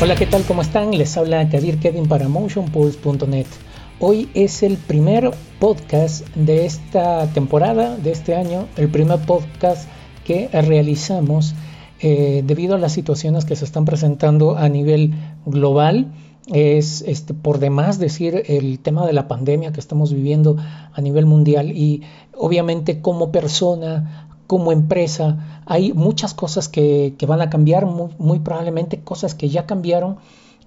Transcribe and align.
Hola, 0.00 0.14
¿qué 0.14 0.26
tal? 0.26 0.44
¿Cómo 0.44 0.62
están? 0.62 0.96
Les 0.96 1.16
habla 1.16 1.48
Kadir 1.48 1.80
Kevin 1.80 2.06
para 2.06 2.28
motionpulse.net. 2.28 3.46
Hoy 3.98 4.30
es 4.32 4.62
el 4.62 4.76
primer 4.76 5.32
podcast 5.58 6.24
de 6.36 6.66
esta 6.66 7.26
temporada, 7.32 7.96
de 7.96 8.12
este 8.12 8.36
año, 8.36 8.68
el 8.76 8.88
primer 8.90 9.18
podcast 9.18 9.88
que 10.24 10.50
realizamos 10.52 11.56
eh, 11.98 12.44
debido 12.46 12.76
a 12.76 12.78
las 12.78 12.92
situaciones 12.92 13.44
que 13.44 13.56
se 13.56 13.64
están 13.64 13.86
presentando 13.86 14.56
a 14.56 14.68
nivel 14.68 15.14
global. 15.44 16.12
Es 16.46 17.02
este, 17.02 17.34
por 17.34 17.58
demás 17.58 17.98
decir 17.98 18.44
el 18.46 18.78
tema 18.78 19.04
de 19.04 19.12
la 19.12 19.26
pandemia 19.26 19.72
que 19.72 19.80
estamos 19.80 20.14
viviendo 20.14 20.56
a 20.92 21.00
nivel 21.00 21.26
mundial 21.26 21.76
y 21.76 22.02
obviamente 22.36 23.00
como 23.00 23.32
persona, 23.32 24.27
como 24.48 24.72
empresa. 24.72 25.62
Hay 25.66 25.92
muchas 25.92 26.34
cosas 26.34 26.68
que, 26.68 27.14
van 27.28 27.42
a 27.42 27.50
cambiar, 27.50 27.86
muy, 27.86 28.40
probablemente 28.40 28.98
cosas 28.98 29.36
que 29.36 29.50
ya 29.50 29.66
cambiaron 29.66 30.16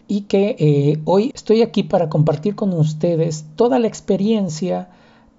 y 0.08 0.22
que 0.22 0.56
eh, 0.60 1.02
hoy 1.06 1.32
estoy 1.34 1.64
aquí 1.64 1.84
para 1.84 2.08
compartir 2.08 2.56
con 2.56 2.74
ustedes 2.74 3.46
toda 3.56 3.80
la 3.80 3.88
experiencia 3.88 4.90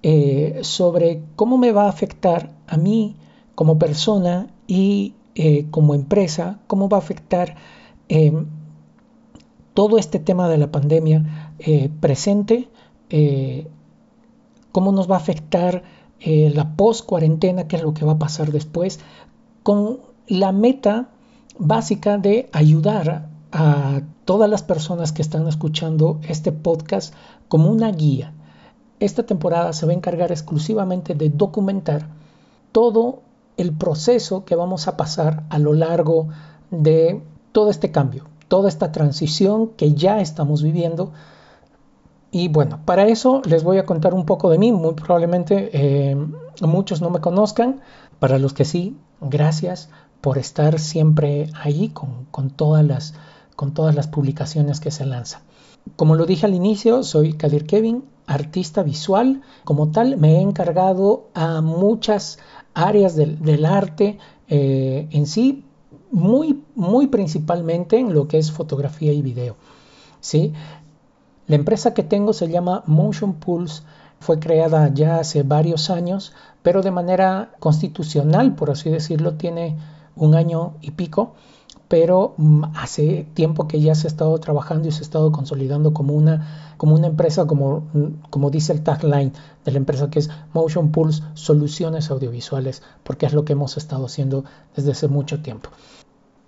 eh, 0.03 0.59
sobre 0.61 1.21
cómo 1.37 1.57
me 1.57 1.71
va 1.71 1.85
a 1.85 1.89
afectar 1.89 2.51
a 2.67 2.75
mí 2.75 3.15
como 3.55 3.79
persona 3.79 4.47
y 4.67 5.13
eh, 5.35 5.65
como 5.71 5.95
empresa, 5.95 6.59
cómo 6.67 6.89
va 6.89 6.97
a 6.97 6.99
afectar 6.99 7.55
em, 8.09 8.45
todo 9.73 9.97
este 9.97 10.19
tema 10.19 10.49
de 10.49 10.57
la 10.57 10.69
pandemia 10.69 11.53
presente, 12.01 12.67
cómo 14.71 14.91
nos 14.91 15.09
va 15.09 15.15
a 15.15 15.19
afectar 15.19 15.83
eh, 16.25 16.51
la 16.55 16.75
post-cuarentena, 16.77 17.67
qué 17.67 17.75
es 17.75 17.83
lo 17.83 17.93
que 17.93 18.05
va 18.05 18.13
a 18.13 18.19
pasar 18.19 18.51
después, 18.51 18.99
con 19.61 19.99
la 20.27 20.53
meta 20.53 21.09
básica 21.57 22.17
de 22.17 22.49
ayudar 22.53 23.27
a 23.51 24.01
todas 24.23 24.49
las 24.49 24.63
personas 24.63 25.11
que 25.11 25.21
están 25.21 25.47
escuchando 25.49 26.21
este 26.27 26.53
podcast 26.53 27.13
como 27.49 27.69
una 27.69 27.91
guía. 27.91 28.33
Esta 29.01 29.23
temporada 29.23 29.73
se 29.73 29.85
va 29.85 29.91
a 29.91 29.95
encargar 29.95 30.31
exclusivamente 30.31 31.13
de 31.13 31.29
documentar 31.29 32.07
todo 32.71 33.21
el 33.57 33.73
proceso 33.73 34.45
que 34.45 34.55
vamos 34.55 34.87
a 34.87 34.95
pasar 34.95 35.43
a 35.49 35.59
lo 35.59 35.73
largo 35.73 36.29
de 36.71 37.21
todo 37.51 37.69
este 37.69 37.91
cambio, 37.91 38.25
toda 38.47 38.69
esta 38.69 38.93
transición 38.93 39.71
que 39.75 39.93
ya 39.93 40.21
estamos 40.21 40.63
viviendo 40.63 41.11
y 42.35 42.47
bueno, 42.47 42.79
para 42.83 43.05
eso 43.05 43.43
les 43.45 43.63
voy 43.63 43.77
a 43.77 43.85
contar 43.85 44.15
un 44.15 44.25
poco 44.25 44.49
de 44.49 44.57
mí. 44.57 44.71
Muy 44.71 44.95
probablemente 44.95 45.69
eh, 45.71 46.17
muchos 46.61 46.99
no 46.99 47.11
me 47.11 47.21
conozcan. 47.21 47.81
Para 48.17 48.39
los 48.39 48.53
que 48.53 48.65
sí, 48.65 48.97
gracias 49.21 49.89
por 50.19 50.39
estar 50.39 50.79
siempre 50.79 51.51
ahí 51.53 51.89
con, 51.89 52.49
todas 52.49 52.83
las, 52.83 54.07
publicaciones 54.07 54.79
que 54.79 54.89
se 54.89 55.05
lanzan. 55.05 55.43
Como 55.95 56.15
lo 56.15 56.25
dije 56.25 56.47
al 56.47 56.55
inicio, 56.55 57.03
soy 57.03 57.33
Kadir 57.33 57.67
Kevin, 57.67 58.03
artista 58.25 58.81
visual. 58.81 59.43
Como 59.63 59.91
tal, 59.91 60.17
me 60.17 60.37
he 60.37 60.41
encargado 60.41 61.27
a 61.35 61.61
muchas 61.61 62.39
áreas 62.73 63.15
del, 63.15 63.63
arte 63.63 64.17
eh, 64.47 65.07
en 65.11 65.27
sí, 65.27 65.65
muy, 66.09 66.63
muy 66.73 67.05
principalmente 67.05 67.99
en 67.99 68.11
lo 68.11 68.27
que 68.27 68.39
es 68.39 68.51
fotografía 68.51 69.13
y 69.13 69.21
video. 69.21 69.55
¿sí? 70.23 70.53
La 71.47 71.55
empresa 71.55 71.93
que 71.93 72.03
tengo 72.03 72.33
se 72.33 72.49
llama 72.49 72.83
Motion 72.85 73.33
Pulse, 73.33 73.83
fue 74.23 74.39
creada 74.39 74.91
ya 74.93 75.17
hace 75.17 75.43
varios 75.43 75.89
años, 75.89 76.31
pero 76.61 76.81
de 76.81 76.91
manera 76.91 77.51
constitucional, 77.59 78.55
por 78.55 78.71
así 78.71 78.89
decirlo, 78.89 79.33
tiene 79.33 79.77
un 80.15 80.33
año 80.33 80.75
y 80.81 80.91
pico, 80.91 81.33
pero 81.89 82.33
mm, 82.37 82.63
hace 82.75 83.27
tiempo 83.33 83.67
que 83.67 83.81
ya 83.81 83.93
se 83.95 84.07
ha 84.07 84.09
estado 84.09 84.37
trabajando 84.39 84.87
y 84.87 84.91
se 84.91 84.99
ha 84.99 85.01
estado 85.01 85.31
consolidando 85.33 85.93
como 85.93 86.13
una, 86.13 86.73
como 86.77 86.95
una 86.95 87.07
empresa, 87.07 87.45
como, 87.45 87.81
mm, 87.93 88.29
como 88.29 88.49
dice 88.49 88.71
el 88.71 88.81
tagline 88.81 89.33
de 89.65 89.71
la 89.71 89.77
empresa, 89.77 90.09
que 90.09 90.19
es 90.19 90.29
Motion 90.53 90.91
Pulse 90.91 91.21
Soluciones 91.33 92.09
Audiovisuales, 92.09 92.81
porque 93.03 93.25
es 93.25 93.33
lo 93.33 93.43
que 93.43 93.53
hemos 93.53 93.75
estado 93.75 94.05
haciendo 94.05 94.45
desde 94.75 94.91
hace 94.91 95.09
mucho 95.09 95.41
tiempo. 95.41 95.69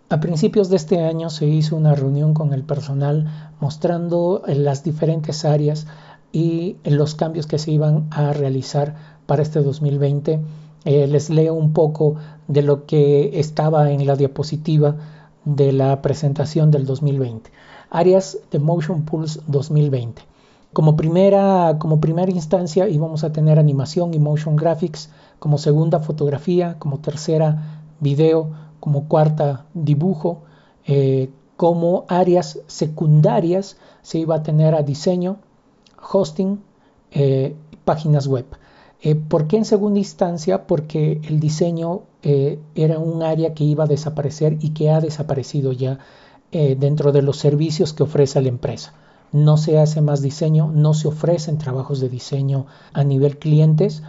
A 0.08 0.20
principios 0.20 0.70
de 0.70 0.76
este 0.76 1.04
año 1.04 1.32
se 1.32 1.48
hizo 1.48 1.76
una 1.76 1.96
reunión 1.96 2.36
con 2.36 2.54
el 2.54 2.64
personal 2.64 3.52
mostrando 3.60 4.44
las 4.46 4.84
diferentes 4.84 5.46
áreas 5.46 5.88
y 6.32 6.78
los 6.84 7.16
cambios 7.16 7.48
que 7.48 7.58
se 7.58 7.72
iban 7.72 8.06
a 8.12 8.32
realizar 8.32 8.96
para 9.26 9.42
este 9.42 9.62
2020. 9.62 10.42
Eh, 10.86 11.08
les 11.08 11.32
leo 11.32 11.56
un 11.56 11.74
poco 11.74 12.18
de 12.48 12.62
lo 12.62 12.86
que 12.86 13.40
estaba 13.40 13.90
en 13.90 14.06
la 14.06 14.16
diapositiva 14.16 14.96
de 15.44 15.72
la 15.72 16.04
presentación 16.04 16.70
del 16.70 16.86
2020. 16.86 17.50
Áreas 17.90 18.38
de 18.52 18.60
Motion 18.60 19.06
Pulse 19.06 19.42
2020. 19.48 20.22
Como 20.72 20.96
primera, 20.96 21.78
como 21.80 22.00
primera 22.00 22.32
instancia 22.32 22.88
íbamos 22.88 23.24
a 23.24 23.32
tener 23.32 23.58
animación 23.58 24.14
y 24.14 24.20
motion 24.20 24.56
graphics, 24.56 25.10
como 25.40 25.58
segunda 25.58 26.00
fotografía, 26.00 26.76
como 26.78 27.00
tercera 27.00 27.82
video, 28.00 28.65
como 28.86 29.08
cuarta 29.08 29.66
dibujo, 29.74 30.44
eh, 30.86 31.32
como 31.58 32.06
áreas 32.08 32.60
secundarias 32.68 33.78
se 34.04 34.20
iba 34.20 34.36
a 34.36 34.44
tener 34.44 34.76
a 34.76 34.84
diseño, 34.84 35.38
hosting, 36.14 36.62
eh, 37.10 37.56
páginas 37.84 38.28
web. 38.28 38.46
Eh, 39.02 39.16
¿Por 39.16 39.48
qué 39.48 39.58
en 39.58 39.66
segunda 39.66 39.98
instancia? 39.98 40.68
Porque 40.68 41.20
el 41.24 41.40
diseño 41.40 42.02
era 42.76 43.00
un 43.00 43.24
área 43.24 43.56
que 43.56 43.64
iba 43.64 43.86
a 43.86 43.88
desaparecer 43.88 44.58
y 44.60 44.70
que 44.70 44.90
ha 44.90 45.00
desaparecido 45.00 45.72
ya 45.74 46.00
dentro 46.52 47.12
de 47.12 47.22
los 47.22 47.38
servicios 47.38 47.94
que 47.94 48.02
ofrece 48.02 48.42
la 48.42 48.50
empresa. 48.50 48.94
No 49.32 49.58
se 49.58 49.78
hace 49.78 50.02
más 50.02 50.24
diseño, 50.24 50.72
no 50.74 50.96
se 50.96 51.08
ofrecen 51.08 51.60
trabajos 51.60 52.00
de 52.00 52.10
diseño 52.10 52.66
a 52.94 53.04
nivel 53.04 53.38
clientes, 53.38 54.02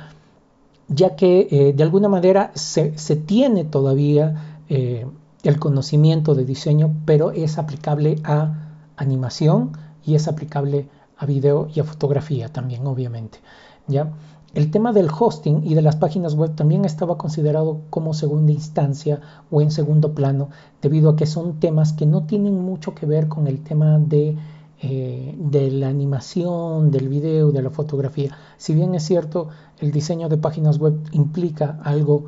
ya 0.88 1.14
que 1.14 1.74
de 1.76 1.82
alguna 1.82 2.08
manera 2.08 2.52
se, 2.54 2.96
se 2.96 3.16
tiene 3.16 3.64
todavía 3.64 4.55
eh, 4.68 5.06
el 5.42 5.58
conocimiento 5.58 6.34
de 6.34 6.44
diseño, 6.44 6.94
pero 7.04 7.30
es 7.30 7.58
aplicable 7.58 8.16
a 8.24 8.72
animación 8.96 9.72
y 10.04 10.14
es 10.14 10.28
aplicable 10.28 10.88
a 11.16 11.26
video 11.26 11.68
y 11.74 11.80
a 11.80 11.84
fotografía 11.84 12.48
también, 12.52 12.86
obviamente. 12.86 13.38
¿ya? 13.86 14.12
El 14.54 14.70
tema 14.70 14.92
del 14.92 15.08
hosting 15.10 15.62
y 15.64 15.74
de 15.74 15.82
las 15.82 15.96
páginas 15.96 16.34
web 16.34 16.54
también 16.54 16.84
estaba 16.84 17.18
considerado 17.18 17.82
como 17.90 18.14
segunda 18.14 18.52
instancia 18.52 19.20
o 19.50 19.60
en 19.60 19.70
segundo 19.70 20.14
plano, 20.14 20.48
debido 20.80 21.10
a 21.10 21.16
que 21.16 21.26
son 21.26 21.60
temas 21.60 21.92
que 21.92 22.06
no 22.06 22.24
tienen 22.24 22.54
mucho 22.54 22.94
que 22.94 23.06
ver 23.06 23.28
con 23.28 23.48
el 23.48 23.62
tema 23.62 23.98
de, 23.98 24.36
eh, 24.80 25.34
de 25.38 25.70
la 25.70 25.88
animación, 25.88 26.90
del 26.90 27.08
video, 27.08 27.52
de 27.52 27.62
la 27.62 27.70
fotografía. 27.70 28.36
Si 28.56 28.74
bien 28.74 28.94
es 28.94 29.02
cierto, 29.02 29.48
el 29.78 29.92
diseño 29.92 30.28
de 30.28 30.38
páginas 30.38 30.78
web 30.78 30.98
implica 31.12 31.78
algo 31.82 32.24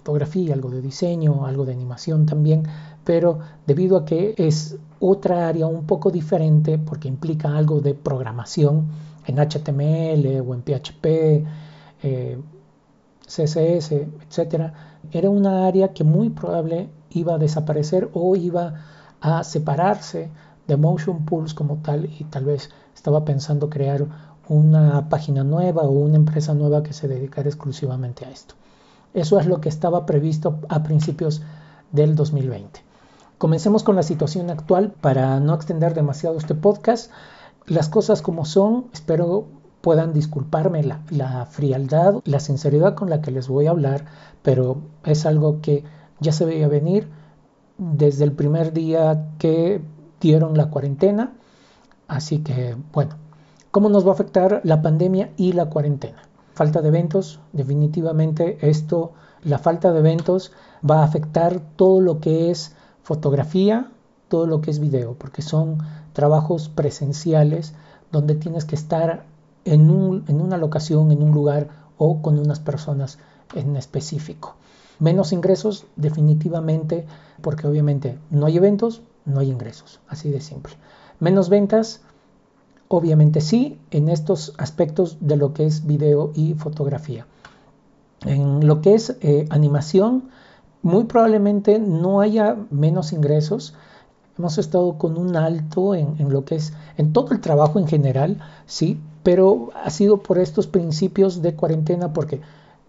fotografía, 0.00 0.54
algo 0.54 0.70
de 0.70 0.80
diseño, 0.80 1.44
algo 1.44 1.66
de 1.66 1.72
animación 1.72 2.24
también, 2.24 2.62
pero 3.04 3.38
debido 3.66 3.98
a 3.98 4.04
que 4.06 4.34
es 4.38 4.78
otra 4.98 5.46
área 5.46 5.66
un 5.66 5.84
poco 5.84 6.10
diferente 6.10 6.78
porque 6.78 7.08
implica 7.08 7.54
algo 7.56 7.80
de 7.80 7.94
programación 7.94 8.86
en 9.26 9.36
HTML 9.38 10.40
o 10.46 10.54
en 10.54 10.62
PHP, 10.62 11.04
eh, 12.02 12.38
CSS, 13.26 13.92
etc., 13.92 14.72
era 15.12 15.28
una 15.28 15.66
área 15.66 15.92
que 15.92 16.04
muy 16.04 16.30
probable 16.30 16.88
iba 17.10 17.34
a 17.34 17.38
desaparecer 17.38 18.08
o 18.14 18.36
iba 18.36 18.74
a 19.20 19.44
separarse 19.44 20.30
de 20.66 20.76
Motion 20.76 21.26
Pulse 21.26 21.54
como 21.54 21.76
tal 21.82 22.06
y 22.06 22.24
tal 22.24 22.44
vez 22.46 22.70
estaba 22.94 23.24
pensando 23.24 23.68
crear 23.68 24.06
una 24.48 25.08
página 25.10 25.44
nueva 25.44 25.82
o 25.82 25.90
una 25.90 26.16
empresa 26.16 26.54
nueva 26.54 26.82
que 26.82 26.94
se 26.94 27.06
dedicara 27.06 27.48
exclusivamente 27.48 28.24
a 28.24 28.30
esto. 28.30 28.54
Eso 29.14 29.40
es 29.40 29.46
lo 29.46 29.60
que 29.60 29.68
estaba 29.68 30.06
previsto 30.06 30.60
a 30.68 30.82
principios 30.82 31.42
del 31.92 32.14
2020. 32.14 32.80
Comencemos 33.38 33.82
con 33.82 33.96
la 33.96 34.02
situación 34.02 34.50
actual 34.50 34.92
para 35.00 35.40
no 35.40 35.54
extender 35.54 35.94
demasiado 35.94 36.36
este 36.36 36.54
podcast. 36.54 37.10
Las 37.66 37.88
cosas 37.88 38.22
como 38.22 38.44
son, 38.44 38.86
espero 38.92 39.46
puedan 39.80 40.12
disculparme 40.12 40.84
la, 40.84 41.46
frialdad, 41.46 42.20
la 42.24 42.40
sinceridad 42.40 42.94
con 42.94 43.08
la 43.08 43.22
que 43.22 43.30
les 43.30 43.48
voy 43.48 43.66
a 43.66 43.70
hablar, 43.70 44.04
pero 44.42 44.76
es 45.04 45.26
algo 45.26 45.60
que 45.60 45.84
ya 46.20 46.32
se 46.32 46.44
veía 46.44 46.68
venir 46.68 47.08
desde 47.78 48.24
el 48.24 48.32
primer 48.32 48.72
día 48.72 49.30
que 49.38 49.80
dieron 50.20 50.56
la 50.56 50.68
cuarentena. 50.68 51.32
Así 52.08 52.40
que, 52.40 52.76
bueno, 52.92 53.16
¿cómo 53.70 53.88
nos 53.88 54.04
va 54.04 54.10
a 54.10 54.14
afectar 54.14 54.60
la 54.64 54.82
pandemia 54.82 55.30
y 55.36 55.52
la 55.52 55.66
cuarentena? 55.66 56.29
Falta 56.60 56.82
de 56.82 56.88
eventos, 56.88 57.40
definitivamente 57.54 58.58
esto, 58.60 59.12
la 59.42 59.56
falta 59.56 59.92
de 59.92 60.00
eventos 60.00 60.52
va 60.84 61.00
a 61.00 61.04
afectar 61.04 61.58
todo 61.76 62.02
lo 62.02 62.20
que 62.20 62.50
es 62.50 62.74
fotografía, 63.02 63.90
todo 64.28 64.46
lo 64.46 64.60
que 64.60 64.70
es 64.70 64.78
video, 64.78 65.14
porque 65.14 65.40
son 65.40 65.78
trabajos 66.12 66.68
presenciales 66.68 67.72
donde 68.12 68.34
tienes 68.34 68.66
que 68.66 68.74
estar 68.74 69.24
en, 69.64 69.88
una 69.88 70.58
locación, 70.58 71.12
en 71.12 71.22
un 71.22 71.32
lugar 71.32 71.68
o 71.96 72.20
con 72.20 72.38
unas 72.38 72.60
personas 72.60 73.18
en 73.54 73.74
específico. 73.78 74.56
Menos 74.98 75.32
ingresos, 75.32 75.86
definitivamente, 75.96 77.06
porque 77.40 77.68
obviamente 77.68 78.18
no 78.28 78.44
hay 78.44 78.58
eventos, 78.58 79.00
no 79.24 79.40
hay 79.40 79.48
ingresos, 79.50 80.00
así 80.08 80.28
de 80.28 80.42
simple. 80.42 80.74
Menos 81.20 81.48
ventas, 81.48 82.02
obviamente 82.92 83.40
sí, 83.40 83.78
en 83.92 84.08
estos 84.08 84.52
aspectos 84.58 85.18
de 85.20 85.36
lo 85.36 85.54
que 85.54 85.64
es 85.64 85.86
video 85.86 86.32
y 86.34 86.54
fotografía. 86.54 87.24
En 88.26 88.66
lo 88.66 88.80
que 88.80 88.94
es 88.94 89.16
eh, 89.20 89.46
animación, 89.48 90.30
muy 90.82 91.04
probablemente 91.04 91.78
no 91.78 92.20
haya 92.20 92.56
menos 92.70 93.12
ingresos. 93.12 93.74
Hemos 94.36 94.58
estado 94.58 94.98
con 94.98 95.18
un 95.18 95.36
alto 95.36 95.94
en, 95.94 96.16
en, 96.18 96.32
lo 96.32 96.44
que 96.44 96.56
es, 96.56 96.72
en 96.96 97.12
todo 97.12 97.32
el 97.32 97.40
trabajo 97.40 97.78
en 97.78 97.86
general, 97.86 98.40
sí, 98.66 99.00
pero 99.22 99.70
ha 99.84 99.90
sido 99.90 100.24
por 100.24 100.40
estos 100.40 100.66
principios 100.66 101.42
de 101.42 101.54
cuarentena, 101.54 102.12
porque 102.12 102.40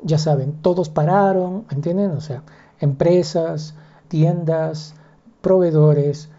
ya 0.01 0.17
saben, 0.17 0.53
todos 0.63 0.89
pararon, 0.89 1.65
¿entienden? 1.69 2.09
O 2.11 2.21
sea, 2.21 2.41
empresas, 2.79 3.75
tiendas, 4.07 4.95
proveedores, 5.41 6.29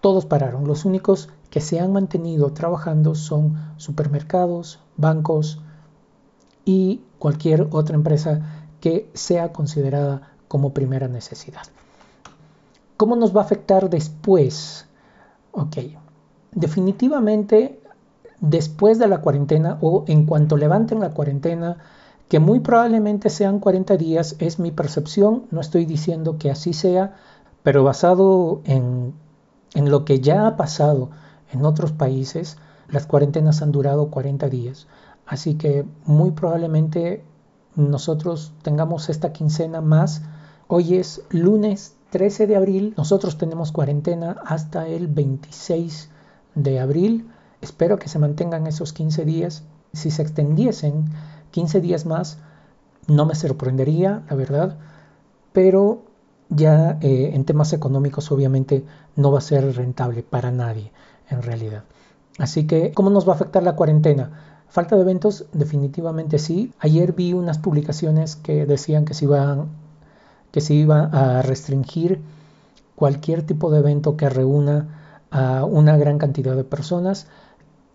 todos 0.00 0.24
pararon. 0.24 0.68
Los 0.68 0.84
únicos 0.84 1.30
que 1.52 1.60
se 1.60 1.78
han 1.80 1.92
mantenido 1.92 2.54
trabajando 2.54 3.14
son 3.14 3.74
supermercados, 3.76 4.80
bancos 4.96 5.60
y 6.64 7.02
cualquier 7.18 7.68
otra 7.72 7.94
empresa 7.94 8.40
que 8.80 9.10
sea 9.12 9.52
considerada 9.52 10.32
como 10.48 10.72
primera 10.72 11.08
necesidad. 11.08 11.60
¿Cómo 12.96 13.16
nos 13.16 13.36
va 13.36 13.42
a 13.42 13.44
afectar 13.44 13.90
después? 13.90 14.86
Ok, 15.50 15.76
definitivamente 16.52 17.82
después 18.40 18.98
de 18.98 19.08
la 19.08 19.20
cuarentena 19.20 19.76
o 19.82 20.04
en 20.08 20.24
cuanto 20.24 20.56
levanten 20.56 21.00
la 21.00 21.10
cuarentena, 21.10 21.76
que 22.30 22.38
muy 22.38 22.60
probablemente 22.60 23.28
sean 23.28 23.60
40 23.60 23.98
días, 23.98 24.36
es 24.38 24.58
mi 24.58 24.70
percepción, 24.70 25.42
no 25.50 25.60
estoy 25.60 25.84
diciendo 25.84 26.38
que 26.38 26.50
así 26.50 26.72
sea, 26.72 27.14
pero 27.62 27.84
basado 27.84 28.62
en, 28.64 29.12
en 29.74 29.90
lo 29.90 30.06
que 30.06 30.20
ya 30.20 30.46
ha 30.46 30.56
pasado 30.56 31.10
en 31.52 31.64
otros 31.64 31.92
países, 31.92 32.56
las 32.88 33.06
cuarentenas 33.06 33.62
han 33.62 33.72
durado 33.72 34.10
40 34.10 34.48
días. 34.48 34.86
Así 35.26 35.54
que 35.54 35.84
muy 36.04 36.32
probablemente 36.32 37.24
nosotros 37.76 38.52
tengamos 38.62 39.08
esta 39.08 39.32
quincena 39.32 39.80
más. 39.80 40.22
Hoy 40.68 40.96
es 40.96 41.22
lunes 41.30 41.96
13 42.10 42.46
de 42.46 42.56
abril, 42.56 42.94
nosotros 42.96 43.38
tenemos 43.38 43.72
cuarentena 43.72 44.36
hasta 44.44 44.86
el 44.86 45.08
26 45.08 46.10
de 46.54 46.80
abril. 46.80 47.30
Espero 47.60 47.98
que 47.98 48.08
se 48.08 48.18
mantengan 48.18 48.66
esos 48.66 48.92
15 48.92 49.24
días. 49.24 49.64
Si 49.92 50.10
se 50.10 50.22
extendiesen 50.22 51.06
15 51.50 51.80
días 51.80 52.04
más, 52.06 52.38
no 53.06 53.24
me 53.26 53.34
sorprendería, 53.34 54.22
la 54.28 54.36
verdad, 54.36 54.78
pero 55.52 56.02
ya 56.48 56.98
eh, 57.00 57.30
en 57.34 57.44
temas 57.44 57.72
económicos 57.72 58.30
obviamente 58.30 58.84
no 59.16 59.32
va 59.32 59.38
a 59.38 59.42
ser 59.42 59.74
rentable 59.74 60.22
para 60.22 60.50
nadie 60.50 60.92
en 61.32 61.42
realidad. 61.42 61.84
Así 62.38 62.66
que, 62.66 62.92
¿cómo 62.92 63.10
nos 63.10 63.28
va 63.28 63.32
a 63.32 63.36
afectar 63.36 63.62
la 63.62 63.76
cuarentena? 63.76 64.30
Falta 64.68 64.96
de 64.96 65.02
eventos, 65.02 65.46
definitivamente 65.52 66.38
sí. 66.38 66.72
Ayer 66.78 67.12
vi 67.12 67.34
unas 67.34 67.58
publicaciones 67.58 68.36
que 68.36 68.64
decían 68.64 69.04
que 69.04 69.14
se 69.14 69.26
iban 69.26 69.68
que 70.50 70.60
se 70.60 70.74
iba 70.74 71.04
a 71.12 71.42
restringir 71.42 72.20
cualquier 72.94 73.42
tipo 73.42 73.70
de 73.70 73.80
evento 73.80 74.16
que 74.16 74.28
reúna 74.28 75.24
a 75.30 75.64
una 75.64 75.96
gran 75.96 76.18
cantidad 76.18 76.54
de 76.54 76.64
personas. 76.64 77.26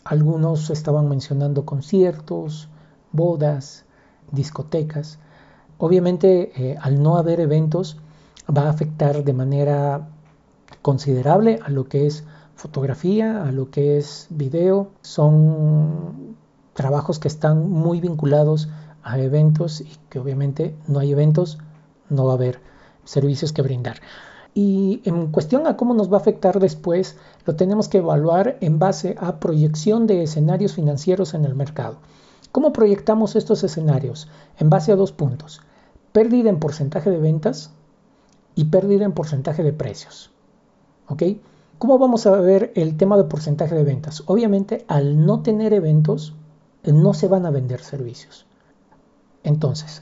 Algunos 0.03 0.69
estaban 0.69 1.07
mencionando 1.07 1.65
conciertos, 1.65 2.67
bodas, 3.11 3.85
discotecas. 4.31 5.19
Obviamente, 5.77 6.51
eh, 6.55 6.77
al 6.81 7.01
no 7.01 7.17
haber 7.17 7.39
eventos, 7.39 7.97
va 8.55 8.63
a 8.63 8.69
afectar 8.69 9.23
de 9.23 9.33
manera 9.33 10.09
considerable 10.81 11.59
a 11.63 11.69
lo 11.69 11.85
que 11.85 12.07
es 12.07 12.23
fotografía, 12.57 13.44
a 13.44 13.51
lo 13.51 13.69
que 13.69 13.98
es 13.98 14.27
video. 14.30 14.89
Son 15.01 16.36
trabajos 16.74 17.19
que 17.19 17.27
están 17.27 17.69
muy 17.69 18.01
vinculados 18.01 18.68
a 19.04 19.19
eventos 19.19 19.80
y 19.81 19.92
que 20.09 20.19
obviamente 20.19 20.75
no 20.88 21.00
hay 21.00 21.12
eventos, 21.12 21.59
no 22.09 22.25
va 22.25 22.33
a 22.33 22.36
haber 22.36 22.59
servicios 23.06 23.54
que 23.54 23.62
brindar. 23.62 24.01
Y 24.54 25.01
en 25.06 25.27
cuestión 25.27 25.68
a 25.68 25.77
cómo 25.77 25.94
nos 25.94 26.12
va 26.12 26.18
a 26.18 26.19
afectar 26.19 26.59
después, 26.59 27.15
lo 27.45 27.56
tenemos 27.56 27.89
que 27.89 28.00
evaluar 28.00 28.57
en 28.59 28.80
base 28.80 29.15
a 29.19 29.39
proyección 29.39 30.07
de 30.07 30.24
escenarios 30.24 30.74
financieros 30.74 31.36
en 31.36 31.45
el 31.45 31.54
mercado. 31.54 31.98
¿Cómo 32.51 32.74
proyectamos 32.74 33.36
estos 33.36 33.63
escenarios? 33.63 34.27
En 34.57 34.71
base 34.71 34.92
a 34.92 34.95
dos 34.95 35.12
puntos. 35.12 35.62
Pérdida 36.12 36.50
en 36.50 36.59
porcentaje 36.59 37.12
de 37.12 37.19
ventas 37.19 37.71
y 38.56 38.65
pérdida 38.65 39.06
en 39.06 39.12
porcentaje 39.12 39.62
de 39.62 39.74
precios. 39.74 40.31
¿Cómo 41.77 42.00
vamos 42.00 42.25
a 42.25 42.31
ver 42.31 42.71
el 42.75 42.97
tema 42.97 43.18
de 43.18 43.25
porcentaje 43.25 43.75
de 43.75 43.83
ventas? 43.83 44.24
Obviamente, 44.25 44.83
al 44.88 45.25
no 45.25 45.41
tener 45.41 45.74
eventos, 45.74 46.33
no 46.83 47.13
se 47.13 47.27
van 47.27 47.45
a 47.45 47.51
vender 47.51 47.81
servicios. 47.81 48.47
Entonces, 49.44 50.01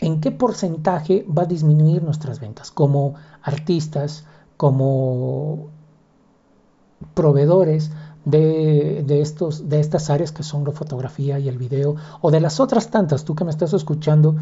¿en 0.00 0.20
qué 0.20 0.30
porcentaje 0.32 1.26
va 1.26 1.44
a 1.44 1.46
disminuir 1.46 2.02
nuestras 2.02 2.40
ventas? 2.40 2.70
Como 2.70 3.14
artistas, 3.42 4.26
como 4.58 5.70
proveedores 7.14 7.90
de, 8.26 9.04
estos, 9.20 9.68
de 9.68 9.80
estas 9.80 10.10
áreas 10.10 10.30
que 10.30 10.42
son 10.42 10.64
la 10.64 10.72
fotografía 10.72 11.38
y 11.38 11.48
el 11.48 11.56
video, 11.56 11.96
o 12.20 12.30
de 12.30 12.40
las 12.40 12.60
otras 12.60 12.90
tantas, 12.90 13.24
tú 13.24 13.34
que 13.34 13.44
me 13.44 13.50
estás 13.50 13.72
escuchando 13.72 14.36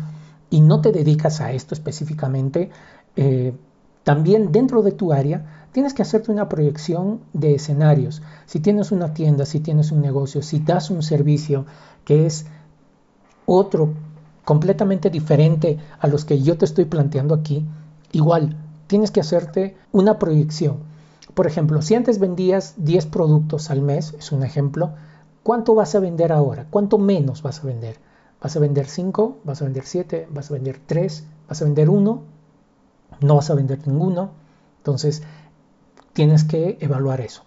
y 0.51 0.61
no 0.61 0.81
te 0.81 0.91
dedicas 0.91 1.41
a 1.41 1.53
esto 1.53 1.75
específicamente, 1.75 2.71
eh, 3.15 3.55
también 4.05 4.53
dentro 4.53 4.83
de 4.83 4.93
tu 4.93 5.13
área 5.13 5.67
tienes 5.73 5.95
que 5.95 6.03
hacerte 6.03 6.31
una 6.31 6.49
proyección 6.49 7.21
de 7.33 7.55
escenarios. 7.55 8.23
Si 8.47 8.61
tienes 8.61 8.93
una 8.93 9.15
tienda, 9.15 9.47
si 9.47 9.61
tienes 9.61 9.91
un 9.93 10.03
negocio, 10.03 10.43
si 10.43 10.59
das 10.59 10.91
un 10.91 11.03
servicio 11.03 11.65
que 12.05 12.27
es 12.27 12.47
otro 13.47 13.95
completamente 14.45 15.09
diferente 15.09 15.79
a 16.01 16.09
los 16.09 16.25
que 16.25 16.43
yo 16.43 16.59
te 16.59 16.65
estoy 16.65 16.85
planteando 16.85 17.35
aquí, 17.35 17.65
igual 18.13 18.57
tienes 18.87 19.11
que 19.11 19.21
hacerte 19.21 19.77
una 19.93 20.19
proyección. 20.19 20.79
Por 21.35 21.47
ejemplo, 21.47 21.81
si 21.81 21.95
antes 21.95 22.19
vendías 22.19 22.75
10 22.77 23.07
productos 23.07 23.71
al 23.71 23.81
mes, 23.81 24.15
es 24.19 24.33
un 24.33 24.43
ejemplo, 24.43 24.93
¿cuánto 25.43 25.75
vas 25.75 25.95
a 25.95 26.01
vender 26.01 26.33
ahora? 26.33 26.67
¿Cuánto 26.69 26.99
menos 26.99 27.43
vas 27.43 27.61
a 27.61 27.67
vender? 27.67 27.97
¿Vas 28.43 28.57
a 28.57 28.61
vender 28.61 28.87
5? 28.87 29.39
¿Vas 29.45 29.63
a 29.63 29.65
vender 29.65 29.85
7? 29.87 30.29
¿Vas 30.31 30.51
a 30.51 30.55
vender 30.55 30.81
3? 30.85 31.25
¿Vas 31.49 31.63
a 31.63 31.65
vender 31.65 31.89
1? 31.89 32.32
No 33.21 33.37
vas 33.37 33.51
a 33.51 33.55
vender 33.55 33.87
ninguno. 33.87 34.31
Entonces, 34.79 35.23
tienes 36.13 36.45
que 36.45 36.79
evaluar 36.81 37.21
eso. 37.21 37.43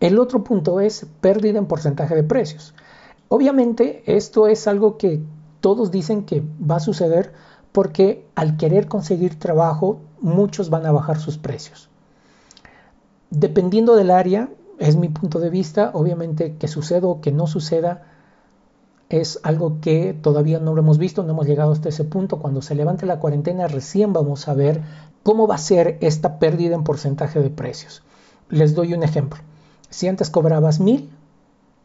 El 0.00 0.18
otro 0.18 0.42
punto 0.42 0.80
es 0.80 1.06
pérdida 1.20 1.58
en 1.58 1.66
porcentaje 1.66 2.14
de 2.14 2.24
precios. 2.24 2.74
Obviamente, 3.28 4.02
esto 4.06 4.48
es 4.48 4.66
algo 4.66 4.98
que 4.98 5.22
todos 5.60 5.90
dicen 5.90 6.24
que 6.24 6.42
va 6.68 6.76
a 6.76 6.80
suceder 6.80 7.32
porque 7.70 8.26
al 8.34 8.56
querer 8.56 8.88
conseguir 8.88 9.38
trabajo, 9.38 10.00
muchos 10.20 10.70
van 10.70 10.86
a 10.86 10.92
bajar 10.92 11.18
sus 11.18 11.38
precios. 11.38 11.88
Dependiendo 13.30 13.96
del 13.96 14.10
área, 14.10 14.50
es 14.78 14.96
mi 14.96 15.08
punto 15.08 15.38
de 15.38 15.48
vista, 15.48 15.90
obviamente 15.94 16.56
que 16.56 16.68
suceda 16.68 17.06
o 17.06 17.20
que 17.20 17.32
no 17.32 17.46
suceda, 17.46 18.02
es 19.12 19.38
algo 19.42 19.78
que 19.82 20.14
todavía 20.14 20.58
no 20.58 20.74
lo 20.74 20.80
hemos 20.80 20.96
visto, 20.96 21.22
no 21.22 21.32
hemos 21.32 21.46
llegado 21.46 21.72
hasta 21.72 21.90
ese 21.90 22.04
punto. 22.04 22.38
Cuando 22.38 22.62
se 22.62 22.74
levante 22.74 23.04
la 23.04 23.20
cuarentena, 23.20 23.68
recién 23.68 24.14
vamos 24.14 24.48
a 24.48 24.54
ver 24.54 24.80
cómo 25.22 25.46
va 25.46 25.56
a 25.56 25.58
ser 25.58 25.98
esta 26.00 26.38
pérdida 26.38 26.74
en 26.74 26.82
porcentaje 26.82 27.40
de 27.40 27.50
precios. 27.50 28.02
Les 28.48 28.74
doy 28.74 28.94
un 28.94 29.02
ejemplo. 29.02 29.40
Si 29.90 30.08
antes 30.08 30.30
cobrabas 30.30 30.80
1000, 30.80 31.10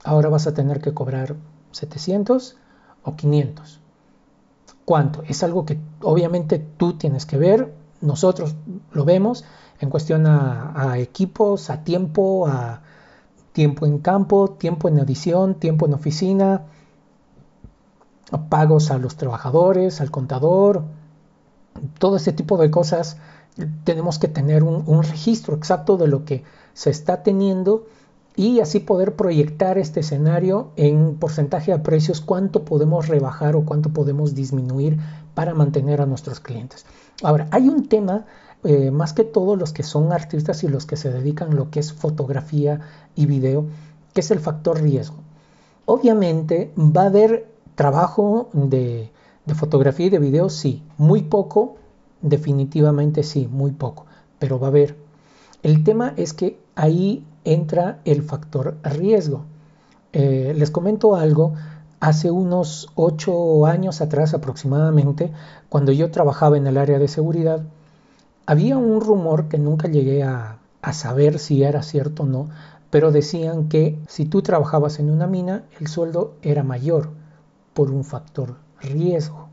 ahora 0.05 0.29
vas 0.29 0.47
a 0.47 0.53
tener 0.53 0.79
que 0.79 0.93
cobrar 0.93 1.35
700 1.71 2.55
o 3.03 3.15
500. 3.17 3.81
¿Cuánto? 4.85 5.21
Es 5.27 5.43
algo 5.43 5.65
que 5.65 5.77
obviamente 6.01 6.59
tú 6.77 6.93
tienes 6.93 7.25
que 7.25 7.37
ver, 7.37 7.73
nosotros 7.99 8.55
lo 8.93 9.03
vemos 9.03 9.43
en 9.81 9.89
cuestión 9.89 10.25
a, 10.27 10.97
equipos, 10.97 11.69
a 11.69 11.83
tiempo, 11.83 12.47
a 12.47 12.81
tiempo 13.51 13.85
en 13.85 13.97
campo, 13.97 14.51
tiempo 14.51 14.87
en 14.87 14.99
edición, 14.99 15.55
tiempo 15.55 15.87
en 15.87 15.93
oficina, 15.93 16.67
pagos 18.49 18.91
a 18.91 18.97
los 18.97 19.15
trabajadores, 19.15 20.01
al 20.01 20.11
contador, 20.11 20.83
todo 21.99 22.17
ese 22.17 22.33
tipo 22.33 22.57
de 22.57 22.71
cosas. 22.71 23.17
Tenemos 23.83 24.19
que 24.19 24.27
tener 24.27 24.63
un, 24.63 25.03
registro 25.03 25.55
exacto 25.55 25.97
de 25.97 26.07
lo 26.07 26.25
que 26.25 26.43
se 26.73 26.89
está 26.89 27.23
teniendo 27.23 27.87
y 28.35 28.59
así 28.59 28.79
poder 28.79 29.15
proyectar 29.15 29.79
este 29.79 30.01
escenario 30.01 30.69
en 30.75 31.15
porcentaje 31.15 31.73
a 31.73 31.81
precios, 31.81 32.21
cuánto 32.21 32.65
podemos 32.65 33.07
rebajar 33.07 33.55
o 33.55 33.65
cuánto 33.65 33.89
podemos 33.89 34.35
disminuir 34.35 34.99
para 35.33 35.55
mantener 35.55 36.01
a 36.01 36.05
nuestros 36.05 36.39
clientes. 36.39 36.85
Ahora, 37.23 37.47
hay 37.49 37.67
un 37.67 37.87
tema 37.87 38.25
eh, 38.63 38.91
más 38.91 39.13
que 39.13 39.23
todos 39.23 39.57
los 39.57 39.73
que 39.73 39.81
son 39.81 40.13
artistas 40.13 40.63
y 40.63 40.67
los 40.67 40.85
que 40.85 40.97
se 40.97 41.11
dedican 41.11 41.51
a 41.51 41.55
lo 41.55 41.71
que 41.71 41.79
es 41.79 41.93
fotografía 41.93 42.81
y 43.15 43.25
video, 43.25 43.65
que 44.13 44.21
es 44.21 44.29
el 44.29 44.39
factor 44.39 44.81
riesgo. 44.81 45.17
Obviamente 45.85 46.71
va 46.77 47.03
a 47.03 47.07
haber 47.07 47.56
trabajo 47.77 48.49
de, 48.53 49.11
de 49.45 49.53
fotografía 49.53 50.07
y 50.07 50.09
de 50.09 50.17
video, 50.17 50.49
sí, 50.49 50.81
muy 50.97 51.21
poco, 51.21 51.75
definitivamente 52.23 53.21
sí, 53.21 53.47
muy 53.47 53.71
poco, 53.71 54.07
pero 54.39 54.59
va 54.59 54.67
a 54.67 54.69
haber. 54.71 54.97
El 55.61 55.83
tema 55.83 56.13
es 56.17 56.33
que 56.33 56.59
ahí 56.73 57.23
entra 57.45 57.99
el 58.03 58.23
factor 58.23 58.77
riesgo. 58.81 59.45
Eh, 60.11 60.55
les 60.57 60.71
comento 60.71 61.15
algo, 61.15 61.53
hace 61.99 62.31
unos 62.31 62.89
ocho 62.95 63.67
años 63.67 64.01
atrás 64.01 64.33
aproximadamente, 64.33 65.31
cuando 65.69 65.91
yo 65.91 66.09
trabajaba 66.09 66.57
en 66.57 66.65
el 66.65 66.77
área 66.77 66.97
de 66.97 67.07
seguridad, 67.07 67.61
había 68.47 68.75
un 68.75 69.01
rumor 69.01 69.49
que 69.49 69.59
nunca 69.59 69.87
llegué 69.87 70.23
a, 70.23 70.57
a 70.81 70.93
saber 70.93 71.37
si 71.37 71.61
era 71.61 71.83
cierto 71.83 72.23
o 72.23 72.25
no, 72.25 72.49
pero 72.89 73.11
decían 73.11 73.69
que 73.69 73.99
si 74.07 74.25
tú 74.25 74.41
trabajabas 74.41 74.97
en 74.97 75.11
una 75.11 75.27
mina, 75.27 75.65
el 75.79 75.85
sueldo 75.85 76.33
era 76.41 76.63
mayor 76.63 77.16
por 77.77 77.91
un 77.91 78.03
factor 78.03 78.55
riesgo. 78.81 79.49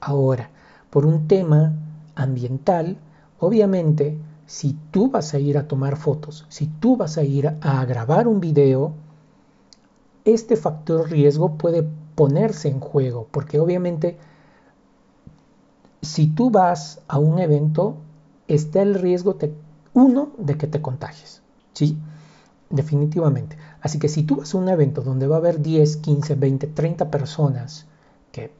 Ahora, 0.00 0.48
por 0.88 1.04
un 1.04 1.28
tema 1.28 1.74
ambiental, 2.14 2.96
obviamente, 3.40 4.16
si 4.46 4.74
tú 4.90 5.10
vas 5.10 5.34
a 5.34 5.38
ir 5.38 5.58
a 5.58 5.68
tomar 5.68 5.98
fotos, 5.98 6.46
si 6.48 6.66
tú 6.66 6.96
vas 6.96 7.18
a 7.18 7.24
ir 7.24 7.58
a 7.60 7.84
grabar 7.84 8.26
un 8.26 8.40
video, 8.40 8.94
este 10.24 10.56
factor 10.56 11.10
riesgo 11.10 11.58
puede 11.58 11.86
ponerse 12.14 12.70
en 12.70 12.80
juego, 12.80 13.28
porque 13.30 13.60
obviamente 13.60 14.16
si 16.00 16.26
tú 16.28 16.50
vas 16.50 17.02
a 17.06 17.18
un 17.18 17.38
evento, 17.38 17.96
está 18.46 18.80
el 18.80 18.94
riesgo, 18.94 19.36
uno, 19.92 20.30
de 20.38 20.56
que 20.56 20.68
te 20.68 20.80
contagies, 20.80 21.42
¿sí? 21.74 21.98
Definitivamente. 22.70 23.56
Así 23.80 23.98
que 23.98 24.08
si 24.08 24.24
tú 24.24 24.36
vas 24.36 24.54
a 24.54 24.58
un 24.58 24.68
evento 24.68 25.02
donde 25.02 25.26
va 25.26 25.36
a 25.36 25.38
haber 25.38 25.62
10, 25.62 25.96
15, 25.98 26.34
20, 26.34 26.66
30 26.66 27.10
personas, 27.10 27.86
que 28.30 28.52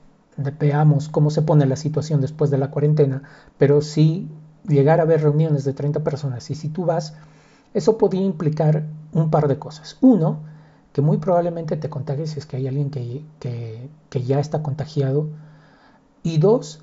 veamos 0.58 1.08
cómo 1.08 1.30
se 1.30 1.42
pone 1.42 1.66
la 1.66 1.76
situación 1.76 2.20
después 2.20 2.50
de 2.50 2.58
la 2.58 2.70
cuarentena, 2.70 3.22
pero 3.58 3.82
si 3.82 4.28
llegar 4.66 5.00
a 5.00 5.04
ver 5.04 5.22
reuniones 5.22 5.64
de 5.64 5.74
30 5.74 6.04
personas 6.04 6.50
y 6.50 6.54
si 6.54 6.68
tú 6.68 6.86
vas, 6.86 7.14
eso 7.74 7.98
podría 7.98 8.22
implicar 8.22 8.84
un 9.12 9.30
par 9.30 9.46
de 9.46 9.58
cosas. 9.58 9.98
Uno, 10.00 10.40
que 10.92 11.02
muy 11.02 11.18
probablemente 11.18 11.76
te 11.76 11.90
contagies 11.90 12.30
si 12.30 12.38
es 12.38 12.46
que 12.46 12.56
hay 12.56 12.66
alguien 12.66 12.90
que, 12.90 13.24
que 13.38 14.22
ya 14.22 14.40
está 14.40 14.62
contagiado. 14.62 15.28
Y 16.22 16.38
dos, 16.38 16.80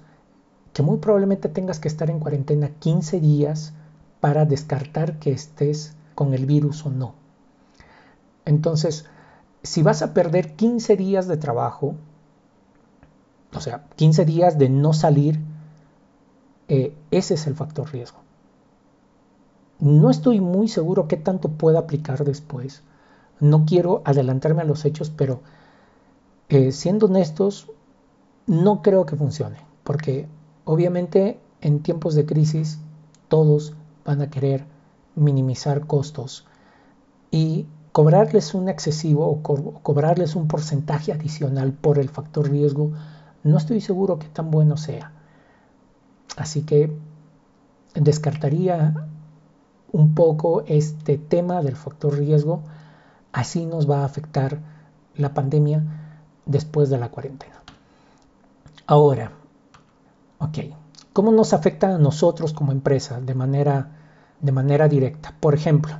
que 0.74 0.84
muy 0.84 0.98
probablemente 0.98 1.50
tengas 1.50 1.80
que 1.80 1.88
estar 1.88 2.12
en 2.12 2.20
cuarentena 2.20 2.70
15 2.80 3.20
días 3.20 3.74
para 4.20 4.46
descartar 4.46 5.18
que 5.18 5.32
estés 5.32 5.96
con 6.16 6.34
el 6.34 6.46
virus 6.46 6.86
o 6.86 6.90
no. 6.90 7.14
Entonces, 8.46 9.06
si 9.64 9.84
vas 9.84 10.02
a 10.02 10.14
perder 10.14 10.56
15 10.56 10.96
días 10.96 11.28
de 11.28 11.38
trabajo, 11.38 11.96
o 13.54 13.60
sea, 13.60 13.86
15 13.96 14.26
días 14.26 14.58
de 14.58 14.70
no 14.70 14.94
salir, 14.94 15.40
eh, 16.68 16.96
ese 17.12 17.36
es 17.36 17.48
el 17.48 17.56
factor 17.56 17.92
riesgo. 17.92 18.20
No 19.80 20.10
estoy 20.10 20.40
muy 20.40 20.68
seguro 20.68 21.08
qué 21.08 21.18
tanto 21.18 21.50
pueda 21.50 21.80
aplicar 21.80 22.24
después. 22.24 22.82
No 23.40 23.66
quiero 23.66 24.02
adelantarme 24.06 24.62
a 24.62 24.66
los 24.66 24.86
hechos, 24.86 25.10
pero 25.10 25.42
eh, 26.50 26.72
siendo 26.72 27.08
honestos, 27.08 27.70
no 28.48 28.82
creo 28.82 29.06
que 29.06 29.16
funcione, 29.16 29.58
porque 29.84 30.28
obviamente 30.64 31.40
en 31.62 31.82
tiempos 31.82 32.16
de 32.16 32.26
crisis 32.26 32.80
todos 33.28 33.74
van 34.06 34.22
a 34.22 34.30
querer 34.30 34.66
minimizar 35.16 35.88
costos 35.88 36.46
y 37.32 37.68
cobrarles 37.92 38.54
un 38.54 38.68
excesivo 38.70 39.28
o 39.28 39.42
cobrarles 39.82 40.36
un 40.36 40.48
porcentaje 40.48 41.14
adicional 41.14 41.74
por 41.74 41.98
el 41.98 42.10
factor 42.10 42.50
riesgo, 42.50 42.92
no 43.44 43.58
estoy 43.58 43.80
seguro 43.80 44.20
que 44.20 44.28
tan 44.28 44.52
bueno 44.52 44.76
sea. 44.76 45.14
Así 46.36 46.64
que 46.64 46.92
descartaría 47.94 49.08
un 49.92 50.14
poco 50.14 50.64
este 50.68 51.18
tema 51.18 51.62
del 51.62 51.78
factor 51.78 52.18
riesgo, 52.18 52.64
así 53.32 53.66
nos 53.66 53.90
va 53.90 54.02
a 54.02 54.06
afectar 54.06 54.60
la 55.16 55.34
pandemia 55.34 55.84
después 56.46 56.90
de 56.90 56.98
la 56.98 57.10
cuarentena. 57.10 57.62
Ahora, 58.88 59.32
ok, 60.40 60.58
¿cómo 61.14 61.32
nos 61.32 61.54
afecta 61.54 61.96
a 61.96 61.98
nosotros 61.98 62.52
como 62.52 62.74
empresa 62.74 63.22
de 63.22 63.36
manera 63.36 64.05
de 64.42 64.52
manera 64.52 64.88
directa. 64.88 65.34
Por 65.40 65.54
ejemplo, 65.54 65.96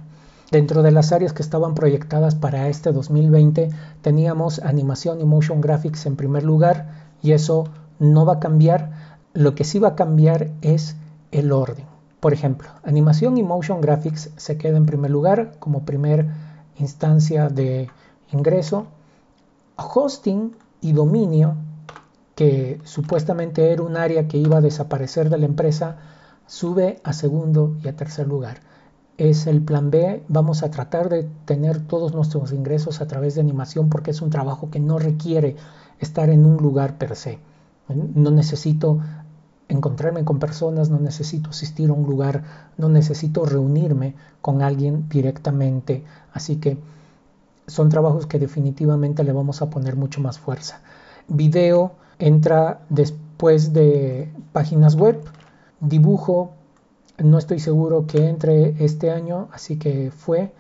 dentro 0.52 0.84
de 0.84 0.92
las 0.92 1.12
áreas 1.12 1.34
que 1.34 1.42
estaban 1.42 1.76
proyectadas 1.76 2.36
para 2.36 2.68
este 2.70 2.92
2020 2.92 3.70
teníamos 4.02 4.60
animación 4.60 5.22
y 5.22 5.26
motion 5.26 5.62
graphics 5.62 6.06
en 6.06 6.16
primer 6.16 6.44
lugar 6.44 7.06
y 7.22 7.32
eso 7.32 7.66
no 8.00 8.26
va 8.26 8.34
a 8.34 8.40
cambiar. 8.40 8.92
Lo 9.34 9.56
que 9.56 9.64
sí 9.64 9.80
va 9.80 9.90
a 9.90 9.96
cambiar 9.96 10.52
es 10.62 10.96
el 11.32 11.52
orden. 11.52 11.86
Por 12.20 12.34
ejemplo, 12.34 12.70
animación 12.84 13.38
y 13.38 13.44
motion 13.44 13.82
graphics 13.82 14.32
se 14.36 14.58
queda 14.58 14.78
en 14.78 14.86
primer 14.86 15.12
lugar 15.12 15.58
como 15.60 15.86
primer 15.86 16.28
instancia 16.78 17.50
de 17.50 17.90
ingreso. 18.32 18.88
Hosting 19.76 20.56
y 20.82 20.94
dominio, 20.94 21.56
que 22.36 22.80
supuestamente 22.84 23.72
era 23.72 23.84
un 23.84 23.98
área 23.98 24.28
que 24.28 24.38
iba 24.38 24.58
a 24.58 24.62
desaparecer 24.62 25.30
de 25.30 25.38
la 25.38 25.46
empresa, 25.46 25.98
sube 26.48 27.00
a 27.04 27.14
segundo 27.14 27.76
y 27.84 27.88
a 27.88 27.96
tercer 27.96 28.28
lugar. 28.28 28.60
Es 29.18 29.48
el 29.48 29.62
plan 29.62 29.92
B, 29.92 30.24
vamos 30.28 30.64
a 30.64 30.72
tratar 30.72 31.10
de 31.10 31.28
tener 31.46 31.80
todos 31.80 32.14
nuestros 32.14 32.52
ingresos 32.52 33.02
a 33.02 33.08
través 33.08 33.36
de 33.36 33.42
animación 33.42 33.90
porque 33.90 34.12
es 34.12 34.22
un 34.22 34.30
trabajo 34.30 34.70
que 34.70 34.80
no 34.80 35.00
requiere 35.00 35.56
estar 36.00 36.30
en 36.30 36.46
un 36.46 36.58
lugar 36.58 36.98
per 36.98 37.16
se. 37.16 37.40
No 37.88 38.32
necesito 38.32 39.00
encontrarme 39.68 40.26
con 40.26 40.40
personas, 40.40 40.90
no 40.90 41.00
necesito 41.00 41.50
asistir 41.50 41.90
a 41.90 41.94
un 41.94 42.06
lugar, 42.06 42.44
no 42.78 42.90
necesito 42.90 43.46
reunirme 43.46 44.16
con 44.42 44.62
alguien 44.62 45.08
directamente. 45.10 46.04
Así 46.34 46.58
que 46.58 46.78
son 47.68 47.90
trabajos 47.90 48.28
que 48.28 48.40
definitivamente 48.40 49.24
le 49.24 49.32
vamos 49.32 49.62
a 49.62 49.70
poner 49.70 49.96
mucho 49.96 50.22
más 50.22 50.40
fuerza. 50.40 50.82
Video 51.28 51.94
entra 52.20 52.82
después 52.90 53.74
de 53.74 54.32
páginas 54.52 54.96
web, 54.96 55.20
Dibujo, 55.80 56.52
no 57.18 57.38
estoy 57.38 57.60
seguro 57.60 58.08
que 58.08 58.28
entre 58.28 58.84
este 58.84 59.12
año, 59.12 59.50
así 59.52 59.78
que 59.78 60.12
fue. 60.12 60.54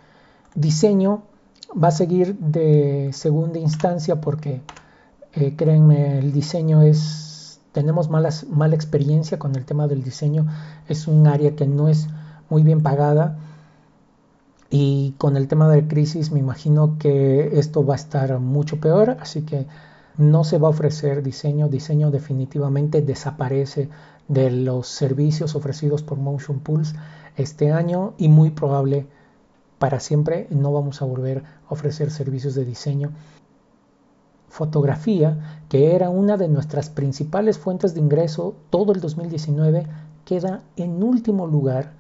Diseño 0.56 1.24
va 1.72 1.90
a 1.90 1.92
seguir 1.92 2.38
de 2.38 3.12
segunda 3.14 3.60
instancia 3.60 4.22
porque, 4.22 4.62
eh, 5.34 5.56
créanme, 5.56 6.20
el 6.20 6.32
diseño 6.32 6.82
es, 6.82 7.60
tenemos 7.72 8.10
malas, 8.10 8.48
mala 8.50 8.76
experiencia 8.76 9.40
con 9.40 9.56
el 9.56 9.66
tema 9.66 9.88
del 9.88 10.04
diseño, 10.04 10.48
es 10.88 11.08
un 11.08 11.28
área 11.28 11.56
que 11.56 11.68
no 11.68 11.90
es 11.90 12.08
muy 12.50 12.64
bien 12.64 12.82
pagada 12.82 13.38
y 14.70 15.14
con 15.18 15.38
el 15.38 15.48
tema 15.48 15.70
de 15.70 15.88
crisis 15.88 16.32
me 16.32 16.40
imagino 16.40 16.98
que 17.00 17.60
esto 17.60 17.86
va 17.86 17.94
a 17.94 17.98
estar 17.98 18.40
mucho 18.40 18.80
peor, 18.80 19.18
así 19.20 19.42
que 19.42 19.68
no 20.18 20.44
se 20.44 20.58
va 20.58 20.68
a 20.68 20.72
ofrecer 20.72 21.24
diseño, 21.24 21.68
diseño 21.68 22.12
definitivamente 22.12 23.02
desaparece 23.02 23.90
de 24.28 24.50
los 24.52 24.88
servicios 24.88 25.56
ofrecidos 25.56 26.04
por 26.04 26.18
Motion 26.18 26.60
Pulse 26.60 26.96
este 27.38 27.72
año 27.72 28.14
y 28.18 28.28
muy 28.30 28.52
probable 28.52 29.08
para 29.78 30.00
siempre 30.00 30.48
no 30.50 30.72
vamos 30.72 31.02
a 31.02 31.06
volver 31.06 31.44
a 31.68 31.74
ofrecer 31.74 32.12
servicios 32.12 32.56
de 32.56 32.66
diseño. 32.66 33.12
Fotografía, 34.48 35.62
que 35.68 35.96
era 35.96 36.10
una 36.10 36.38
de 36.38 36.48
nuestras 36.48 36.90
principales 36.90 37.58
fuentes 37.58 37.94
de 37.94 38.00
ingreso 38.00 38.56
todo 38.70 38.94
el 38.94 39.02
2019, 39.02 39.86
queda 40.24 40.64
en 40.78 41.04
último 41.04 41.46
lugar 41.46 41.94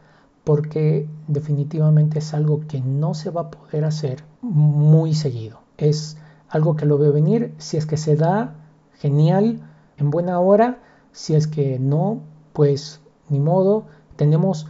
porque 0.45 1.09
definitivamente 1.27 2.19
es 2.19 2.33
algo 2.33 2.61
que 2.67 2.79
no 2.79 3.13
se 3.13 3.29
va 3.29 3.41
a 3.41 3.51
poder 3.51 3.83
hacer 3.83 4.23
muy 4.41 5.13
seguido. 5.13 5.59
Es 5.77 6.17
algo 6.55 6.77
que 6.77 6.85
lo 6.85 6.97
veo 6.97 7.11
venir, 7.11 7.53
si 7.57 7.75
es 7.75 7.85
que 7.85 7.97
se 7.97 8.15
da, 8.15 8.55
genial, 8.93 9.61
en 9.97 10.09
buena 10.09 10.39
hora, 10.39 10.79
si 11.11 11.35
es 11.35 11.47
que 11.47 11.79
no, 11.79 12.21
pues 12.53 13.01
ni 13.27 13.39
modo, 13.39 13.87
tenemos 14.15 14.65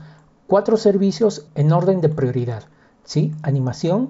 cuatro 0.48 0.78
servicios 0.78 1.48
en 1.54 1.72
orden 1.72 2.02
de 2.02 2.10
prioridad, 2.10 2.64
¿sí? 3.04 3.36
Animación, 3.44 4.10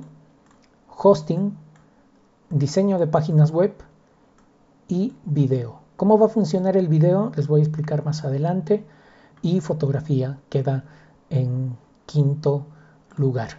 hosting, 0.97 1.57
diseño 2.49 2.97
de 2.97 3.07
páginas 3.07 3.51
web 3.51 3.73
y 4.87 5.13
video. 5.25 5.81
¿Cómo 5.97 6.17
va 6.17 6.27
a 6.27 6.29
funcionar 6.29 6.77
el 6.77 6.87
video? 6.87 7.33
Les 7.35 7.47
voy 7.47 7.59
a 7.59 7.63
explicar 7.63 8.05
más 8.05 8.23
adelante. 8.23 8.85
Y 9.41 9.59
fotografía 9.59 10.39
queda 10.49 10.85
en 11.29 11.75
quinto 12.05 12.67
lugar. 13.17 13.49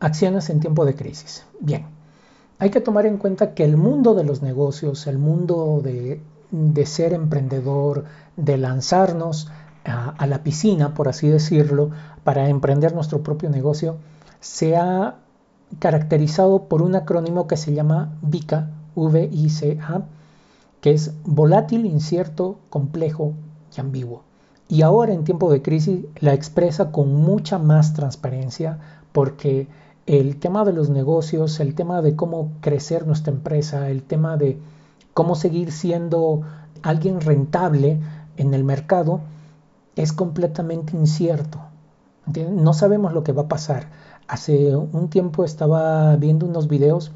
Acciones 0.00 0.50
en 0.50 0.60
tiempo 0.60 0.84
de 0.84 0.94
crisis. 0.94 1.46
Bien, 1.60 1.86
hay 2.62 2.70
que 2.70 2.80
tomar 2.80 3.06
en 3.06 3.16
cuenta 3.18 3.54
que 3.54 3.64
el 3.64 3.76
mundo 3.76 4.14
de 4.14 4.22
los 4.22 4.40
negocios, 4.40 5.08
el 5.08 5.18
mundo 5.18 5.82
de 5.82 6.86
ser 6.86 7.12
emprendedor, 7.12 8.04
de 8.36 8.56
lanzarnos 8.56 9.50
a, 9.84 10.26
la 10.28 10.44
piscina, 10.44 10.94
por 10.94 11.08
así 11.08 11.26
decirlo, 11.26 11.90
para 12.22 12.48
emprender 12.48 12.94
nuestro 12.94 13.24
propio 13.24 13.50
negocio, 13.50 13.96
se 14.38 14.76
ha 14.76 15.16
caracterizado 15.80 16.68
por 16.68 16.82
un 16.82 16.94
acrónimo 16.94 17.48
que 17.48 17.56
se 17.56 17.74
llama 17.74 18.16
VICA, 18.22 18.70
V-I-C-A, 18.94 20.02
que 20.80 20.92
es 20.92 21.14
volátil, 21.24 21.84
incierto, 21.84 22.58
complejo 22.70 23.32
y 23.76 23.80
ambiguo. 23.80 24.22
y 24.68 24.82
ahora 24.82 25.12
en 25.12 25.24
tiempo 25.24 25.50
de 25.50 25.62
crisis 25.62 26.04
la 26.20 26.32
expresa 26.32 26.92
con 26.92 27.12
mucha 27.12 27.58
más 27.58 27.92
transparencia 27.92 28.78
porque 29.10 29.66
el 30.06 30.38
tema 30.38 30.64
de 30.64 30.72
los 30.72 30.90
negocios, 30.90 31.60
el 31.60 31.74
tema 31.74 32.02
de 32.02 32.16
cómo 32.16 32.52
crecer 32.60 33.06
nuestra 33.06 33.32
empresa, 33.32 33.88
el 33.88 34.02
tema 34.02 34.36
de 34.36 34.58
cómo 35.14 35.34
seguir 35.34 35.72
siendo 35.72 36.42
alguien 36.82 37.20
rentable 37.20 38.00
en 38.36 38.54
el 38.54 38.64
mercado 38.64 39.20
es 39.96 40.12
completamente 40.12 40.96
incierto. 40.96 41.60
No 42.50 42.72
sabemos 42.72 43.12
lo 43.12 43.24
que 43.24 43.32
va 43.32 43.42
a 43.42 43.48
pasar. 43.48 43.88
Hace 44.28 44.74
un 44.76 45.08
tiempo 45.08 45.44
estaba 45.44 46.16
viendo 46.16 46.46
unos 46.46 46.68
videos 46.68 47.12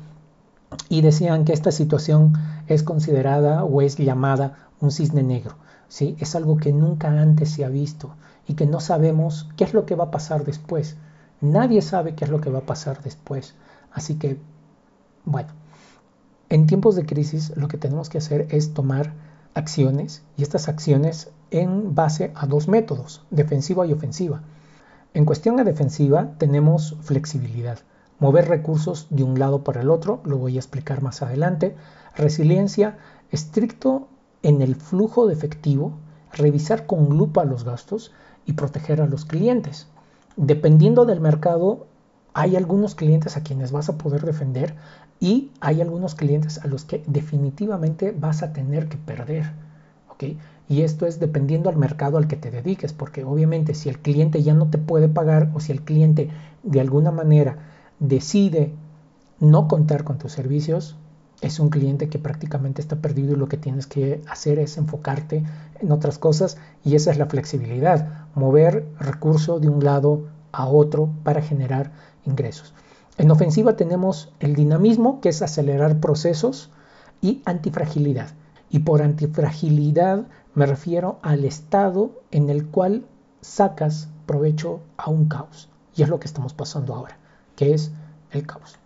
y 0.89 1.01
decían 1.01 1.45
que 1.45 1.53
esta 1.53 1.73
situación 1.73 2.35
es 2.67 2.83
considerada 2.83 3.65
o 3.65 3.81
es 3.81 3.97
llamada 3.97 4.69
un 4.81 4.91
cisne 4.91 5.23
negro. 5.23 5.57
¿sí? 5.89 6.17
Es 6.19 6.35
algo 6.35 6.57
que 6.57 6.73
nunca 6.73 7.09
antes 7.09 7.51
se 7.51 7.65
ha 7.65 7.69
visto 7.69 8.11
y 8.47 8.55
que 8.55 8.67
no 8.67 8.81
sabemos 8.81 9.49
qué 9.57 9.65
es 9.65 9.75
lo 9.75 9.87
que 9.87 9.95
va 9.95 10.05
a 10.05 10.11
pasar 10.11 10.45
después. 10.45 10.97
Nadie 11.41 11.83
sabe 11.83 12.15
qué 12.15 12.25
es 12.25 12.31
lo 12.31 12.41
que 12.41 12.51
va 12.51 12.61
a 12.61 12.67
pasar 12.67 13.03
después. 13.03 13.55
Así 13.93 14.17
que, 14.17 14.39
bueno, 15.25 15.51
en 16.49 16.67
tiempos 16.67 16.97
de 16.97 17.05
crisis 17.07 17.53
lo 17.57 17.69
que 17.69 17.77
tenemos 17.79 18.09
que 18.09 18.19
hacer 18.19 18.47
es 18.51 18.73
tomar 18.73 19.13
acciones 19.55 20.23
y 20.37 20.43
estas 20.43 20.69
acciones 20.69 21.31
en 21.51 21.95
base 21.95 22.33
a 22.35 22.47
dos 22.47 22.69
métodos, 22.69 23.25
defensiva 23.31 23.87
y 23.87 23.93
ofensiva. 23.93 24.43
En 25.15 25.25
cuestión 25.25 25.57
de 25.57 25.65
defensiva 25.65 26.33
tenemos 26.39 26.97
flexibilidad, 27.01 27.79
mover 28.19 28.49
recursos 28.49 29.07
de 29.11 29.23
un 29.23 29.39
lado 29.39 29.65
para 29.65 29.81
el 29.81 29.91
otro, 29.91 30.21
lo 30.25 30.39
voy 30.39 30.57
a 30.57 30.61
explicar 30.61 31.03
más 31.03 31.23
adelante, 31.23 31.75
resiliencia, 32.17 32.99
estricto 33.31 34.09
en 34.43 34.63
el 34.63 34.77
flujo 34.77 35.27
de 35.27 35.35
efectivo, 35.35 35.99
revisar 36.33 36.87
con 36.87 37.17
lupa 37.17 37.45
los 37.45 37.65
gastos 37.65 38.13
y 38.45 38.53
proteger 38.53 39.01
a 39.01 39.07
los 39.07 39.25
clientes. 39.25 39.89
Dependiendo 40.37 41.05
del 41.05 41.21
mercado, 41.21 41.87
hay 42.35 42.57
algunos 42.57 42.95
clientes 42.95 43.37
a 43.37 43.43
quienes 43.43 43.73
vas 43.73 43.89
a 43.89 43.97
poder 43.99 44.25
defender 44.25 44.75
y 45.19 45.51
hay 45.61 45.81
algunos 45.81 46.15
clientes 46.15 46.59
a 46.59 46.67
los 46.67 46.85
que 46.85 47.03
definitivamente 47.07 48.15
vas 48.17 48.43
a 48.43 48.53
tener 48.53 48.89
que 48.89 48.99
perder. 48.99 49.53
Y 50.69 50.83
esto 50.83 51.07
es 51.07 51.21
dependiendo 51.21 51.69
al 51.69 51.77
mercado 51.77 52.19
al 52.19 52.27
que 52.27 52.37
te 52.37 52.51
dediques, 52.51 52.93
porque 52.93 53.25
obviamente 53.25 53.75
si 53.75 53.89
el 53.89 53.99
cliente 53.99 54.43
ya 54.43 54.55
no 54.55 54.69
te 54.69 54.79
puede 54.79 55.09
pagar 55.09 55.51
o 55.55 55.61
si 55.61 55.73
el 55.73 55.83
cliente 55.83 56.31
de 56.63 56.81
alguna 56.81 57.13
manera 57.13 57.59
decide 58.01 58.73
no 59.39 59.69
contar 59.69 60.05
con 60.05 60.19
tus 60.19 60.33
servicios, 60.33 60.97
es 61.41 61.61
un 61.61 61.69
cliente 61.69 62.09
que 62.09 62.19
prácticamente 62.19 62.81
está 62.81 62.97
perdido 62.97 63.35
y 63.35 63.37
lo 63.37 63.49
que 63.49 63.57
tienes 63.57 63.87
que 63.87 64.23
hacer 64.29 64.59
es 64.59 64.79
enfocarte 64.79 65.45
en 65.81 65.93
otras 65.93 66.19
cosas 66.19 66.57
y 66.85 66.95
esa 66.95 67.11
es 67.11 67.19
la 67.19 67.27
flexibilidad, 67.27 68.27
mover 68.35 68.87
recurso 68.99 69.61
de 69.61 69.69
un 69.69 69.85
lado 69.85 70.29
a 70.53 70.67
otro 70.67 71.11
para 71.23 71.43
generar 71.43 71.93
ingresos. 72.25 72.75
En 73.19 73.31
ofensiva 73.31 73.77
tenemos 73.77 74.33
el 74.41 74.55
dinamismo, 74.55 75.21
que 75.21 75.31
es 75.31 75.43
acelerar 75.43 76.01
procesos, 76.01 76.71
y 77.23 77.43
antifragilidad. 77.45 78.29
Y 78.69 78.81
por 78.81 79.03
antifragilidad 79.03 80.27
me 80.55 80.67
refiero 80.67 81.19
al 81.23 81.45
estado 81.45 82.21
en 82.31 82.51
el 82.51 82.67
cual 82.67 83.07
sacas 83.41 84.09
provecho 84.27 84.81
a 84.97 85.11
un 85.11 85.29
caos. 85.29 85.71
Y 85.95 86.03
es 86.03 86.09
lo 86.09 86.21
que 86.21 86.27
estamos 86.27 86.53
pasando 86.53 86.95
ahora, 86.95 87.17
que 87.55 87.73
es 87.73 87.91
el 88.33 88.47
caos. 88.47 88.79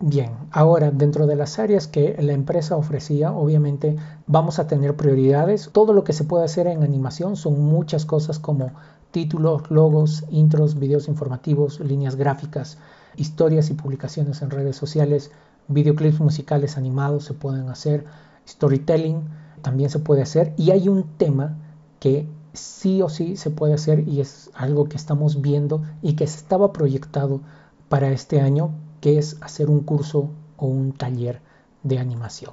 Bien, 0.00 0.30
ahora 0.52 0.92
dentro 0.92 1.26
de 1.26 1.34
las 1.34 1.58
áreas 1.58 1.88
que 1.88 2.16
la 2.20 2.32
empresa 2.32 2.76
ofrecía, 2.76 3.32
obviamente 3.32 3.96
vamos 4.28 4.60
a 4.60 4.68
tener 4.68 4.94
prioridades. 4.94 5.70
Todo 5.72 5.92
lo 5.92 6.04
que 6.04 6.12
se 6.12 6.22
puede 6.22 6.44
hacer 6.44 6.68
en 6.68 6.84
animación 6.84 7.34
son 7.34 7.60
muchas 7.60 8.06
cosas 8.06 8.38
como 8.38 8.70
títulos, 9.10 9.68
logos, 9.72 10.24
intros, 10.30 10.78
videos 10.78 11.08
informativos, 11.08 11.80
líneas 11.80 12.14
gráficas, 12.14 12.78
historias 13.16 13.70
y 13.70 13.74
publicaciones 13.74 14.40
en 14.40 14.50
redes 14.50 14.76
sociales, 14.76 15.32
videoclips 15.66 16.20
musicales 16.20 16.76
animados 16.76 17.24
se 17.24 17.34
pueden 17.34 17.68
hacer, 17.68 18.04
storytelling 18.46 19.22
también 19.62 19.90
se 19.90 19.98
puede 19.98 20.22
hacer 20.22 20.54
y 20.56 20.70
hay 20.70 20.88
un 20.88 21.08
tema 21.16 21.58
que 21.98 22.28
sí 22.52 23.02
o 23.02 23.08
sí 23.08 23.36
se 23.36 23.50
puede 23.50 23.74
hacer 23.74 24.08
y 24.08 24.20
es 24.20 24.50
algo 24.54 24.88
que 24.88 24.96
estamos 24.96 25.42
viendo 25.42 25.82
y 26.02 26.14
que 26.14 26.22
estaba 26.22 26.72
proyectado 26.72 27.40
para 27.88 28.12
este 28.12 28.40
año 28.40 28.70
que 29.00 29.18
es 29.18 29.36
hacer 29.40 29.70
un 29.70 29.80
curso 29.80 30.30
o 30.56 30.66
un 30.66 30.92
taller 30.92 31.40
de 31.82 31.98
animación. 31.98 32.52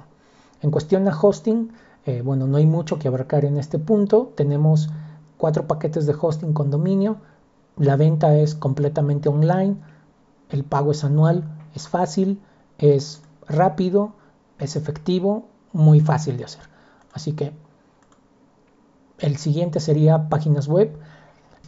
En 0.62 0.70
cuestión 0.70 1.06
a 1.08 1.18
hosting, 1.18 1.72
eh, 2.06 2.22
bueno, 2.22 2.46
no 2.46 2.56
hay 2.56 2.66
mucho 2.66 2.98
que 2.98 3.08
abarcar 3.08 3.44
en 3.44 3.58
este 3.58 3.78
punto. 3.78 4.32
Tenemos 4.36 4.90
cuatro 5.36 5.66
paquetes 5.66 6.06
de 6.06 6.14
hosting 6.18 6.52
con 6.52 6.70
dominio. 6.70 7.18
La 7.76 7.96
venta 7.96 8.36
es 8.36 8.54
completamente 8.54 9.28
online. 9.28 9.76
El 10.48 10.64
pago 10.64 10.92
es 10.92 11.04
anual. 11.04 11.44
Es 11.74 11.88
fácil, 11.88 12.40
es 12.78 13.22
rápido, 13.48 14.12
es 14.58 14.76
efectivo, 14.76 15.46
muy 15.72 16.00
fácil 16.00 16.36
de 16.36 16.44
hacer. 16.44 16.62
Así 17.12 17.32
que 17.32 17.52
el 19.18 19.36
siguiente 19.36 19.80
sería 19.80 20.28
páginas 20.28 20.68
web. 20.68 20.96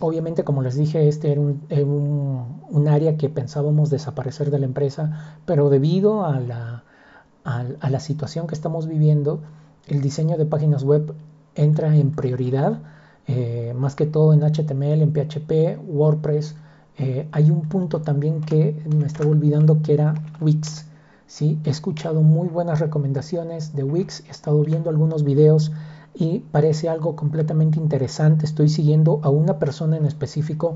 Obviamente, 0.00 0.44
como 0.44 0.62
les 0.62 0.76
dije, 0.76 1.08
este 1.08 1.32
era 1.32 1.40
un, 1.40 2.88
área 2.88 3.16
que 3.16 3.28
pensábamos 3.28 3.90
desaparecer 3.90 4.50
de 4.50 4.58
la 4.58 4.66
empresa, 4.66 5.36
pero 5.44 5.68
debido 5.70 6.24
a 6.24 6.40
la, 6.40 8.00
situación 8.00 8.46
que 8.46 8.54
estamos 8.54 8.86
viviendo, 8.86 9.40
el 9.86 10.00
diseño 10.00 10.36
de 10.36 10.46
páginas 10.46 10.84
web 10.84 11.14
entra 11.54 11.94
en 11.96 12.12
prioridad, 12.12 12.80
eh, 13.26 13.74
más 13.76 13.94
que 13.94 14.06
todo 14.06 14.32
en 14.32 14.42
HTML, 14.42 15.02
en 15.02 15.12
PHP, 15.12 15.78
WordPress. 15.86 16.54
Eh, 16.98 17.28
hay 17.32 17.50
un 17.50 17.62
punto 17.62 18.00
también 18.00 18.40
que 18.40 18.80
me 18.96 19.06
estaba 19.06 19.30
olvidando 19.30 19.82
que 19.82 19.94
era 19.94 20.14
Wix. 20.40 20.86
¿sí? 21.26 21.58
He 21.64 21.70
escuchado 21.70 22.22
muy 22.22 22.48
buenas 22.48 22.80
recomendaciones 22.80 23.74
de 23.74 23.84
Wix, 23.84 24.24
he 24.26 24.30
estado 24.30 24.62
viendo 24.62 24.90
algunos 24.90 25.24
videos 25.24 25.72
y 26.18 26.40
parece 26.40 26.88
algo 26.88 27.14
completamente 27.14 27.78
interesante. 27.78 28.44
Estoy 28.44 28.68
siguiendo 28.68 29.20
a 29.22 29.30
una 29.30 29.60
persona 29.60 29.96
en 29.96 30.04
específico 30.04 30.74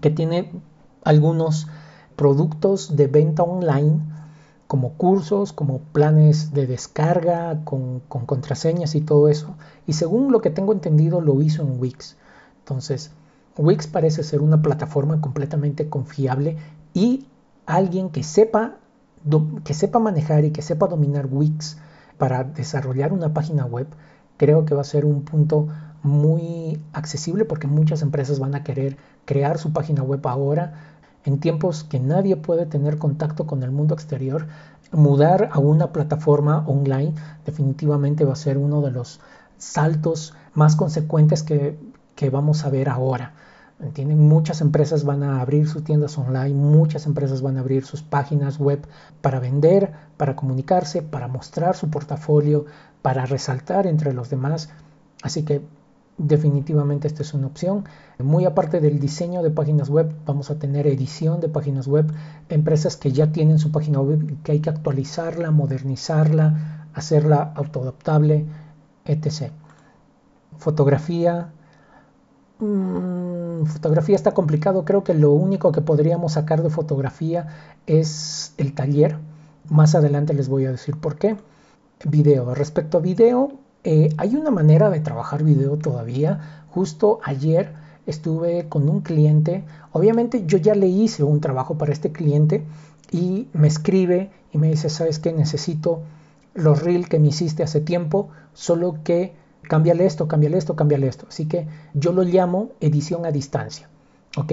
que 0.00 0.08
tiene 0.08 0.50
algunos 1.04 1.66
productos 2.16 2.96
de 2.96 3.06
venta 3.06 3.42
online 3.42 4.00
como 4.66 4.94
cursos, 4.94 5.52
como 5.52 5.80
planes 5.80 6.54
de 6.54 6.66
descarga 6.66 7.64
con, 7.64 8.00
contraseñas 8.00 8.94
y 8.94 9.02
todo 9.02 9.28
eso. 9.28 9.56
Y 9.86 9.92
según 9.92 10.32
lo 10.32 10.40
que 10.40 10.50
tengo 10.50 10.72
entendido 10.72 11.20
lo 11.20 11.42
hizo 11.42 11.62
en 11.62 11.78
Wix. 11.78 12.16
Entonces, 12.60 13.10
Wix 13.58 13.86
parece 13.86 14.22
ser 14.22 14.40
una 14.40 14.62
plataforma 14.62 15.20
completamente 15.20 15.90
confiable 15.90 16.56
y 16.94 17.26
alguien 17.66 18.08
que 18.08 18.22
sepa, 18.22 18.76
que 19.64 19.74
sepa 19.74 19.98
manejar 19.98 20.46
y 20.46 20.50
que 20.50 20.62
sepa 20.62 20.86
dominar 20.86 21.28
Wix 21.30 21.76
para 22.16 22.42
desarrollar 22.42 23.12
una 23.12 23.34
página 23.34 23.66
web 23.66 23.86
creo 24.36 24.64
que 24.64 24.74
va 24.74 24.82
a 24.82 24.84
ser 24.84 25.04
un 25.04 25.22
punto 25.22 25.68
muy 26.02 26.80
accesible 26.92 27.44
porque 27.44 27.66
muchas 27.66 28.02
empresas 28.02 28.38
van 28.38 28.54
a 28.54 28.62
querer 28.62 28.96
crear 29.24 29.58
su 29.58 29.72
página 29.72 30.02
web 30.02 30.26
ahora 30.26 30.96
en 31.24 31.40
tiempos 31.40 31.82
que 31.84 31.98
nadie 31.98 32.36
puede 32.36 32.66
tener 32.66 32.98
contacto 32.98 33.46
con 33.46 33.62
el 33.64 33.72
mundo 33.72 33.94
exterior. 33.94 34.46
Mudar 34.92 35.50
a 35.52 35.58
una 35.58 35.92
plataforma 35.92 36.64
online 36.66 37.14
definitivamente 37.44 38.24
va 38.24 38.34
a 38.34 38.36
ser 38.36 38.56
uno 38.56 38.80
de 38.80 38.92
los 38.92 39.20
saltos 39.58 40.34
más 40.54 40.76
consecuentes 40.76 41.42
que, 41.42 41.78
que 42.14 42.30
vamos 42.30 42.64
a 42.64 42.70
ver 42.70 42.88
ahora. 42.88 43.34
¿Entienden? 43.78 44.26
Muchas 44.26 44.62
empresas 44.62 45.04
van 45.04 45.22
a 45.22 45.42
abrir 45.42 45.68
sus 45.68 45.84
tiendas 45.84 46.16
online, 46.16 46.54
muchas 46.54 47.04
empresas 47.04 47.42
van 47.42 47.58
a 47.58 47.60
abrir 47.60 47.84
sus 47.84 48.02
páginas 48.02 48.58
web 48.58 48.86
para 49.20 49.38
vender, 49.38 49.92
para 50.16 50.34
comunicarse, 50.34 51.02
para 51.02 51.28
mostrar 51.28 51.76
su 51.76 51.90
portafolio, 51.90 52.64
para 53.06 53.24
resaltar 53.24 53.86
entre 53.86 54.12
los 54.12 54.30
demás. 54.30 54.68
Así 55.22 55.44
que 55.44 55.62
definitivamente 56.18 57.06
esta 57.06 57.22
es 57.22 57.34
una 57.34 57.46
opción. 57.46 57.84
Muy 58.18 58.46
aparte 58.46 58.80
del 58.80 58.98
diseño 58.98 59.44
de 59.44 59.50
páginas 59.52 59.90
web, 59.90 60.12
vamos 60.26 60.50
a 60.50 60.58
tener 60.58 60.88
edición 60.88 61.38
de 61.40 61.48
páginas 61.48 61.86
web, 61.86 62.12
empresas 62.48 62.96
que 62.96 63.12
ya 63.12 63.30
tienen 63.30 63.60
su 63.60 63.70
página 63.70 64.00
web 64.00 64.42
que 64.42 64.50
hay 64.50 64.58
que 64.58 64.70
actualizarla, 64.70 65.52
modernizarla, 65.52 66.88
hacerla 66.94 67.52
autoadaptable, 67.54 68.44
etc. 69.04 69.52
Fotografía, 70.58 71.52
Mm, 72.58 73.66
fotografía 73.66 74.16
está 74.16 74.32
complicado. 74.32 74.84
Creo 74.84 75.04
que 75.04 75.14
lo 75.14 75.30
único 75.30 75.70
que 75.70 75.80
podríamos 75.80 76.32
sacar 76.32 76.62
de 76.64 76.70
fotografía 76.70 77.46
es 77.86 78.52
el 78.56 78.74
taller. 78.74 79.18
Más 79.68 79.94
adelante 79.94 80.34
les 80.34 80.48
voy 80.48 80.64
a 80.64 80.72
decir 80.72 80.96
por 80.96 81.18
qué. 81.18 81.36
Video. 82.04 82.54
Respecto 82.54 82.98
a 82.98 83.00
video, 83.00 83.52
eh, 83.82 84.10
hay 84.18 84.36
una 84.36 84.50
manera 84.50 84.90
de 84.90 85.00
trabajar 85.00 85.42
video 85.42 85.76
todavía. 85.78 86.64
Justo 86.70 87.20
ayer 87.24 87.72
estuve 88.06 88.68
con 88.68 88.88
un 88.88 89.00
cliente. 89.00 89.64
Obviamente 89.92 90.44
yo 90.46 90.58
ya 90.58 90.74
le 90.74 90.88
hice 90.88 91.22
un 91.22 91.40
trabajo 91.40 91.78
para 91.78 91.92
este 91.92 92.12
cliente 92.12 92.64
y 93.10 93.48
me 93.54 93.66
escribe 93.66 94.30
y 94.52 94.58
me 94.58 94.68
dice, 94.68 94.90
¿sabes 94.90 95.18
qué? 95.18 95.32
Necesito 95.32 96.02
los 96.54 96.82
reels 96.82 97.08
que 97.08 97.18
me 97.18 97.28
hiciste 97.28 97.62
hace 97.62 97.80
tiempo, 97.80 98.28
solo 98.52 98.98
que 99.02 99.34
cámbiale 99.62 100.06
esto, 100.06 100.28
cámbiale 100.28 100.58
esto, 100.58 100.76
cámbiale 100.76 101.08
esto. 101.08 101.26
Así 101.28 101.46
que 101.46 101.66
yo 101.94 102.12
lo 102.12 102.22
llamo 102.22 102.70
edición 102.80 103.24
a 103.24 103.32
distancia. 103.32 103.88
¿Ok? 104.36 104.52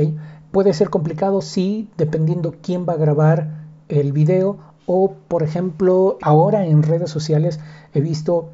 Puede 0.51 0.73
ser 0.73 0.89
complicado, 0.89 1.41
sí, 1.41 1.89
dependiendo 1.97 2.55
quién 2.61 2.85
va 2.87 2.93
a 2.93 2.97
grabar 2.97 3.63
el 3.89 4.13
video 4.13 4.59
o, 4.85 5.13
por 5.27 5.43
ejemplo, 5.43 6.17
ahora 6.21 6.65
en 6.65 6.83
redes 6.83 7.09
sociales 7.09 7.59
he 7.93 8.01
visto 8.01 8.49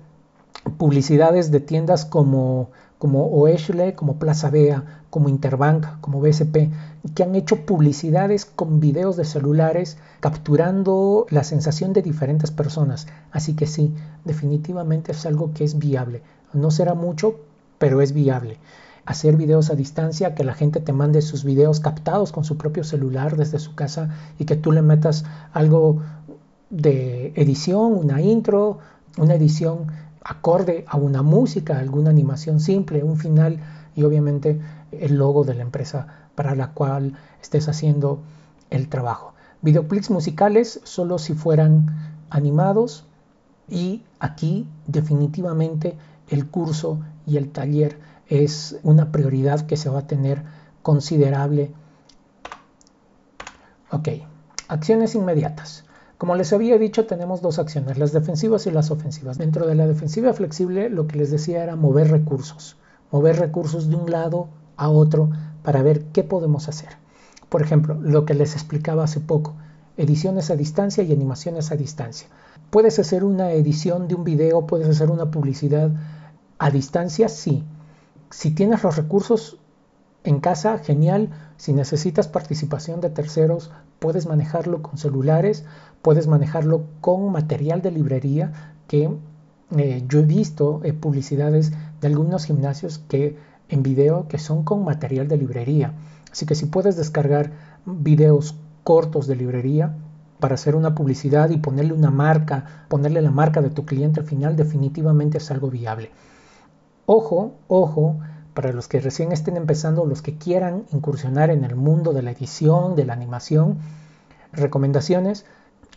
publicidades 0.78 1.52
de 1.52 1.60
tiendas 1.60 2.06
como, 2.06 2.70
como 2.98 3.46
como 3.96 4.20
Plaza 4.20 4.50
Bea, 4.50 5.04
como 5.10 5.30
Interbank, 5.30 6.00
como 6.02 6.22
BSP, 6.22 6.70
que 7.16 7.24
han 7.24 7.36
hecho 7.36 7.66
publicidades 7.66 8.46
con 8.46 8.80
videos 8.80 9.18
de 9.18 9.26
celulares 9.26 9.98
capturando 10.20 11.26
la 11.30 11.44
sensación 11.44 11.94
de 11.94 12.02
diferentes 12.02 12.52
personas. 12.52 13.08
Así 13.32 13.56
que 13.56 13.66
sí, 13.66 13.94
definitivamente 14.26 15.14
es 15.14 15.26
algo 15.26 15.54
que 15.54 15.64
es 15.64 15.80
viable. 15.80 16.22
No 16.54 16.72
será 16.72 16.94
mucho, 16.94 17.36
pero 17.78 18.02
es 18.02 18.14
viable. 18.14 18.58
Hacer 19.06 19.38
videos 19.38 19.72
a 19.72 19.76
distancia, 19.76 20.36
que 20.36 20.44
la 20.44 20.54
gente 20.54 20.82
te 20.82 20.94
mande 20.94 21.22
sus 21.22 21.44
videos 21.44 21.80
captados 21.80 22.32
con 22.32 22.44
su 22.44 22.58
propio 22.58 22.84
celular 22.84 23.38
desde 23.38 23.58
su 23.58 23.74
casa 23.74 24.10
y 24.38 24.46
que 24.46 24.56
tú 24.56 24.72
le 24.72 24.82
metas 24.82 25.26
algo 25.54 26.02
de 26.70 27.34
edición, 27.36 27.94
una 27.94 28.22
intro, 28.22 28.80
una 29.18 29.36
edición 29.36 29.88
acorde 30.24 30.86
a 30.88 30.98
una 30.98 31.24
música, 31.24 31.80
alguna 31.80 32.10
animación 32.10 32.60
simple, 32.60 33.04
un 33.04 33.18
final 33.18 33.60
y 33.96 34.04
obviamente 34.04 34.60
el 34.92 35.16
logo 35.16 35.44
de 35.44 35.56
la 35.56 35.64
empresa 35.64 36.08
para 36.36 36.56
la 36.56 36.72
cual 36.72 37.18
estés 37.42 37.68
haciendo 37.68 38.22
el 38.70 38.90
trabajo. 38.90 39.34
Videoclips 39.62 40.10
musicales 40.10 40.80
solo 40.84 41.18
si 41.18 41.34
fueran 41.34 42.14
animados 42.30 43.06
y 43.68 44.04
aquí 44.20 44.68
definitivamente 44.88 45.98
el 46.30 46.48
curso 46.48 47.00
y 47.26 47.38
el 47.38 47.50
taller 47.50 48.00
es 48.28 48.78
una 48.84 49.12
prioridad 49.12 49.62
que 49.62 49.78
se 49.78 49.90
va 49.90 50.00
a 50.00 50.08
tener 50.08 50.44
considerable. 50.82 51.72
Ok, 53.92 54.10
acciones 54.68 55.16
inmediatas. 55.16 55.84
Como 56.20 56.36
les 56.36 56.52
había 56.52 56.78
dicho, 56.78 57.06
tenemos 57.06 57.42
dos 57.42 57.60
acciones, 57.60 57.98
las 57.98 58.12
defensivas 58.12 58.68
y 58.68 58.72
las 58.72 58.92
ofensivas. 58.92 59.38
Dentro 59.38 59.66
de 59.66 59.74
la 59.74 59.88
defensiva 59.88 60.34
flexible, 60.34 60.90
lo 60.90 61.08
que 61.08 61.18
les 61.18 61.32
decía 61.32 61.64
era 61.64 61.78
mover 61.78 62.12
recursos, 62.12 62.76
mover 63.10 63.40
recursos 63.40 63.90
de 63.90 63.96
un 63.96 64.12
lado 64.12 64.50
a 64.76 64.90
otro 64.90 65.30
para 65.64 65.82
ver 65.82 66.04
qué 66.12 66.26
podemos 66.26 66.68
hacer. 66.68 66.90
Por 67.48 67.62
ejemplo, 67.62 67.98
lo 68.02 68.26
que 68.26 68.34
les 68.34 68.56
explicaba 68.56 69.06
hace 69.06 69.22
poco, 69.22 69.54
ediciones 69.96 70.52
a 70.52 70.58
distancia 70.58 71.06
y 71.06 71.14
animaciones 71.14 71.72
a 71.72 71.78
distancia. 71.78 72.28
Puedes 72.70 73.00
hacer 73.00 73.24
una 73.24 73.54
edición 73.54 74.10
de 74.10 74.16
un 74.16 74.26
video, 74.26 74.68
puedes 74.68 74.90
hacer 74.90 75.10
una 75.12 75.32
publicidad 75.32 75.90
a 76.58 76.70
distancia, 76.70 77.30
sí. 77.30 77.64
Si 78.30 78.52
tienes 78.52 78.84
los 78.84 78.98
recursos 78.98 79.58
en 80.24 80.40
casa, 80.40 80.78
genial. 80.80 81.30
Si 81.58 81.74
necesitas 81.74 82.28
participación 82.28 83.02
de 83.02 83.10
terceros, 83.10 83.72
puedes 84.00 84.28
manejarlo 84.28 84.82
con 84.82 84.98
celulares, 84.98 85.66
puedes 86.02 86.28
manejarlo 86.28 86.86
con 87.02 87.32
material 87.32 87.82
de 87.82 87.92
librería 87.92 88.76
que 88.88 89.10
eh, 89.78 90.04
yo 90.08 90.20
he 90.20 90.24
visto 90.24 90.82
eh, 90.84 90.94
publicidades 90.94 91.72
de 92.02 92.08
algunos 92.08 92.46
gimnasios 92.46 93.00
que 93.00 93.38
en 93.70 93.84
video 93.84 94.28
que 94.28 94.40
son 94.40 94.64
con 94.64 94.84
material 94.84 95.28
de 95.28 95.38
librería. 95.38 95.94
Así 96.32 96.46
que 96.46 96.56
si 96.56 96.66
puedes 96.66 96.96
descargar 96.96 97.52
videos 97.86 98.56
cortos 98.84 99.28
de 99.28 99.36
librería 99.36 99.96
para 100.40 100.56
hacer 100.56 100.76
una 100.76 100.96
publicidad 100.96 101.50
y 101.50 101.58
ponerle 101.58 101.94
una 101.94 102.12
marca, 102.12 102.86
ponerle 102.88 103.22
la 103.22 103.32
marca 103.32 103.62
de 103.62 103.70
tu 103.70 103.86
cliente 103.86 104.22
al 104.22 104.26
final, 104.26 104.56
definitivamente 104.56 105.38
es 105.38 105.52
algo 105.52 105.70
viable. 105.70 106.12
Ojo, 107.06 107.56
ojo, 107.68 108.20
para 108.60 108.74
los 108.74 108.90
que 108.90 109.00
recién 109.00 109.32
estén 109.32 109.56
empezando, 109.56 110.06
los 110.06 110.22
que 110.22 110.38
quieran 110.38 110.84
incursionar 110.92 111.50
en 111.50 111.64
el 111.64 111.78
mundo 111.78 112.12
de 112.12 112.22
la 112.22 112.32
edición, 112.32 112.98
de 112.98 113.06
la 113.06 113.14
animación, 113.14 113.78
recomendaciones, 114.52 115.46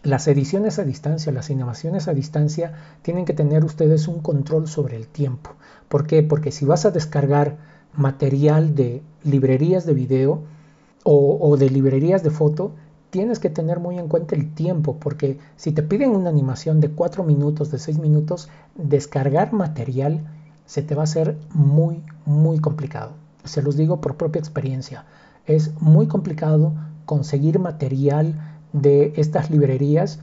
las 0.05 0.29
ediciones 0.29 0.79
a 0.79 0.85
distancia, 0.85 1.33
las 1.33 1.51
animaciones 1.51 2.07
a 2.07 2.15
distancia, 2.15 2.75
tienen 3.03 3.25
que 3.25 3.33
tener 3.33 3.65
ustedes 3.65 4.07
un 4.07 4.21
control 4.21 4.69
sobre 4.69 4.97
el 4.97 5.09
tiempo. 5.09 5.51
¿Por 5.89 6.07
qué? 6.07 6.23
Porque 6.23 6.53
si 6.53 6.65
vas 6.65 6.87
a 6.87 6.93
descargar 6.93 7.57
material 7.95 8.77
de 8.77 9.03
librerías 9.25 9.85
de 9.85 9.95
video 9.95 10.45
o, 11.03 11.57
de 11.57 11.69
librerías 11.69 12.23
de 12.23 12.31
foto, 12.31 12.71
tienes 13.11 13.41
que 13.41 13.51
tener 13.51 13.81
muy 13.81 13.99
en 13.99 14.07
cuenta 14.07 14.37
el 14.37 14.55
tiempo, 14.55 14.99
porque 15.01 15.37
si 15.57 15.73
te 15.73 15.83
piden 15.83 16.11
una 16.11 16.31
animación 16.31 16.81
de 16.81 16.91
4 16.91 17.25
minutos, 17.25 17.73
de 17.73 17.81
6 17.81 17.99
minutos, 17.99 18.49
descargar 18.77 19.53
material 19.53 20.21
se 20.65 20.83
te 20.83 20.95
va 20.95 21.03
a 21.03 21.05
hacer 21.05 21.37
muy, 21.51 22.03
muy 22.25 22.59
complicado. 22.59 23.13
Se 23.45 23.63
los 23.63 23.77
digo 23.77 24.01
por 24.01 24.17
propia 24.17 24.41
experiencia. 24.41 25.05
Es 25.47 25.73
muy 25.81 26.07
complicado 26.07 26.73
conseguir 27.05 27.59
material 27.59 28.41
de 28.73 29.13
estas 29.17 29.51
librerías 29.51 30.21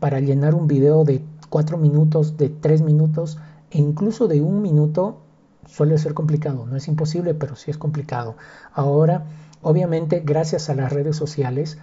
para 0.00 0.20
llenar 0.20 0.54
un 0.54 0.66
video 0.66 1.04
de 1.04 1.22
4 1.48 1.78
minutos, 1.78 2.36
de 2.36 2.48
3 2.48 2.82
minutos 2.82 3.38
e 3.70 3.78
incluso 3.78 4.28
de 4.28 4.40
un 4.40 4.62
minuto 4.62 5.20
suele 5.66 5.98
ser 5.98 6.14
complicado. 6.14 6.66
No 6.66 6.76
es 6.76 6.88
imposible, 6.88 7.34
pero 7.34 7.56
sí 7.56 7.70
es 7.70 7.78
complicado. 7.78 8.36
Ahora, 8.72 9.24
obviamente, 9.62 10.22
gracias 10.24 10.68
a 10.70 10.74
las 10.74 10.92
redes 10.92 11.16
sociales, 11.16 11.78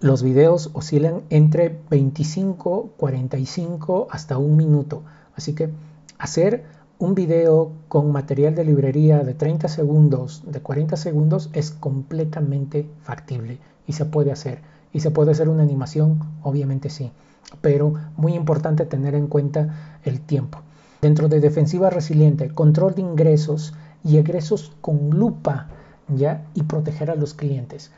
los 0.00 0.22
videos 0.22 0.70
oscilan 0.72 1.22
entre 1.30 1.80
25, 1.90 2.94
45 2.96 4.08
hasta 4.10 4.38
un 4.38 4.56
minuto. 4.56 5.02
Así 5.36 5.54
que 5.54 5.70
hacer 6.18 6.64
un 6.98 7.14
video 7.14 7.72
con 7.88 8.10
material 8.10 8.54
de 8.54 8.64
librería 8.64 9.18
de 9.18 9.34
30 9.34 9.68
segundos, 9.68 10.42
de 10.46 10.60
40 10.60 10.96
segundos, 10.96 11.50
es 11.52 11.70
completamente 11.70 12.88
factible 13.02 13.58
y 13.86 13.92
se 13.92 14.06
puede 14.06 14.32
hacer. 14.32 14.60
¿Y 14.92 15.00
se 15.00 15.10
puede 15.10 15.32
hacer 15.32 15.50
una 15.50 15.62
animación? 15.62 16.20
Obviamente 16.42 16.88
sí, 16.88 17.12
pero 17.60 17.92
muy 18.16 18.34
importante 18.34 18.86
tener 18.86 19.14
en 19.14 19.26
cuenta 19.26 19.98
el 20.04 20.20
tiempo. 20.20 20.60
Dentro 21.02 21.28
de 21.28 21.40
defensiva 21.40 21.90
resiliente, 21.90 22.48
control 22.48 22.94
de 22.94 23.02
ingresos 23.02 23.74
y 24.02 24.16
egresos 24.16 24.72
con 24.80 25.10
lupa, 25.10 25.68
¿ya? 26.08 26.46
Y 26.54 26.62
proteger 26.62 27.10
a 27.10 27.14
los 27.14 27.34
clientes. 27.34 27.90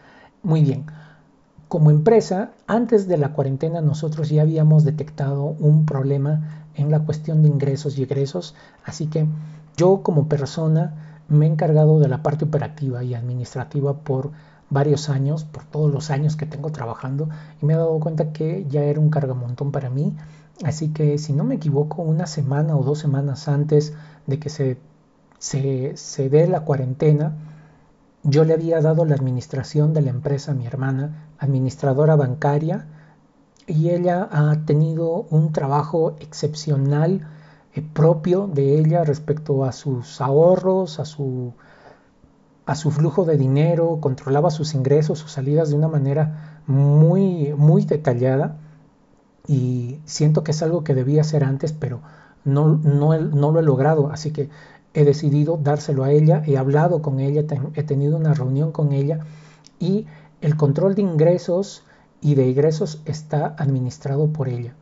Muy 0.43 0.63
bien. 0.63 0.87
Como 1.69 1.91
empresa, 1.91 2.53
antes 2.67 3.07
de 3.07 3.19
la 3.19 3.33
cuarentena 3.33 3.81
nosotros 3.81 4.31
ya 4.31 4.43
habíamos 4.43 4.85
detectado 4.85 5.45
un 5.45 5.87
problema 5.87 6.67
en 6.79 6.91
la 6.91 7.01
cuestión 7.01 7.43
de 7.43 7.49
ingresos 7.49 7.99
y 7.99 8.05
egresos, 8.05 8.55
así 8.85 9.07
que 9.09 9.27
yo 9.77 10.03
como 10.03 10.29
persona 10.29 11.23
me 11.29 11.47
he 11.47 11.49
encargado 11.49 12.01
de 12.01 12.09
la 12.09 12.23
parte 12.23 12.45
operativa 12.47 13.05
y 13.05 13.15
administrativa 13.15 13.99
por 13.99 14.31
varios 14.71 15.09
años, 15.09 15.45
por 15.45 15.65
todos 15.65 15.93
los 15.93 16.11
años 16.11 16.37
que 16.37 16.47
tengo 16.47 16.71
trabajando, 16.71 17.29
y 17.61 17.67
me 17.67 17.75
he 17.75 17.77
dado 17.77 17.99
cuenta 18.01 18.33
que 18.33 18.67
ya 18.69 18.83
era 18.83 19.01
un 19.01 19.11
cargamontón 19.11 19.73
para 19.73 19.91
mí. 19.91 20.15
Así 20.65 20.89
que, 20.89 21.19
si 21.19 21.33
no 21.33 21.45
me 21.45 21.57
equivoco, 21.57 22.03
una 22.03 22.27
semana 22.27 22.77
o 22.77 22.83
dos 22.83 22.99
semanas 22.99 23.49
antes 23.49 23.95
de 24.27 24.39
que 24.39 24.49
se, 24.49 24.79
se, 25.39 25.97
se 25.97 26.29
dé 26.29 26.49
la 26.49 26.61
cuarentena, 26.61 27.37
yo 28.25 28.45
le 28.45 28.55
había 28.55 28.81
dado 28.81 29.05
la 29.05 29.15
administración 29.15 29.95
de 29.95 30.03
la 30.03 30.11
empresa 30.11 30.53
a 30.53 30.55
mi 30.55 30.67
hermana, 30.67 31.29
administradora 31.39 32.17
bancaria, 32.17 32.87
y 33.69 33.91
ella 33.91 34.29
ha 34.33 34.65
tenido 34.65 35.27
un 35.31 35.53
trabajo 35.53 36.17
excepcional 36.21 37.29
eh, 37.75 37.83
propio 37.93 38.49
de 38.49 38.79
ella 38.79 39.05
respecto 39.05 39.65
a 39.65 39.73
sus 39.73 40.21
ahorros, 40.21 40.99
a 40.99 41.05
su 41.05 41.53
a 42.67 42.75
su 42.75 42.91
flujo 42.91 43.25
de 43.25 43.39
dinero, 43.39 43.99
controlaba 43.99 44.51
sus 44.51 44.75
ingresos, 44.75 45.19
sus 45.19 45.33
salidas 45.33 45.71
de 45.71 45.77
una 45.77 45.89
manera 45.89 46.61
muy, 46.67 47.55
muy 47.57 47.87
detallada. 47.87 48.59
Y 49.47 50.01
siento 50.05 50.45
que 50.45 50.51
es 50.51 50.63
algo 50.63 50.85
que 50.85 50.95
debía 50.95 51.23
hacer 51.23 51.45
antes, 51.45 51.73
pero 51.73 52.03
no, 52.45 52.69
no, 52.77 53.19
no 53.19 53.53
lo 53.53 53.61
he 53.61 53.63
logrado, 53.63 54.11
así 54.11 54.33
que 54.33 54.51
he 54.93 55.05
decidido 55.05 55.59
dárselo 55.63 56.05
a 56.05 56.11
ella, 56.11 56.43
he 56.47 56.59
hablado 56.59 57.01
con 57.01 57.21
ella, 57.21 57.45
he 57.73 57.83
tenido 57.85 58.19
una 58.19 58.35
reunión 58.35 58.71
con 58.71 58.93
ella 58.93 59.21
y 59.79 60.07
el 60.43 60.57
control 60.59 60.95
de 60.95 61.03
ingresos 61.03 61.85
y 62.21 62.35
de 62.35 62.51
egresos 62.51 63.03
está 63.05 63.55
administrado 63.59 64.33
por 64.33 64.49
ella. 64.49 64.75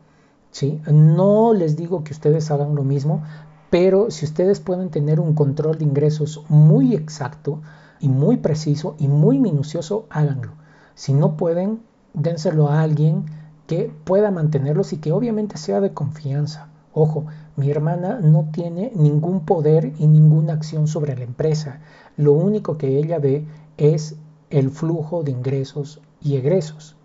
¿sí? 0.50 0.80
No 0.90 1.52
les 1.52 1.76
digo 1.76 2.02
que 2.04 2.12
ustedes 2.12 2.50
hagan 2.50 2.74
lo 2.74 2.82
mismo, 2.82 3.22
pero 3.70 4.10
si 4.10 4.24
ustedes 4.24 4.60
pueden 4.60 4.90
tener 4.90 5.20
un 5.20 5.34
control 5.34 5.78
de 5.78 5.84
ingresos 5.84 6.44
muy 6.48 6.94
exacto 6.94 7.60
y 8.00 8.08
muy 8.08 8.38
preciso 8.38 8.94
y 8.98 9.08
muy 9.08 9.38
minucioso, 9.38 10.06
háganlo. 10.08 10.52
Si 10.94 11.12
no 11.12 11.36
pueden, 11.36 11.82
dénselo 12.14 12.68
a 12.68 12.80
alguien 12.80 13.26
que 13.66 13.92
pueda 14.04 14.30
mantenerlos 14.30 14.92
y 14.92 14.98
que 14.98 15.12
obviamente 15.12 15.58
sea 15.58 15.80
de 15.80 15.92
confianza. 15.92 16.68
Ojo, 16.94 17.26
mi 17.56 17.70
hermana 17.70 18.20
no 18.22 18.48
tiene 18.52 18.92
ningún 18.94 19.44
poder 19.44 19.92
y 19.98 20.06
ninguna 20.06 20.54
acción 20.54 20.86
sobre 20.86 21.16
la 21.16 21.24
empresa. 21.24 21.80
Lo 22.16 22.32
único 22.32 22.78
que 22.78 22.96
ella 22.96 23.18
ve 23.18 23.46
es 23.76 24.16
el 24.48 24.70
flujo 24.70 25.22
de 25.22 25.32
ingresos 25.32 26.00
y 26.22 26.36
egresos. 26.36 26.95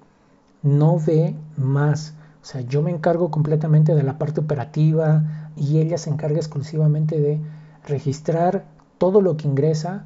No 0.63 0.99
ve 0.99 1.35
más. 1.57 2.15
O 2.41 2.45
sea, 2.45 2.61
yo 2.61 2.81
me 2.81 2.91
encargo 2.91 3.31
completamente 3.31 3.93
de 3.93 4.03
la 4.03 4.17
parte 4.17 4.41
operativa, 4.41 5.23
y 5.55 5.79
ella 5.79 5.97
se 5.97 6.09
encarga 6.09 6.37
exclusivamente 6.37 7.19
de 7.19 7.39
registrar 7.85 8.65
todo 8.97 9.21
lo 9.21 9.37
que 9.37 9.47
ingresa 9.47 10.05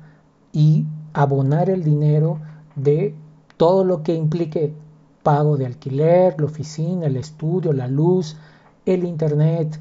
y 0.52 0.86
abonar 1.13 1.70
el 1.70 1.84
dinero 1.84 2.39
de 2.76 3.15
todo 3.58 3.84
lo 3.84 4.04
que 4.04 4.15
implique 4.15 4.74
pago 5.24 5.58
de 5.58 5.65
alquiler, 5.65 6.39
la 6.39 6.46
oficina, 6.46 7.08
el 7.08 7.18
estudio, 7.18 7.74
la 7.74 7.88
luz, 7.88 8.38
el 8.86 9.06
internet, 9.06 9.80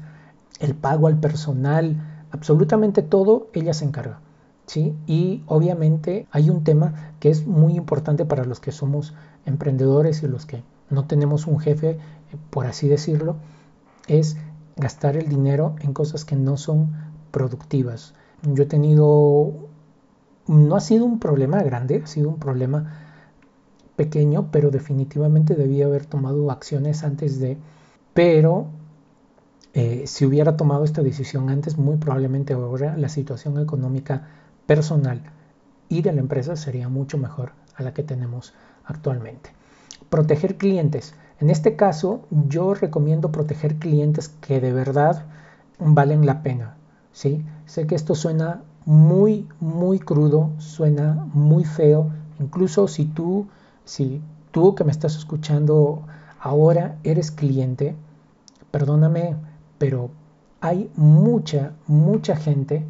el 0.59 0.75
pago 0.75 1.07
al 1.07 1.19
personal, 1.19 2.25
absolutamente 2.31 3.01
todo 3.01 3.47
ella 3.53 3.73
se 3.73 3.85
encarga. 3.85 4.19
¿sí? 4.65 4.95
Y 5.05 5.43
obviamente 5.47 6.27
hay 6.31 6.49
un 6.49 6.63
tema 6.63 7.13
que 7.19 7.29
es 7.29 7.45
muy 7.45 7.75
importante 7.75 8.25
para 8.25 8.45
los 8.45 8.59
que 8.59 8.71
somos 8.71 9.13
emprendedores 9.45 10.23
y 10.23 10.27
los 10.27 10.45
que 10.45 10.63
no 10.89 11.05
tenemos 11.05 11.47
un 11.47 11.59
jefe, 11.59 11.97
por 12.49 12.65
así 12.65 12.87
decirlo, 12.87 13.37
es 14.07 14.37
gastar 14.75 15.17
el 15.17 15.29
dinero 15.29 15.75
en 15.81 15.93
cosas 15.93 16.25
que 16.25 16.35
no 16.35 16.57
son 16.57 16.93
productivas. 17.31 18.13
Yo 18.43 18.63
he 18.63 18.67
tenido, 18.67 19.69
no 20.47 20.75
ha 20.75 20.79
sido 20.79 21.05
un 21.05 21.19
problema 21.19 21.63
grande, 21.63 22.01
ha 22.03 22.07
sido 22.07 22.29
un 22.29 22.39
problema 22.39 23.01
pequeño, 23.95 24.49
pero 24.51 24.71
definitivamente 24.71 25.55
debía 25.55 25.85
haber 25.85 26.05
tomado 26.05 26.51
acciones 26.51 27.03
antes 27.03 27.39
de, 27.39 27.57
pero 28.13 28.67
eh, 29.73 30.03
si 30.07 30.25
hubiera 30.25 30.57
tomado 30.57 30.83
esta 30.83 31.01
decisión 31.01 31.49
antes, 31.49 31.77
muy 31.77 31.97
probablemente 31.97 32.53
ahora 32.53 32.97
la 32.97 33.09
situación 33.09 33.59
económica 33.59 34.27
personal 34.65 35.21
y 35.89 36.01
de 36.01 36.13
la 36.13 36.21
empresa 36.21 36.55
sería 36.55 36.89
mucho 36.89 37.17
mejor 37.17 37.51
a 37.75 37.83
la 37.83 37.93
que 37.93 38.03
tenemos 38.03 38.53
actualmente. 38.85 39.51
Proteger 40.09 40.57
clientes. 40.57 41.13
En 41.39 41.49
este 41.49 41.75
caso, 41.75 42.21
yo 42.29 42.73
recomiendo 42.73 43.31
proteger 43.31 43.75
clientes 43.75 44.29
que 44.29 44.61
de 44.61 44.71
verdad 44.71 45.25
valen 45.79 46.25
la 46.25 46.43
pena. 46.43 46.75
¿sí? 47.11 47.43
Sé 47.65 47.87
que 47.87 47.95
esto 47.95 48.15
suena 48.15 48.61
muy, 48.85 49.47
muy 49.59 49.99
crudo, 49.99 50.51
suena 50.59 51.27
muy 51.33 51.63
feo. 51.63 52.11
Incluso 52.39 52.87
si 52.87 53.05
tú, 53.05 53.47
si 53.83 54.21
tú 54.51 54.75
que 54.75 54.83
me 54.83 54.91
estás 54.91 55.15
escuchando 55.15 56.03
ahora 56.39 56.97
eres 57.03 57.31
cliente, 57.31 57.95
perdóname, 58.71 59.35
pero 59.77 60.09
hay 60.61 60.89
mucha, 60.95 61.73
mucha 61.87 62.35
gente 62.35 62.85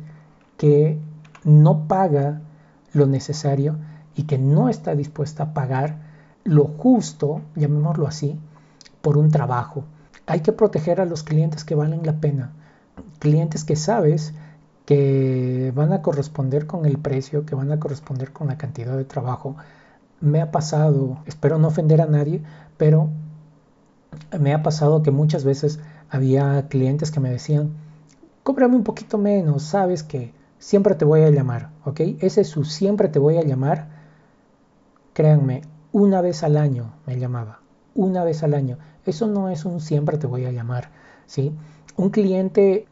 que 0.57 0.99
no 1.43 1.87
paga 1.87 2.41
lo 2.93 3.05
necesario 3.05 3.77
y 4.15 4.23
que 4.23 4.37
no 4.37 4.69
está 4.69 4.95
dispuesta 4.95 5.43
a 5.43 5.53
pagar 5.53 5.97
lo 6.43 6.65
justo, 6.65 7.41
llamémoslo 7.55 8.07
así, 8.07 8.39
por 9.01 9.17
un 9.17 9.31
trabajo. 9.31 9.83
Hay 10.27 10.41
que 10.41 10.53
proteger 10.53 11.01
a 11.01 11.05
los 11.05 11.23
clientes 11.23 11.63
que 11.63 11.75
valen 11.75 12.05
la 12.05 12.19
pena, 12.19 12.51
clientes 13.19 13.63
que 13.63 13.75
sabes 13.75 14.33
que 14.85 15.71
van 15.75 15.91
a 15.93 16.01
corresponder 16.01 16.67
con 16.67 16.85
el 16.85 16.99
precio, 16.99 17.45
que 17.45 17.55
van 17.55 17.71
a 17.71 17.79
corresponder 17.79 18.31
con 18.31 18.47
la 18.47 18.57
cantidad 18.57 18.95
de 18.95 19.05
trabajo. 19.05 19.55
Me 20.21 20.41
ha 20.41 20.51
pasado, 20.51 21.17
espero 21.25 21.57
no 21.57 21.67
ofender 21.67 22.01
a 22.01 22.05
nadie, 22.05 22.43
pero 22.77 23.09
me 24.39 24.53
ha 24.53 24.63
pasado 24.63 25.01
que 25.03 25.11
muchas 25.11 25.43
veces 25.43 25.79
había 26.09 26.67
clientes 26.69 27.11
que 27.11 27.19
me 27.19 27.31
decían, 27.31 27.71
cóbrame 28.43 28.75
un 28.75 28.83
poquito 28.83 29.17
menos, 29.17 29.63
sabes 29.63 30.03
que 30.03 30.33
siempre 30.59 30.95
te 30.95 31.05
voy 31.05 31.21
a 31.21 31.31
llamar, 31.31 31.71
¿ok? 31.83 32.01
Ese 32.19 32.41
es 32.41 32.49
su 32.49 32.63
siempre 32.63 33.09
te 33.09 33.19
voy 33.19 33.37
a 33.37 33.43
llamar. 33.43 33.94
Créanme, 35.15 35.61
una 35.93 36.19
vez 36.19 36.43
al 36.43 36.57
año 36.57 36.91
me 37.05 37.17
llamaba, 37.17 37.61
una 37.93 38.25
vez 38.25 38.43
al 38.43 38.53
año. 38.53 38.77
Eso 39.05 39.27
no 39.27 39.47
es 39.47 39.63
un 39.63 39.79
siempre 39.79 40.17
te 40.17 40.27
voy 40.27 40.43
a 40.43 40.51
llamar, 40.51 40.89
¿sí? 41.25 41.55
Un 41.95 42.09
cliente, 42.09 42.85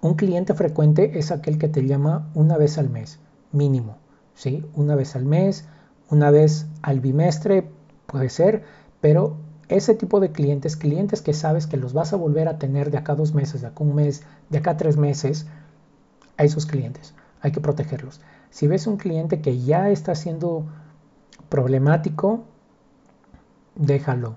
un 0.00 0.14
cliente 0.14 0.54
frecuente 0.54 1.20
es 1.20 1.30
aquel 1.30 1.56
que 1.56 1.68
te 1.68 1.86
llama 1.86 2.28
una 2.34 2.56
vez 2.58 2.78
al 2.78 2.90
mes, 2.90 3.20
mínimo, 3.52 3.98
¿sí? 4.34 4.66
Una 4.74 4.96
vez 4.96 5.14
al 5.14 5.24
mes, 5.24 5.68
una 6.10 6.32
vez 6.32 6.66
al 6.82 6.98
bimestre, 6.98 7.70
puede 8.08 8.28
ser, 8.28 8.64
pero 9.00 9.36
ese 9.68 9.94
tipo 9.94 10.18
de 10.18 10.32
clientes, 10.32 10.76
clientes 10.76 11.22
que 11.22 11.32
sabes 11.32 11.68
que 11.68 11.76
los 11.76 11.92
vas 11.92 12.12
a 12.12 12.16
volver 12.16 12.48
a 12.48 12.58
tener 12.58 12.90
de 12.90 12.98
acá 12.98 13.14
dos 13.14 13.34
meses, 13.34 13.60
de 13.60 13.68
acá 13.68 13.84
un 13.84 13.94
mes, 13.94 14.24
de 14.50 14.58
acá 14.58 14.76
tres 14.76 14.96
meses, 14.96 15.46
a 16.38 16.42
esos 16.42 16.66
clientes. 16.66 17.14
Hay 17.40 17.52
que 17.52 17.60
protegerlos. 17.60 18.20
Si 18.50 18.66
ves 18.66 18.88
un 18.88 18.96
cliente 18.96 19.40
que 19.40 19.60
ya 19.60 19.90
está 19.90 20.16
siendo 20.16 20.66
problemático, 21.48 22.44
déjalo. 23.74 24.36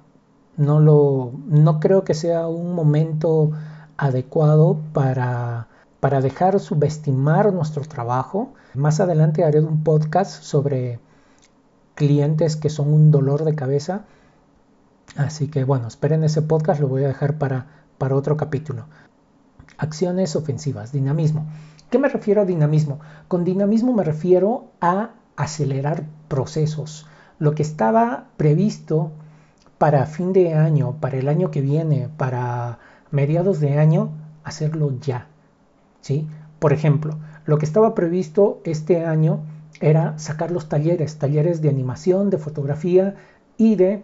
No, 0.58 0.80
lo, 0.80 1.32
no 1.48 1.80
creo 1.80 2.04
que 2.04 2.14
sea 2.14 2.48
un 2.48 2.76
momento 2.76 3.52
adecuado 3.98 4.80
para, 4.94 5.68
para 6.00 6.22
dejar 6.22 6.60
subestimar 6.60 7.54
nuestro 7.54 7.84
trabajo. 7.84 8.54
Más 8.74 9.00
adelante 9.00 9.44
haré 9.44 9.62
un 9.62 9.84
podcast 9.84 10.44
sobre 10.44 11.00
clientes 11.96 12.56
que 12.56 12.70
son 12.70 12.94
un 12.94 13.12
dolor 13.12 13.44
de 13.46 13.56
cabeza. 13.56 14.06
Así 15.16 15.48
que 15.48 15.64
bueno, 15.64 15.88
esperen 15.88 16.24
ese 16.24 16.42
podcast, 16.42 16.80
lo 16.82 16.88
voy 16.88 17.04
a 17.04 17.08
dejar 17.08 17.38
para, 17.38 17.68
para 17.98 18.16
otro 18.16 18.38
capítulo. 18.38 18.86
Acciones 19.78 20.36
ofensivas, 20.36 20.92
dinamismo. 20.92 21.48
¿Qué 21.90 22.00
me 22.00 22.10
refiero 22.10 22.42
a 22.42 22.46
dinamismo? 22.46 23.00
Con 23.28 23.44
dinamismo 23.44 23.94
me 23.94 24.04
refiero 24.04 24.72
a 24.80 25.12
acelerar 25.40 26.04
procesos. 26.28 27.08
Lo 27.40 27.56
que 27.56 27.64
estaba 27.64 28.28
previsto 28.36 29.12
para 29.78 30.06
fin 30.06 30.34
de 30.34 30.54
año, 30.54 30.98
para 31.00 31.18
el 31.18 31.30
año 31.30 31.50
que 31.50 31.62
viene, 31.62 32.10
para 32.18 32.80
mediados 33.10 33.62
de 33.62 33.80
año, 33.80 34.10
hacerlo 34.44 34.92
ya. 35.00 35.28
¿sí? 36.02 36.28
Por 36.60 36.74
ejemplo, 36.74 37.18
lo 37.46 37.58
que 37.58 37.66
estaba 37.66 37.96
previsto 37.96 38.60
este 38.66 39.06
año 39.06 39.40
era 39.80 40.20
sacar 40.20 40.52
los 40.52 40.68
talleres, 40.68 41.18
talleres 41.18 41.62
de 41.62 41.70
animación, 41.70 42.30
de 42.30 42.38
fotografía 42.38 43.16
y 43.56 43.76
de 43.76 44.04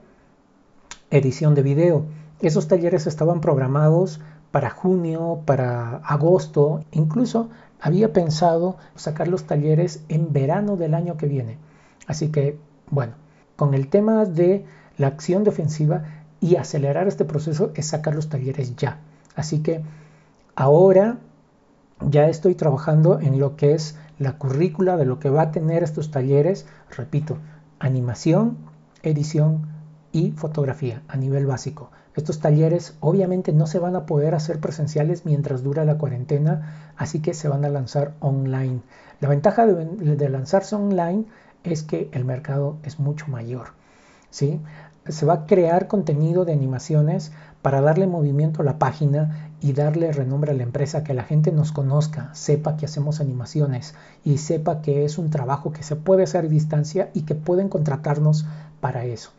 edición 1.12 1.54
de 1.54 1.64
video. 1.64 2.06
Esos 2.40 2.70
talleres 2.70 3.08
estaban 3.08 3.42
programados 3.42 4.22
para 4.56 4.70
junio, 4.70 5.42
para 5.44 5.98
agosto, 5.98 6.86
incluso 6.94 7.50
había 7.82 8.14
pensado 8.14 8.78
sacar 8.96 9.28
los 9.28 9.44
talleres 9.44 10.06
en 10.08 10.32
verano 10.32 10.78
del 10.78 10.94
año 10.94 11.18
que 11.18 11.28
viene. 11.28 11.58
Así 12.08 12.30
que, 12.30 12.58
bueno, 12.90 13.16
con 13.58 13.74
el 13.74 13.90
tema 13.90 14.24
de 14.24 14.64
la 14.98 15.08
acción 15.08 15.44
defensiva 15.44 16.04
y 16.40 16.56
acelerar 16.56 17.10
este 17.10 17.26
proceso 17.26 17.74
es 17.76 17.88
sacar 17.88 18.16
los 18.16 18.30
talleres 18.30 18.78
ya. 18.78 19.00
Así 19.36 19.60
que 19.60 19.84
ahora 20.56 21.18
ya 22.00 22.30
estoy 22.30 22.56
trabajando 22.56 23.20
en 23.20 23.42
lo 23.42 23.58
que 23.58 23.74
es 23.74 23.98
la 24.20 24.38
currícula 24.38 24.96
de 24.96 25.04
lo 25.04 25.20
que 25.20 25.30
va 25.30 25.42
a 25.42 25.52
tener 25.52 25.84
estos 25.84 26.12
talleres. 26.12 26.66
Repito, 26.96 27.40
animación, 27.78 28.56
edición 29.04 29.68
y 30.14 30.32
fotografía 30.32 31.02
a 31.10 31.18
nivel 31.18 31.46
básico. 31.46 31.92
Estos 32.16 32.40
talleres 32.40 32.96
obviamente 33.02 33.52
no 33.52 33.68
se 33.68 33.78
van 33.78 33.96
a 33.98 34.06
poder 34.06 34.36
hacer 34.36 34.62
presenciales 34.62 35.26
mientras 35.26 35.64
dura 35.64 35.84
la 35.84 35.98
cuarentena, 35.98 36.94
así 36.96 37.20
que 37.22 37.34
se 37.34 37.50
van 37.50 37.66
a 37.66 37.70
lanzar 37.70 38.14
online. 38.22 38.80
La 39.20 39.28
ventaja 39.28 39.66
de, 39.66 40.30
lanzarse 40.30 40.76
online 40.76 41.26
es 41.66 41.84
que 41.84 42.10
el 42.14 42.24
mercado 42.24 42.78
es 42.84 43.00
mucho 43.00 43.28
mayor. 43.28 43.70
¿sí? 44.30 44.62
Se 45.10 45.26
va 45.26 45.34
a 45.34 45.46
crear 45.46 45.90
contenido 45.90 46.46
de 46.46 46.54
animaciones 46.54 47.34
para 47.62 47.82
darle 47.82 48.08
movimiento 48.08 48.62
a 48.62 48.66
la 48.66 48.80
página 48.80 49.52
y 49.60 49.74
darle 49.74 50.14
renombre 50.14 50.52
a 50.52 50.56
la 50.56 50.64
empresa, 50.64 51.04
que 51.04 51.14
la 51.14 51.24
gente 51.24 51.52
nos 51.52 51.74
conozca, 51.74 52.34
sepa 52.34 52.78
que 52.78 52.86
hacemos 52.86 53.20
animaciones 53.20 53.94
y 54.24 54.38
sepa 54.38 54.82
que 54.82 55.04
es 55.04 55.18
un 55.18 55.32
trabajo 55.32 55.74
que 55.74 55.84
se 55.84 55.98
puede 55.98 56.24
hacer 56.24 56.46
a 56.46 56.48
distancia 56.50 57.10
y 57.14 57.24
que 57.24 57.36
pueden 57.36 57.68
contratarnos 57.68 58.46
para 58.80 59.04
eso 59.04 59.32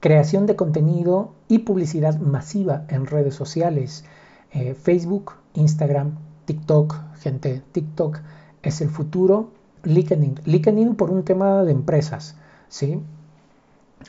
creación 0.00 0.46
de 0.46 0.56
contenido 0.56 1.32
y 1.48 1.58
publicidad 1.58 2.18
masiva 2.18 2.84
en 2.88 3.06
redes 3.06 3.34
sociales. 3.34 4.04
Eh, 4.52 4.74
Facebook, 4.74 5.32
Instagram, 5.54 6.16
TikTok, 6.46 6.96
gente, 7.18 7.62
TikTok 7.72 8.18
es 8.62 8.80
el 8.80 8.90
futuro. 8.90 9.50
LinkedIn, 9.84 10.40
LinkedIn 10.44 10.94
por 10.94 11.10
un 11.10 11.24
tema 11.24 11.62
de 11.62 11.72
empresas, 11.72 12.36
¿sí? 12.68 13.00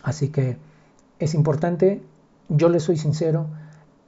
Así 0.04 0.30
que 0.30 0.58
es 1.20 1.34
importante, 1.34 2.02
yo 2.50 2.68
le 2.68 2.82
soy 2.82 2.98
sincero, 2.98 3.48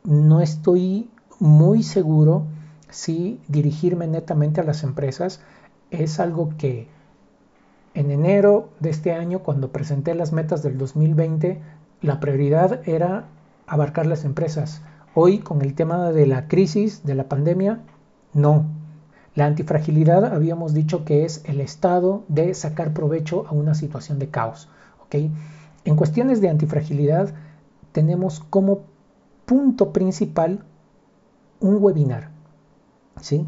no 0.04 0.42
estoy 0.42 1.10
muy 1.40 1.84
seguro 1.84 2.46
si 2.90 3.40
dirigirme 3.48 4.08
netamente 4.08 4.62
a 4.62 4.64
las 4.64 4.84
empresas 4.84 5.40
es 5.90 6.20
algo 6.20 6.50
que 6.58 6.88
en 7.94 8.12
enero 8.12 8.70
de 8.80 8.90
este 8.90 9.14
año, 9.14 9.40
cuando 9.40 9.72
presenté 9.72 10.16
las 10.16 10.32
metas 10.32 10.64
del 10.64 10.78
2020, 10.78 11.62
la 12.02 12.20
prioridad 12.20 12.88
era 12.88 13.26
abarcar 13.68 14.06
las 14.06 14.26
empresas. 14.26 14.82
Hoy, 15.14 15.40
con 15.40 15.62
el 15.62 15.76
tema 15.76 16.12
de 16.12 16.26
la 16.26 16.48
crisis, 16.48 17.04
de 17.06 17.16
la 17.16 17.30
pandemia, 17.30 17.82
no. 18.34 18.66
La 19.36 19.46
antifragilidad 19.46 20.26
habíamos 20.26 20.74
dicho 20.74 21.06
que 21.06 21.26
es 21.26 21.44
el 21.46 21.62
estado 21.62 22.24
de 22.28 22.54
sacar 22.54 22.94
provecho 22.94 23.46
a 23.48 23.52
una 23.52 23.76
situación 23.76 24.20
de 24.20 24.30
caos. 24.30 24.70
En 25.86 25.96
cuestiones 25.96 26.42
de 26.42 26.50
antifragilidad 26.50 27.34
tenemos 27.92 28.40
como 28.40 28.82
punto 29.46 29.94
principal 29.94 30.64
un 31.60 31.78
webinar. 31.80 32.30
¿sí? 33.22 33.46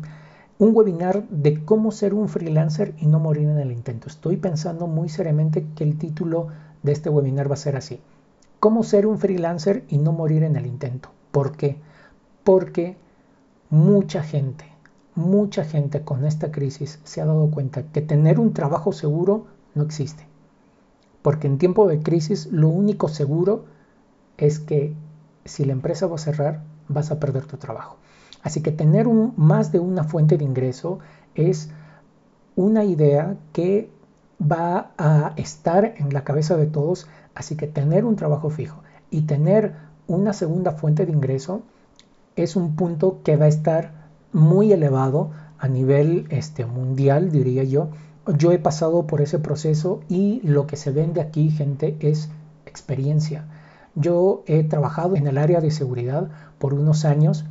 Un 0.58 0.74
webinar 0.74 1.28
de 1.28 1.65
cómo 1.65 1.91
ser 1.91 2.13
un 2.13 2.30
freelancer 2.30 2.96
y 3.00 3.08
no 3.08 3.20
morir 3.20 3.50
en 3.50 3.60
el 3.60 3.74
intento. 3.74 4.08
Estoy 4.08 4.38
pensando 4.38 4.88
muy 4.88 5.10
seriamente 5.10 5.68
que 5.76 5.84
el 5.84 5.98
título 5.98 6.48
de 6.82 6.94
este 6.94 7.10
webinar 7.10 7.50
va 7.50 7.56
a 7.56 7.58
ser 7.58 7.76
así. 7.76 8.00
¿Cómo 8.62 8.84
ser 8.84 9.06
un 9.06 9.20
freelancer 9.20 9.84
y 9.89 9.98
no 9.98 10.13
morir 10.13 10.44
en 10.44 10.56
el 10.56 10.65
intento? 10.65 11.10
¿Por 11.32 11.58
qué? 11.58 11.76
Porque 12.46 12.96
mucha 13.70 14.24
gente, 14.24 14.63
mucha 15.13 15.65
gente 15.65 16.04
con 16.04 16.24
esta 16.24 16.54
crisis 16.54 17.02
se 17.04 17.20
ha 17.20 17.26
dado 17.26 17.52
cuenta 17.52 17.84
que 17.91 18.02
tener 18.02 18.39
un 18.39 18.54
trabajo 18.54 18.94
seguro 18.94 19.48
no 19.74 19.84
existe. 19.84 20.26
Porque 21.22 21.48
en 21.48 21.58
tiempo 21.58 21.86
de 21.86 22.00
crisis 22.00 22.48
lo 22.50 22.70
único 22.70 23.10
seguro 23.10 23.65
es 24.38 24.60
que 24.60 24.94
si 25.44 25.65
la 25.65 25.74
empresa 25.74 26.08
va 26.08 26.15
a 26.15 26.20
cerrar, 26.20 26.63
vas 26.88 27.12
a 27.12 27.20
perder 27.20 27.46
tu 27.46 27.58
trabajo. 27.58 27.98
Así 28.45 28.62
que 28.62 28.71
tener 28.71 29.08
más 29.08 29.71
de 29.71 29.79
una 29.79 30.03
fuente 30.03 30.38
de 30.38 30.45
ingreso 30.45 30.99
es 31.34 31.71
una 32.55 32.84
idea 32.84 33.38
que 33.53 33.89
va 34.39 34.91
a 34.99 35.34
estar 35.36 35.95
en 35.97 36.13
la 36.13 36.23
cabeza 36.23 36.55
de 36.55 36.67
todos. 36.67 37.08
Así 37.34 37.58
que 37.58 37.65
tener 37.65 38.05
un 38.05 38.15
trabajo 38.15 38.51
fijo 38.51 38.84
y 39.10 39.23
tener 39.23 39.73
una 40.05 40.31
segunda 40.31 40.73
fuente 40.73 41.08
de 41.08 41.12
ingreso 41.12 41.63
es 42.36 42.55
un 42.55 42.75
punto 42.75 43.21
que 43.23 43.36
va 43.36 43.45
a 43.45 43.47
estar 43.47 44.12
muy 44.31 44.71
elevado 44.71 45.31
a 45.58 45.67
nivel 45.67 46.27
este, 46.29 46.67
mundial, 46.67 47.31
diría 47.31 47.63
yo. 47.63 47.89
Yo 48.38 48.51
he 48.51 48.60
pasado 48.60 49.08
por 49.08 49.21
ese 49.21 49.39
proceso 49.39 50.01
y 50.08 50.41
lo 50.43 50.67
que 50.67 50.77
se 50.77 50.91
vende 50.91 51.19
aquí, 51.19 51.49
gente, 51.49 51.97
es 51.99 52.29
experiencia. 52.67 53.45
Yo 53.95 54.43
he 54.45 54.63
trabajado 54.63 55.15
en 55.15 55.25
el 55.25 55.39
área 55.39 55.62
de 55.62 55.71
seguridad 55.71 56.29
por 56.60 56.75
unos 56.75 57.05
años, 57.05 57.43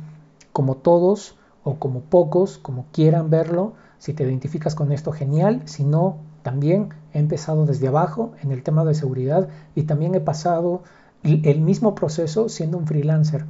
como 0.55 0.75
todos 0.77 1.35
o 1.65 1.75
como 1.79 1.99
pocos, 1.99 2.57
como 2.57 2.85
quieran 2.93 3.29
verlo. 3.29 3.73
Si 3.97 4.13
te 4.13 4.23
identificas 4.23 4.73
con 4.73 4.93
esto, 4.93 5.11
genial. 5.11 5.63
Si 5.65 5.83
no, 5.83 6.15
también 6.43 6.93
he 7.11 7.19
empezado 7.19 7.65
desde 7.65 7.89
abajo 7.89 8.31
en 8.41 8.53
el 8.53 8.63
tema 8.63 8.85
de 8.85 8.93
seguridad 8.93 9.49
y 9.75 9.83
también 9.83 10.15
he 10.15 10.21
pasado 10.21 10.83
el 11.23 11.59
mismo 11.59 11.93
proceso 11.93 12.47
siendo 12.47 12.77
un 12.77 12.87
freelancer, 12.87 13.43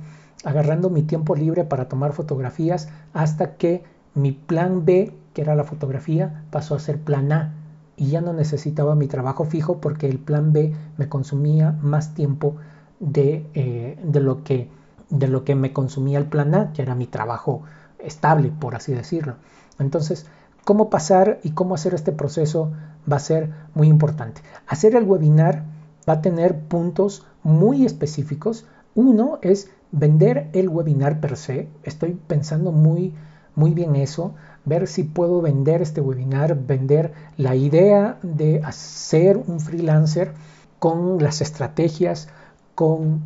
agarrando 0.43 0.89
mi 0.89 1.03
tiempo 1.03 1.35
libre 1.35 1.63
para 1.63 1.87
tomar 1.87 2.13
fotografías 2.13 2.89
hasta 3.13 3.55
que 3.57 3.83
mi 4.15 4.31
plan 4.31 4.83
B, 4.83 5.13
que 5.33 5.43
era 5.43 5.53
la 5.53 5.63
fotografía, 5.63 6.43
pasó 6.49 6.73
a 6.73 6.79
ser 6.79 6.97
plan 6.97 7.31
A 7.31 7.53
y 7.97 8.07
ya 8.07 8.21
no 8.21 8.33
necesitaba 8.33 8.95
mi 8.95 9.05
trabajo 9.05 9.45
fijo 9.45 9.79
porque 9.79 10.07
el 10.07 10.17
plan 10.17 10.53
B 10.53 10.73
me 10.97 11.07
consumía 11.07 11.77
más 11.83 12.15
tiempo 12.15 12.55
de, 12.99 13.45
eh, 13.53 13.99
de, 14.03 14.19
lo 14.21 14.43
que, 14.43 14.69
de 15.19 15.27
lo 15.27 15.43
que 15.43 15.55
me 15.55 15.73
consumía 15.73 16.17
el 16.17 16.25
plan 16.25 16.55
A, 16.55 16.73
que 16.73 16.81
era 16.81 16.95
mi 16.95 17.07
trabajo 17.07 17.63
estable, 17.99 18.51
por 18.51 18.75
así 18.75 18.93
decirlo. 18.93 19.35
Entonces, 19.79 20.25
cómo 20.63 20.89
pasar 20.89 21.39
y 21.43 21.51
cómo 21.51 21.75
hacer 21.75 21.93
este 21.93 22.11
proceso 22.11 22.71
va 23.11 23.17
a 23.17 23.19
ser 23.19 23.51
muy 23.73 23.87
importante. 23.87 24.41
Hacer 24.67 24.95
el 24.95 25.03
webinar 25.03 25.63
va 26.07 26.13
a 26.13 26.21
tener 26.21 26.59
puntos 26.59 27.25
muy 27.43 27.85
específicos. 27.85 28.65
Uno 28.95 29.39
es 29.41 29.69
vender 29.91 30.49
el 30.53 30.69
webinar 30.69 31.19
per 31.19 31.37
se. 31.37 31.69
Estoy 31.83 32.19
pensando 32.27 32.71
muy, 32.71 33.13
muy 33.55 33.73
bien 33.73 33.95
eso. 33.95 34.33
Ver 34.65 34.87
si 34.87 35.03
puedo 35.03 35.41
vender 35.41 35.81
este 35.81 36.01
webinar, 36.01 36.55
vender 36.65 37.13
la 37.37 37.55
idea 37.55 38.17
de 38.23 38.61
hacer 38.63 39.37
un 39.37 39.59
freelancer 39.59 40.33
con 40.79 41.21
las 41.21 41.41
estrategias, 41.41 42.27
con 42.73 43.21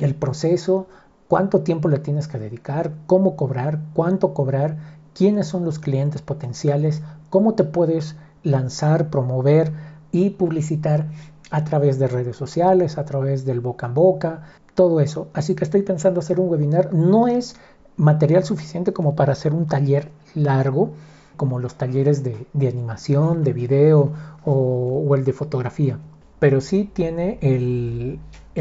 el 0.00 0.14
proceso, 0.14 0.86
cuánto 1.28 1.60
tiempo 1.60 1.88
le 1.88 1.98
tienes 1.98 2.28
que 2.28 2.38
dedicar, 2.38 2.92
cómo 3.06 3.36
cobrar, 3.36 3.80
cuánto 3.94 4.34
cobrar, 4.34 4.76
quiénes 5.14 5.46
son 5.46 5.64
los 5.64 5.78
clientes 5.78 6.22
potenciales, 6.22 7.02
cómo 7.30 7.54
te 7.54 7.64
puedes 7.64 8.16
lanzar, 8.42 9.10
promover 9.10 9.72
y 10.10 10.30
publicitar 10.30 11.06
a 11.50 11.64
través 11.64 11.98
de 11.98 12.08
redes 12.08 12.36
sociales, 12.36 12.98
a 12.98 13.04
través 13.04 13.44
del 13.44 13.60
boca 13.60 13.86
en 13.86 13.94
boca, 13.94 14.42
todo 14.74 15.00
eso. 15.00 15.28
Así 15.32 15.54
que 15.54 15.64
estoy 15.64 15.82
pensando 15.82 16.20
hacer 16.20 16.40
un 16.40 16.48
webinar. 16.48 16.94
No 16.94 17.28
es 17.28 17.56
material 17.96 18.44
suficiente 18.44 18.92
como 18.92 19.16
para 19.16 19.32
hacer 19.32 19.52
un 19.52 19.66
taller 19.66 20.10
largo, 20.34 20.92
como 21.36 21.58
los 21.58 21.74
talleres 21.74 22.22
de, 22.22 22.68
animación, 22.68 23.44
de 23.44 23.52
video 23.52 24.12
o 24.44 25.14
el 25.14 25.24
de 25.24 25.32
fotografía 25.32 25.98
pero 26.38 26.60
sí 26.60 26.88
tiene 26.92 27.38
el, 27.40 28.20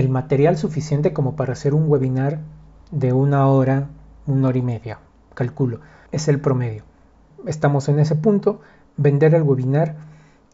material 0.09 0.57
suficiente 0.57 1.13
como 1.13 1.35
para 1.35 1.53
hacer 1.53 1.73
un 1.73 1.89
webinar 1.89 2.39
de 2.91 3.13
una 3.13 3.47
hora, 3.47 3.89
una 4.25 4.49
hora 4.49 4.57
y 4.57 4.61
media, 4.61 4.99
calculo. 5.33 5.81
Es 6.11 6.27
el 6.27 6.39
promedio. 6.39 6.83
Estamos 7.45 7.89
en 7.89 7.99
ese 7.99 8.15
punto, 8.15 8.61
vender 8.95 9.35
el 9.35 9.43
webinar. 9.43 9.95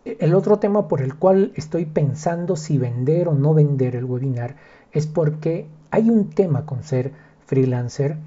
El 0.06 0.34
otro 0.34 0.60
tema 0.60 0.88
por 0.88 1.02
el 1.02 1.16
cual 1.16 1.52
estoy 1.56 1.86
pensando 1.86 2.56
si 2.56 2.78
vender 2.78 3.28
o 3.28 3.34
no 3.34 3.54
vender 3.54 3.96
el 3.96 4.06
webinar 4.06 4.56
es 4.92 5.08
porque 5.08 5.68
hay 5.92 6.10
un 6.10 6.30
tema 6.30 6.66
con 6.66 6.84
ser 6.84 7.14
freelancer, 7.46 8.18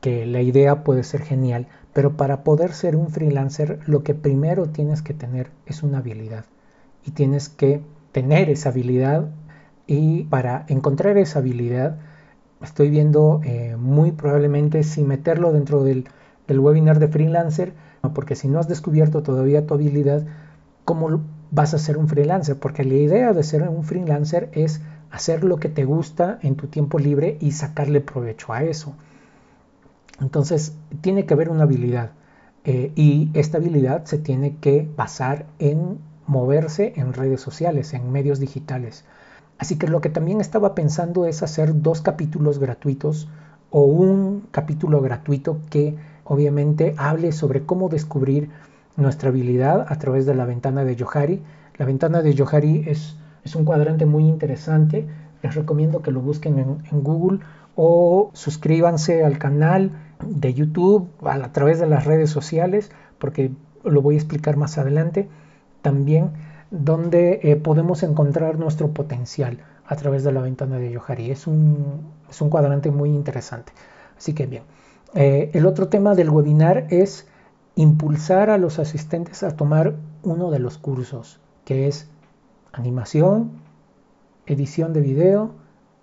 que 0.00 0.26
la 0.26 0.40
idea 0.40 0.84
puede 0.84 1.02
ser 1.02 1.22
genial, 1.22 1.66
pero 1.92 2.16
para 2.16 2.44
poder 2.44 2.72
ser 2.72 2.94
un 2.94 3.08
freelancer 3.08 3.80
lo 3.86 4.04
que 4.04 4.14
primero 4.14 4.68
tienes 4.68 5.02
que 5.02 5.14
tener 5.14 5.50
es 5.66 5.82
una 5.82 5.98
habilidad 5.98 6.44
y 7.04 7.10
tienes 7.10 7.48
que 7.48 7.82
tener 8.12 8.50
esa 8.50 8.70
habilidad 8.70 9.30
y 9.86 10.24
para 10.24 10.64
encontrar 10.68 11.16
esa 11.16 11.38
habilidad 11.38 11.98
estoy 12.62 12.90
viendo 12.90 13.40
eh, 13.44 13.76
muy 13.78 14.12
probablemente 14.12 14.82
si 14.82 15.02
meterlo 15.02 15.52
dentro 15.52 15.84
del, 15.84 16.08
webinar 16.48 16.98
de 16.98 17.08
freelancer, 17.08 17.74
porque 18.14 18.34
si 18.34 18.48
no 18.48 18.58
has 18.58 18.68
descubierto 18.68 19.22
todavía 19.22 19.66
tu 19.66 19.74
habilidad, 19.74 20.26
¿cómo 20.84 21.20
vas 21.50 21.74
a 21.74 21.78
ser 21.78 21.98
un 21.98 22.08
freelancer? 22.08 22.58
Porque 22.58 22.84
la 22.84 22.94
idea 22.94 23.32
de 23.32 23.42
ser 23.42 23.68
un 23.68 23.84
freelancer 23.84 24.50
es 24.52 24.80
hacer 25.10 25.44
lo 25.44 25.58
que 25.58 25.68
te 25.68 25.84
gusta 25.84 26.38
en 26.42 26.56
tu 26.56 26.66
tiempo 26.66 26.98
libre 26.98 27.36
y 27.40 27.52
sacarle 27.52 28.00
provecho 28.00 28.52
a 28.52 28.62
eso. 28.62 28.94
Entonces, 30.20 30.74
tiene 31.00 31.26
que 31.26 31.34
haber 31.34 31.50
una 31.50 31.64
habilidad. 31.64 32.12
Eh, 32.64 32.92
y 32.96 33.30
esta 33.34 33.58
habilidad 33.58 34.04
se 34.04 34.18
tiene 34.18 34.56
que 34.56 34.88
basar 34.96 35.46
en 35.58 35.98
moverse 36.28 36.92
en 36.96 37.12
redes 37.12 37.40
sociales, 37.40 37.94
en 37.94 38.12
medios 38.12 38.38
digitales. 38.38 39.04
Así 39.58 39.76
que 39.76 39.88
lo 39.88 40.00
que 40.00 40.10
también 40.10 40.40
estaba 40.40 40.74
pensando 40.74 41.26
es 41.26 41.42
hacer 41.42 41.82
dos 41.82 42.00
capítulos 42.00 42.60
gratuitos 42.60 43.28
o 43.70 43.82
un 43.82 44.46
capítulo 44.52 45.00
gratuito 45.00 45.58
que 45.68 45.96
obviamente 46.24 46.94
hable 46.96 47.32
sobre 47.32 47.64
cómo 47.64 47.88
descubrir 47.88 48.50
nuestra 48.96 49.30
habilidad 49.30 49.86
a 49.88 49.98
través 49.98 50.26
de 50.26 50.34
la 50.34 50.44
ventana 50.44 50.84
de 50.84 50.96
Johari. 50.96 51.42
La 51.76 51.86
ventana 51.86 52.22
de 52.22 52.36
Johari 52.36 52.84
es, 52.86 53.16
es 53.44 53.56
un 53.56 53.64
cuadrante 53.64 54.06
muy 54.06 54.24
interesante. 54.28 55.06
Les 55.42 55.54
recomiendo 55.54 56.02
que 56.02 56.10
lo 56.10 56.20
busquen 56.20 56.58
en, 56.58 57.02
Google 57.02 57.40
o 57.74 58.30
suscríbanse 58.34 59.24
al 59.24 59.38
canal 59.38 59.92
de 60.24 60.52
YouTube 60.52 61.08
a 61.24 61.52
través 61.52 61.78
de 61.80 61.86
las 61.86 62.04
redes 62.04 62.30
sociales 62.30 62.90
porque 63.18 63.52
lo 63.84 64.02
voy 64.02 64.16
a 64.16 64.18
explicar 64.18 64.56
más 64.56 64.78
adelante 64.78 65.28
también 65.82 66.32
donde 66.70 67.40
eh, 67.42 67.56
podemos 67.56 68.02
encontrar 68.02 68.58
nuestro 68.58 68.92
potencial 68.92 69.58
a 69.86 69.96
través 69.96 70.22
de 70.22 70.32
la 70.32 70.42
ventana 70.42 70.78
de 70.78 70.92
Yohari. 70.92 71.30
Es 71.30 71.46
un, 71.46 72.12
es 72.28 72.40
un 72.40 72.50
cuadrante 72.50 72.90
muy 72.90 73.10
interesante. 73.10 73.72
Así 74.16 74.34
que 74.34 74.46
bien, 74.46 74.64
eh, 75.14 75.50
el 75.54 75.66
otro 75.66 75.88
tema 75.88 76.14
del 76.14 76.30
webinar 76.30 76.86
es 76.90 77.26
impulsar 77.74 78.50
a 78.50 78.58
los 78.58 78.78
asistentes 78.78 79.42
a 79.42 79.56
tomar 79.56 79.94
uno 80.22 80.50
de 80.50 80.58
los 80.58 80.78
cursos, 80.78 81.40
que 81.64 81.88
es 81.88 82.10
animación, 82.72 83.52
edición 84.46 84.92
de 84.92 85.00
video 85.00 85.52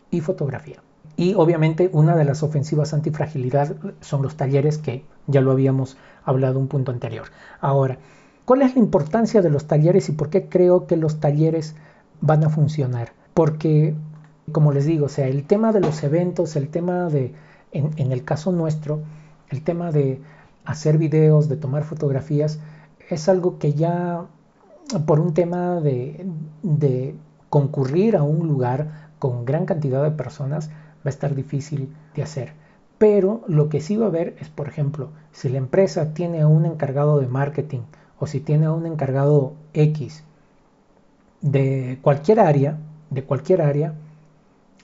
y 0.09 0.21
fotografía. 0.21 0.81
Y 1.17 1.33
obviamente 1.35 1.89
una 1.93 2.15
de 2.15 2.25
las 2.25 2.43
ofensivas 2.43 2.93
antifragilidad 2.93 3.75
son 4.01 4.21
los 4.21 4.35
talleres 4.35 4.77
que 4.77 5.05
ya 5.27 5.41
lo 5.41 5.51
habíamos 5.51 5.97
hablado 6.23 6.59
un 6.59 6.67
punto 6.67 6.91
anterior. 6.91 7.27
Ahora, 7.61 7.99
¿Cuál 8.45 8.61
es 8.61 8.75
la 8.75 8.81
importancia 8.81 9.41
de 9.41 9.49
los 9.49 9.65
talleres 9.65 10.07
y 10.07 10.11
por 10.11 10.29
qué 10.29 10.47
creo 10.47 10.85
que 10.85 10.97
los 10.97 11.19
talleres 11.19 11.73
van 12.21 12.43
a 12.43 12.49
funcionar? 12.49 13.11
Porque, 13.33 13.95
como 14.51 14.71
les 14.71 14.85
digo, 14.85 15.07
o 15.07 15.09
sea, 15.09 15.27
el 15.27 15.45
tema 15.47 15.71
de 15.73 15.79
los 15.79 16.03
eventos, 16.03 16.55
el 16.55 16.69
tema 16.69 17.09
de, 17.09 17.33
en, 17.71 18.11
el 18.11 18.23
caso 18.23 18.51
nuestro, 18.51 19.01
el 19.49 19.63
tema 19.63 19.91
de 19.91 20.21
hacer 20.63 20.99
videos, 20.99 21.49
de 21.49 21.57
tomar 21.57 21.85
fotografías, 21.85 22.59
es 23.09 23.27
algo 23.29 23.57
que 23.57 23.73
ya 23.73 24.25
por 25.07 25.19
un 25.19 25.33
tema 25.33 25.81
de, 25.81 26.27
de, 26.61 27.15
concurrir 27.49 28.15
a 28.15 28.21
un 28.21 28.47
lugar 28.47 29.09
con 29.17 29.45
gran 29.45 29.65
cantidad 29.65 30.03
de 30.03 30.11
personas 30.11 30.69
va 30.69 31.05
a 31.05 31.09
estar 31.09 31.33
difícil 31.33 31.89
de 32.15 32.21
hacer. 32.21 32.53
Pero 32.99 33.41
lo 33.47 33.69
que 33.69 33.81
sí 33.81 33.97
va 33.97 34.05
a 34.05 34.09
haber 34.09 34.35
es, 34.39 34.49
por 34.49 34.67
ejemplo, 34.67 35.09
si 35.31 35.49
la 35.49 35.57
empresa 35.57 36.13
tiene 36.13 36.41
a 36.41 36.47
un 36.47 36.65
encargado 36.65 37.19
de 37.19 37.27
marketing 37.27 37.81
o 38.19 38.27
si 38.27 38.39
tiene 38.39 38.65
a 38.65 38.71
un 38.71 38.85
encargado 38.85 39.53
X 39.73 40.23
de 41.41 41.99
cualquier 42.01 42.39
área, 42.39 42.77
de 43.09 43.23
cualquier 43.23 43.61
área, 43.61 43.93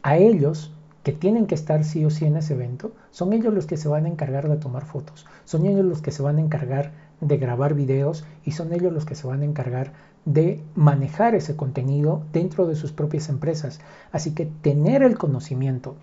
a 0.04 0.18
ellos 0.18 0.72
que 1.04 1.12
tienen 1.12 1.48
que 1.48 1.56
estar 1.56 1.84
sí 1.84 2.06
o 2.06 2.10
sí 2.10 2.26
en 2.26 2.38
ese 2.38 2.54
evento, 2.54 2.92
son 3.10 3.34
ellos 3.34 3.54
los 3.54 3.66
que 3.66 3.78
se 3.78 3.88
van 3.88 4.06
a 4.06 4.10
encargar 4.10 4.48
de 4.48 4.58
tomar 4.58 4.86
fotos, 4.86 5.26
son 5.46 5.66
ellos 5.66 5.86
los 5.86 6.02
que 6.02 6.12
se 6.12 6.22
van 6.22 6.38
a 6.38 6.42
encargar 6.42 6.92
de 7.22 7.38
grabar 7.38 7.74
videos 7.74 8.26
y 8.46 8.52
son 8.52 8.74
ellos 8.74 8.92
los 8.94 9.06
que 9.06 9.16
se 9.16 9.28
van 9.28 9.42
a 9.42 9.46
encargar 9.46 9.94
de 10.26 10.62
manejar 10.76 11.36
ese 11.36 11.56
contenido 11.56 12.24
dentro 12.32 12.68
de 12.68 12.76
sus 12.76 12.92
propias 12.92 13.30
empresas. 13.30 13.80
Así 14.12 14.32
que 14.32 14.46
tener 14.46 15.04
el 15.04 15.18
conocimiento 15.18 15.96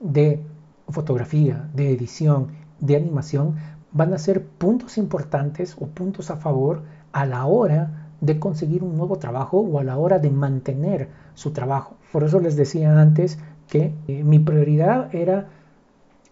de 0.00 0.40
fotografía, 0.88 1.68
de 1.74 1.90
edición, 1.90 2.48
de 2.80 2.96
animación, 2.96 3.56
van 3.92 4.12
a 4.14 4.18
ser 4.18 4.44
puntos 4.44 4.98
importantes 4.98 5.76
o 5.78 5.86
puntos 5.86 6.30
a 6.30 6.36
favor 6.36 6.82
a 7.12 7.26
la 7.26 7.46
hora 7.46 8.08
de 8.20 8.38
conseguir 8.38 8.82
un 8.82 8.96
nuevo 8.96 9.18
trabajo 9.18 9.58
o 9.58 9.78
a 9.78 9.84
la 9.84 9.98
hora 9.98 10.18
de 10.18 10.30
mantener 10.30 11.08
su 11.34 11.52
trabajo. 11.52 11.96
Por 12.12 12.24
eso 12.24 12.40
les 12.40 12.56
decía 12.56 13.00
antes 13.00 13.38
que 13.68 13.94
eh, 14.06 14.22
mi 14.24 14.38
prioridad 14.38 15.14
era 15.14 15.48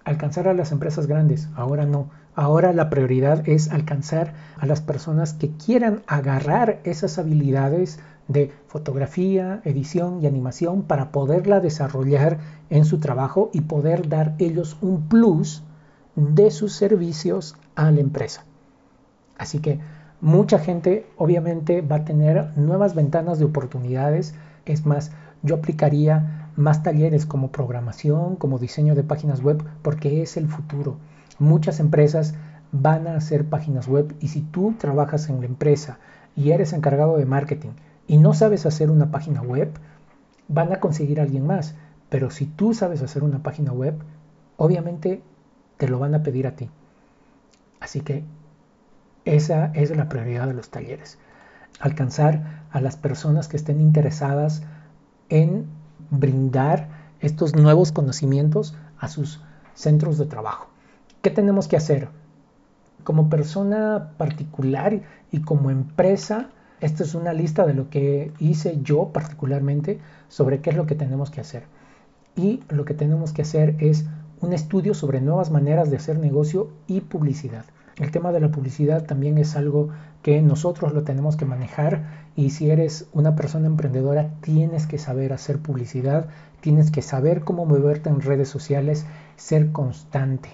alcanzar 0.04 0.48
a 0.48 0.54
las 0.54 0.72
empresas 0.72 1.06
grandes, 1.06 1.48
ahora 1.56 1.86
no. 1.86 2.08
Ahora 2.34 2.72
la 2.72 2.90
prioridad 2.90 3.48
es 3.48 3.70
alcanzar 3.70 4.34
a 4.58 4.66
las 4.66 4.80
personas 4.80 5.34
que 5.34 5.50
quieran 5.50 6.02
agarrar 6.06 6.78
esas 6.84 7.18
habilidades 7.18 7.98
de 8.28 8.52
fotografía, 8.68 9.61
edición 9.64 10.22
y 10.22 10.26
animación 10.26 10.82
para 10.82 11.11
poderla 11.11 11.58
desarrollar 11.58 12.38
en 12.70 12.84
su 12.84 13.00
trabajo 13.00 13.50
y 13.52 13.62
poder 13.62 14.08
dar 14.08 14.36
ellos 14.38 14.76
un 14.80 15.08
plus 15.08 15.64
de 16.20 16.50
sus 16.50 16.74
servicios 16.74 17.56
a 17.74 17.90
la 17.90 18.00
empresa. 18.00 18.44
Así 19.38 19.58
que 19.60 19.80
mucha 20.20 20.58
gente 20.58 21.06
obviamente 21.16 21.80
va 21.80 21.96
a 21.96 22.04
tener 22.04 22.56
nuevas 22.56 22.94
ventanas 22.94 23.38
de 23.38 23.46
oportunidades. 23.46 24.34
Es 24.66 24.84
más, 24.84 25.12
yo 25.42 25.54
aplicaría 25.54 26.50
más 26.56 26.82
talleres 26.82 27.24
como 27.24 27.50
programación, 27.50 28.36
como 28.36 28.58
diseño 28.58 28.94
de 28.94 29.02
páginas 29.02 29.42
web, 29.42 29.64
porque 29.80 30.20
es 30.20 30.36
el 30.36 30.46
futuro. 30.46 30.98
Muchas 31.38 31.80
empresas 31.80 32.34
van 32.70 33.06
a 33.06 33.16
hacer 33.16 33.46
páginas 33.46 33.88
web 33.88 34.14
y 34.20 34.28
si 34.28 34.42
tú 34.42 34.74
trabajas 34.78 35.30
en 35.30 35.40
la 35.40 35.46
empresa 35.46 35.98
y 36.36 36.50
eres 36.50 36.74
encargado 36.74 37.16
de 37.16 37.24
marketing 37.24 37.70
y 38.06 38.18
no 38.18 38.34
sabes 38.34 38.66
hacer 38.66 38.90
una 38.90 39.10
página 39.10 39.40
web, 39.40 39.70
van 40.48 40.70
a 40.72 40.80
conseguir 40.80 41.18
a 41.18 41.22
alguien 41.22 41.46
más. 41.46 41.74
Pero 42.10 42.30
si 42.30 42.44
tú 42.44 42.74
sabes 42.74 43.00
hacer 43.00 43.22
una 43.24 43.42
página 43.42 43.72
web, 43.72 43.94
obviamente 44.58 45.22
te 45.81 45.89
lo 45.89 45.99
van 45.99 46.14
a 46.14 46.22
pedir 46.22 46.47
a 46.47 46.57
ti. 46.57 46.68
Así 47.81 48.03
que 48.03 48.22
esa 49.24 49.72
es 49.72 49.97
la 49.97 50.11
prioridad 50.11 50.47
de 50.47 50.53
los 50.53 50.68
talleres. 50.68 51.18
Alcanzar 51.81 52.66
a 52.70 52.83
las 52.83 52.99
personas 52.99 53.49
que 53.49 53.57
estén 53.57 53.81
interesadas 53.81 54.62
en 55.31 55.64
brindar 56.11 56.89
estos 57.20 57.57
nuevos 57.57 57.93
conocimientos 57.93 58.76
a 58.99 59.09
sus 59.09 59.41
centros 59.72 60.18
de 60.18 60.26
trabajo. 60.26 60.68
¿Qué 61.22 61.31
tenemos 61.31 61.66
que 61.66 61.78
hacer? 61.78 62.09
Como 63.03 63.31
persona 63.31 64.12
particular 64.18 65.01
y 65.33 65.41
como 65.41 65.70
empresa, 65.70 66.51
esta 66.81 67.05
es 67.05 67.14
una 67.14 67.33
lista 67.33 67.64
de 67.64 67.72
lo 67.72 67.89
que 67.89 68.35
hice 68.39 68.81
yo 68.83 69.14
particularmente 69.14 69.99
sobre 70.28 70.61
qué 70.61 70.68
es 70.68 70.76
lo 70.76 70.85
que 70.85 70.95
tenemos 70.95 71.31
que 71.31 71.41
hacer. 71.41 71.62
Y 72.37 72.62
lo 72.68 72.85
que 72.85 72.93
tenemos 72.93 73.33
que 73.33 73.43
hacer 73.43 73.76
es 73.78 74.05
un 74.41 74.53
estudio 74.53 74.95
sobre 74.95 75.20
nuevas 75.20 75.51
maneras 75.51 75.91
de 75.91 75.97
hacer 75.97 76.18
negocio 76.18 76.70
y 76.86 77.03
publicidad. 77.03 77.64
El 77.97 78.11
tema 78.11 78.32
de 78.32 78.41
la 78.41 78.51
publicidad 78.51 79.05
también 79.05 79.36
es 79.36 79.57
algo 79.57 79.91
que 80.22 80.41
nosotros 80.41 80.95
lo 80.95 81.03
tenemos 81.03 81.36
que 81.36 81.45
manejar 81.45 82.30
y 82.34 82.51
si 82.51 82.70
eres 82.70 83.09
una 83.12 83.36
persona 83.36 83.66
emprendedora 83.66 84.30
tienes 84.41 84.86
que 84.86 84.97
saber 84.97 85.32
hacer 85.34 85.59
publicidad, 85.59 86.28
tienes 86.61 86.91
que 86.91 87.03
saber 87.03 87.43
cómo 87.43 87.66
moverte 87.66 88.09
en 88.09 88.22
redes 88.22 88.49
sociales, 88.49 89.05
ser 89.36 89.72
constante. 89.72 90.49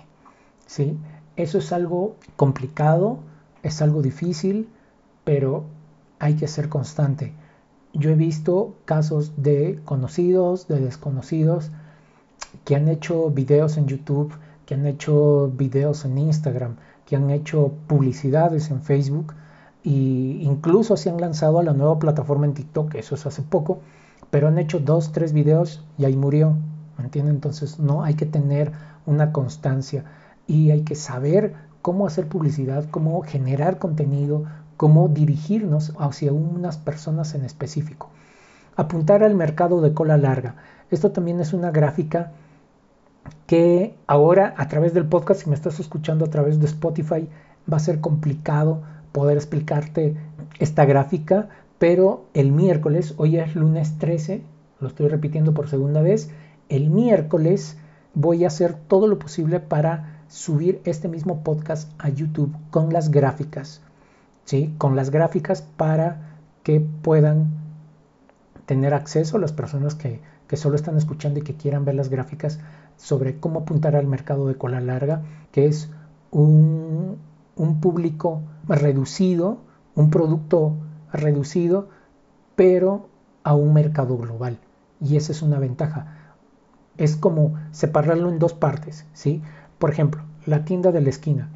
¿sí? 0.66 0.98
Eso 1.36 1.58
es 1.58 1.72
algo 1.72 2.16
complicado, 2.36 3.20
es 3.62 3.80
algo 3.82 4.02
difícil, 4.02 4.68
pero 5.22 5.64
hay 6.18 6.34
que 6.34 6.48
ser 6.48 6.68
constante. 6.68 7.32
Yo 7.92 8.10
he 8.10 8.14
visto 8.14 8.74
casos 8.84 9.32
de 9.36 9.80
conocidos, 9.84 10.66
de 10.66 10.80
desconocidos, 10.80 11.70
que 12.64 12.76
han 12.76 12.88
hecho 12.88 13.30
videos 13.30 13.76
en 13.76 13.86
YouTube, 13.86 14.32
que 14.66 14.74
han 14.74 14.86
hecho 14.86 15.50
videos 15.56 16.04
en 16.04 16.18
Instagram, 16.18 16.76
que 17.06 17.16
han 17.16 17.30
hecho 17.30 17.72
publicidades 17.86 18.70
en 18.70 18.82
Facebook 18.82 19.34
e 19.84 20.40
incluso 20.42 20.96
se 20.96 21.10
han 21.10 21.20
lanzado 21.20 21.60
a 21.60 21.62
la 21.62 21.72
nueva 21.72 21.98
plataforma 22.00 22.46
en 22.46 22.54
TikTok, 22.54 22.96
eso 22.96 23.14
es 23.14 23.24
hace 23.24 23.42
poco, 23.42 23.78
pero 24.30 24.48
han 24.48 24.58
hecho 24.58 24.80
dos, 24.80 25.12
tres 25.12 25.32
videos 25.32 25.84
y 25.96 26.04
ahí 26.04 26.16
murió, 26.16 26.56
¿me 26.98 27.04
entienden? 27.04 27.36
Entonces 27.36 27.78
no 27.78 28.02
hay 28.02 28.14
que 28.14 28.26
tener 28.26 28.72
una 29.06 29.30
constancia 29.32 30.04
y 30.48 30.72
hay 30.72 30.82
que 30.82 30.96
saber 30.96 31.54
cómo 31.82 32.04
hacer 32.04 32.26
publicidad, 32.28 32.86
cómo 32.90 33.22
generar 33.22 33.78
contenido, 33.78 34.44
cómo 34.76 35.06
dirigirnos 35.06 35.92
hacia 36.00 36.32
unas 36.32 36.78
personas 36.78 37.36
en 37.36 37.44
específico. 37.44 38.10
Apuntar 38.74 39.22
al 39.22 39.36
mercado 39.36 39.80
de 39.80 39.94
cola 39.94 40.16
larga. 40.16 40.56
Esto 40.90 41.12
también 41.12 41.38
es 41.40 41.52
una 41.52 41.70
gráfica 41.70 42.32
que 43.46 43.94
ahora 44.06 44.54
a 44.56 44.68
través 44.68 44.94
del 44.94 45.06
podcast, 45.06 45.42
si 45.42 45.48
me 45.48 45.54
estás 45.54 45.80
escuchando 45.80 46.24
a 46.24 46.30
través 46.30 46.58
de 46.60 46.66
Spotify, 46.66 47.28
va 47.70 47.76
a 47.76 47.80
ser 47.80 48.00
complicado 48.00 48.82
poder 49.12 49.36
explicarte 49.36 50.16
esta 50.58 50.84
gráfica, 50.84 51.48
pero 51.78 52.26
el 52.34 52.52
miércoles, 52.52 53.14
hoy 53.16 53.38
es 53.38 53.54
lunes 53.54 53.98
13, 53.98 54.42
lo 54.80 54.88
estoy 54.88 55.08
repitiendo 55.08 55.54
por 55.54 55.68
segunda 55.68 56.02
vez, 56.02 56.30
el 56.68 56.90
miércoles 56.90 57.78
voy 58.14 58.44
a 58.44 58.48
hacer 58.48 58.74
todo 58.74 59.06
lo 59.06 59.18
posible 59.18 59.60
para 59.60 60.22
subir 60.28 60.80
este 60.84 61.08
mismo 61.08 61.42
podcast 61.42 61.90
a 61.98 62.08
YouTube 62.08 62.54
con 62.70 62.92
las 62.92 63.10
gráficas, 63.10 63.82
¿sí? 64.44 64.74
Con 64.78 64.96
las 64.96 65.10
gráficas 65.10 65.62
para 65.62 66.38
que 66.62 66.80
puedan 66.80 67.46
tener 68.66 68.94
acceso 68.94 69.38
las 69.38 69.52
personas 69.52 69.94
que, 69.94 70.20
que 70.48 70.56
solo 70.56 70.76
están 70.76 70.96
escuchando 70.96 71.38
y 71.38 71.42
que 71.42 71.54
quieran 71.56 71.84
ver 71.84 71.94
las 71.94 72.08
gráficas 72.08 72.58
sobre 72.96 73.38
cómo 73.38 73.60
apuntar 73.60 73.96
al 73.96 74.06
mercado 74.06 74.48
de 74.48 74.56
cola 74.56 74.80
larga, 74.80 75.22
que 75.52 75.66
es 75.66 75.90
un, 76.30 77.18
público 77.80 78.42
reducido, 78.68 79.58
un 79.94 80.10
producto 80.10 80.74
reducido, 81.12 81.88
pero 82.54 83.08
a 83.42 83.54
un 83.54 83.72
mercado 83.72 84.18
global. 84.18 84.58
Y 85.00 85.16
esa 85.16 85.32
es 85.32 85.42
una 85.42 85.58
ventaja. 85.58 86.14
Es 86.96 87.16
como 87.16 87.54
separarlo 87.70 88.30
en 88.30 88.38
dos 88.38 88.54
partes, 88.54 89.06
¿sí? 89.12 89.42
Por 89.78 89.90
ejemplo, 89.90 90.22
la 90.46 90.64
tienda 90.64 90.92
de 90.92 91.00
la 91.00 91.10
esquina. 91.10 91.48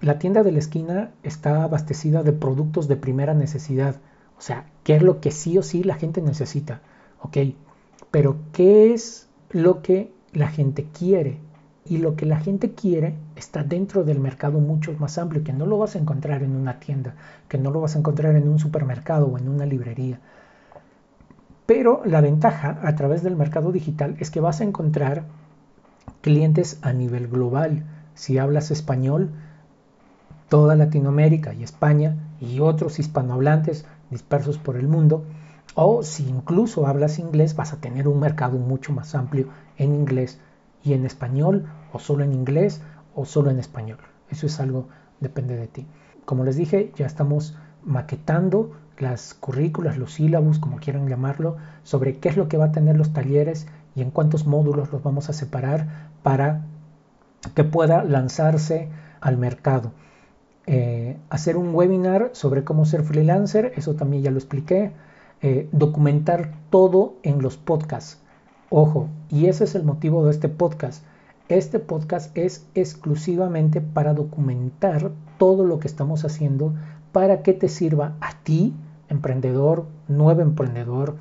La 0.00 0.18
tienda 0.18 0.42
de 0.42 0.52
la 0.52 0.58
esquina 0.58 1.10
está 1.22 1.62
abastecida 1.62 2.22
de 2.22 2.32
productos 2.32 2.88
de 2.88 2.96
primera 2.96 3.34
necesidad. 3.34 3.96
O 4.38 4.40
sea, 4.40 4.66
¿qué 4.82 4.96
es 4.96 5.02
lo 5.02 5.20
que 5.20 5.30
sí 5.30 5.58
o 5.58 5.62
sí 5.62 5.84
la 5.84 5.94
gente 5.94 6.22
necesita? 6.22 6.80
Ok, 7.20 7.36
pero 8.10 8.36
¿qué 8.52 8.92
es 8.92 9.28
lo 9.50 9.82
que 9.82 10.12
la 10.32 10.48
gente 10.48 10.86
quiere. 10.96 11.38
Y 11.84 11.98
lo 11.98 12.14
que 12.14 12.26
la 12.26 12.38
gente 12.38 12.72
quiere 12.72 13.14
está 13.36 13.64
dentro 13.64 14.04
del 14.04 14.20
mercado 14.20 14.60
mucho 14.60 14.92
más 14.98 15.18
amplio, 15.18 15.42
que 15.42 15.52
no 15.52 15.66
lo 15.66 15.78
vas 15.78 15.96
a 15.96 15.98
encontrar 15.98 16.42
en 16.42 16.54
una 16.54 16.78
tienda, 16.78 17.14
que 17.48 17.58
no 17.58 17.70
lo 17.70 17.80
vas 17.80 17.96
a 17.96 17.98
encontrar 17.98 18.36
en 18.36 18.48
un 18.48 18.58
supermercado 18.58 19.26
o 19.26 19.38
en 19.38 19.48
una 19.48 19.66
librería. 19.66 20.20
Pero 21.66 22.02
la 22.04 22.20
ventaja 22.20 22.80
a 22.82 22.94
través 22.96 23.22
del 23.22 23.36
mercado 23.36 23.72
digital 23.72 24.16
es 24.18 24.30
que 24.30 24.40
vas 24.40 24.60
a 24.60 24.64
encontrar 24.64 25.24
clientes 26.20 26.78
a 26.82 26.92
nivel 26.92 27.28
global. 27.28 27.84
Si 28.14 28.38
hablas 28.38 28.70
español, 28.70 29.30
toda 30.48 30.74
Latinoamérica 30.74 31.54
y 31.54 31.62
España 31.62 32.16
y 32.40 32.60
otros 32.60 32.98
hispanohablantes 32.98 33.86
dispersos 34.10 34.58
por 34.58 34.76
el 34.76 34.88
mundo, 34.88 35.24
o 35.74 36.02
si 36.02 36.28
incluso 36.28 36.86
hablas 36.86 37.18
inglés, 37.18 37.54
vas 37.56 37.72
a 37.72 37.80
tener 37.80 38.08
un 38.08 38.20
mercado 38.20 38.58
mucho 38.58 38.92
más 38.92 39.14
amplio 39.14 39.48
en 39.76 39.94
inglés 39.94 40.38
y 40.82 40.94
en 40.94 41.04
español, 41.04 41.66
o 41.92 41.98
solo 41.98 42.24
en 42.24 42.32
inglés, 42.32 42.82
o 43.14 43.24
solo 43.24 43.50
en 43.50 43.58
español. 43.58 43.98
Eso 44.30 44.46
es 44.46 44.60
algo, 44.60 44.88
depende 45.20 45.56
de 45.56 45.66
ti. 45.66 45.86
Como 46.24 46.44
les 46.44 46.56
dije, 46.56 46.92
ya 46.96 47.06
estamos 47.06 47.56
maquetando 47.84 48.72
las 48.98 49.34
currículas, 49.34 49.96
los 49.96 50.14
sílabos, 50.14 50.58
como 50.58 50.78
quieran 50.78 51.08
llamarlo, 51.08 51.56
sobre 51.82 52.18
qué 52.18 52.28
es 52.28 52.36
lo 52.36 52.48
que 52.48 52.56
va 52.56 52.66
a 52.66 52.72
tener 52.72 52.96
los 52.96 53.12
talleres 53.12 53.66
y 53.94 54.02
en 54.02 54.10
cuántos 54.10 54.46
módulos 54.46 54.92
los 54.92 55.02
vamos 55.02 55.28
a 55.30 55.32
separar 55.32 56.10
para 56.22 56.66
que 57.54 57.64
pueda 57.64 58.04
lanzarse 58.04 58.88
al 59.20 59.38
mercado. 59.38 59.92
Eh, 60.66 61.16
hacer 61.30 61.56
un 61.56 61.74
webinar 61.74 62.30
sobre 62.32 62.64
cómo 62.64 62.84
ser 62.84 63.02
freelancer, 63.02 63.72
eso 63.76 63.94
también 63.94 64.22
ya 64.22 64.30
lo 64.30 64.38
expliqué. 64.38 64.92
Eh, 65.42 65.70
documentar 65.72 66.52
todo 66.68 67.14
en 67.22 67.40
los 67.40 67.56
podcasts. 67.56 68.18
Ojo, 68.68 69.08
y 69.30 69.46
ese 69.46 69.64
es 69.64 69.74
el 69.74 69.84
motivo 69.84 70.26
de 70.26 70.32
este 70.32 70.50
podcast. 70.50 71.02
Este 71.48 71.78
podcast 71.78 72.36
es 72.36 72.66
exclusivamente 72.74 73.80
para 73.80 74.12
documentar 74.12 75.12
todo 75.38 75.64
lo 75.64 75.78
que 75.78 75.88
estamos 75.88 76.26
haciendo 76.26 76.74
para 77.12 77.42
que 77.42 77.54
te 77.54 77.70
sirva 77.70 78.16
a 78.20 78.34
ti, 78.42 78.74
emprendedor, 79.08 79.86
nuevo 80.08 80.42
emprendedor 80.42 81.16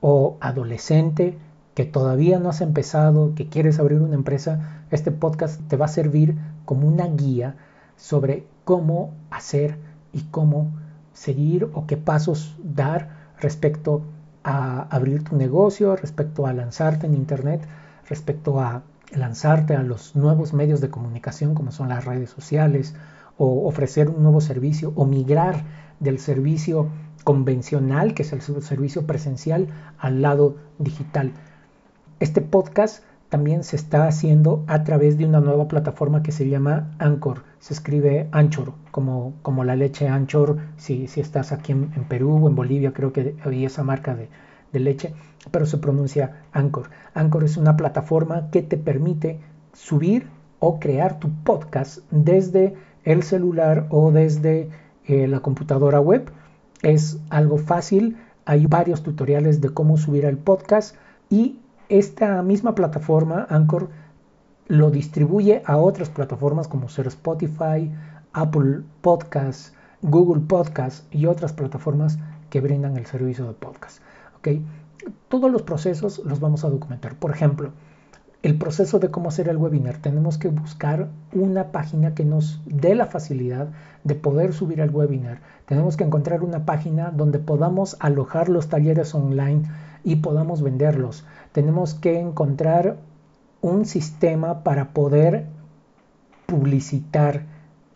o 0.00 0.38
adolescente 0.40 1.36
que 1.74 1.84
todavía 1.84 2.38
no 2.38 2.48
has 2.48 2.62
empezado, 2.62 3.34
que 3.34 3.50
quieres 3.50 3.78
abrir 3.78 4.00
una 4.00 4.14
empresa, 4.14 4.82
este 4.90 5.10
podcast 5.10 5.60
te 5.68 5.76
va 5.76 5.84
a 5.84 5.88
servir 5.88 6.38
como 6.64 6.88
una 6.88 7.06
guía 7.06 7.56
sobre 7.96 8.46
cómo 8.64 9.12
hacer 9.30 9.76
y 10.14 10.22
cómo 10.22 10.70
seguir 11.12 11.68
o 11.74 11.86
qué 11.86 11.98
pasos 11.98 12.56
dar 12.64 13.15
respecto 13.40 14.02
a 14.44 14.82
abrir 14.90 15.24
tu 15.24 15.36
negocio, 15.36 15.96
respecto 15.96 16.46
a 16.46 16.52
lanzarte 16.52 17.06
en 17.06 17.14
Internet, 17.14 17.66
respecto 18.08 18.60
a 18.60 18.82
lanzarte 19.12 19.74
a 19.74 19.82
los 19.82 20.16
nuevos 20.16 20.52
medios 20.52 20.80
de 20.80 20.90
comunicación 20.90 21.54
como 21.54 21.72
son 21.72 21.88
las 21.88 22.04
redes 22.04 22.30
sociales 22.30 22.94
o 23.38 23.66
ofrecer 23.66 24.08
un 24.08 24.22
nuevo 24.22 24.40
servicio 24.40 24.92
o 24.96 25.04
migrar 25.04 25.64
del 26.00 26.18
servicio 26.18 26.88
convencional, 27.24 28.14
que 28.14 28.22
es 28.22 28.32
el 28.32 28.40
servicio 28.40 29.06
presencial, 29.06 29.68
al 29.98 30.22
lado 30.22 30.56
digital. 30.78 31.32
Este 32.20 32.40
podcast 32.40 33.02
también 33.28 33.64
se 33.64 33.76
está 33.76 34.06
haciendo 34.06 34.64
a 34.66 34.84
través 34.84 35.18
de 35.18 35.24
una 35.24 35.40
nueva 35.40 35.68
plataforma 35.68 36.22
que 36.22 36.32
se 36.32 36.48
llama 36.48 36.94
Anchor. 36.98 37.42
Se 37.58 37.74
escribe 37.74 38.28
Anchor, 38.32 38.72
como, 38.90 39.34
como 39.42 39.64
la 39.64 39.76
leche 39.76 40.08
Anchor, 40.08 40.58
si, 40.76 41.08
si 41.08 41.20
estás 41.20 41.52
aquí 41.52 41.72
en, 41.72 41.90
Perú 42.08 42.44
o 42.44 42.48
en 42.48 42.54
Bolivia, 42.54 42.92
creo 42.92 43.12
que 43.12 43.36
había 43.42 43.66
esa 43.66 43.82
marca 43.82 44.14
de, 44.14 44.28
de 44.72 44.80
leche, 44.80 45.14
pero 45.50 45.66
se 45.66 45.78
pronuncia 45.78 46.44
Anchor. 46.52 46.90
Anchor 47.14 47.44
es 47.44 47.56
una 47.56 47.76
plataforma 47.76 48.50
que 48.50 48.62
te 48.62 48.76
permite 48.76 49.40
subir 49.72 50.28
o 50.58 50.78
crear 50.78 51.18
tu 51.18 51.30
podcast 51.44 51.98
desde 52.10 52.74
el 53.04 53.22
celular 53.22 53.86
o 53.90 54.10
desde 54.10 54.68
eh, 55.06 55.26
la 55.26 55.40
computadora 55.40 56.00
web. 56.00 56.30
Es 56.82 57.18
algo 57.30 57.58
fácil, 57.58 58.16
hay 58.44 58.66
varios 58.66 59.02
tutoriales 59.02 59.60
de 59.60 59.70
cómo 59.70 59.96
subir 59.96 60.24
el 60.24 60.38
podcast 60.38 60.96
y 61.30 61.60
esta 61.88 62.42
misma 62.42 62.74
plataforma, 62.74 63.46
Anchor, 63.48 63.88
lo 64.68 64.90
distribuye 64.90 65.62
a 65.64 65.76
otras 65.76 66.08
plataformas 66.08 66.68
como 66.68 66.88
ser 66.88 67.06
Spotify, 67.06 67.92
Apple 68.32 68.82
Podcasts, 69.00 69.72
Google 70.02 70.42
Podcasts 70.42 71.06
y 71.10 71.26
otras 71.26 71.52
plataformas 71.52 72.18
que 72.50 72.60
brindan 72.60 72.96
el 72.96 73.06
servicio 73.06 73.46
de 73.46 73.54
podcast. 73.54 74.00
¿okay? 74.38 74.64
Todos 75.28 75.50
los 75.50 75.62
procesos 75.62 76.20
los 76.24 76.40
vamos 76.40 76.64
a 76.64 76.70
documentar. 76.70 77.14
Por 77.16 77.30
ejemplo, 77.30 77.72
el 78.42 78.58
proceso 78.58 78.98
de 78.98 79.10
cómo 79.10 79.28
hacer 79.28 79.48
el 79.48 79.56
webinar. 79.56 79.96
Tenemos 79.96 80.38
que 80.38 80.48
buscar 80.48 81.08
una 81.32 81.72
página 81.72 82.14
que 82.14 82.24
nos 82.24 82.60
dé 82.66 82.94
la 82.94 83.06
facilidad 83.06 83.68
de 84.04 84.14
poder 84.14 84.52
subir 84.52 84.80
el 84.80 84.90
webinar. 84.90 85.40
Tenemos 85.66 85.96
que 85.96 86.04
encontrar 86.04 86.44
una 86.44 86.64
página 86.64 87.10
donde 87.10 87.38
podamos 87.38 87.96
alojar 87.98 88.48
los 88.48 88.68
talleres 88.68 89.14
online 89.14 89.62
y 90.06 90.16
podamos 90.16 90.62
venderlos. 90.62 91.24
Tenemos 91.50 91.94
que 91.94 92.20
encontrar 92.20 92.98
un 93.60 93.84
sistema 93.84 94.62
para 94.62 94.92
poder 94.94 95.46
publicitar 96.46 97.42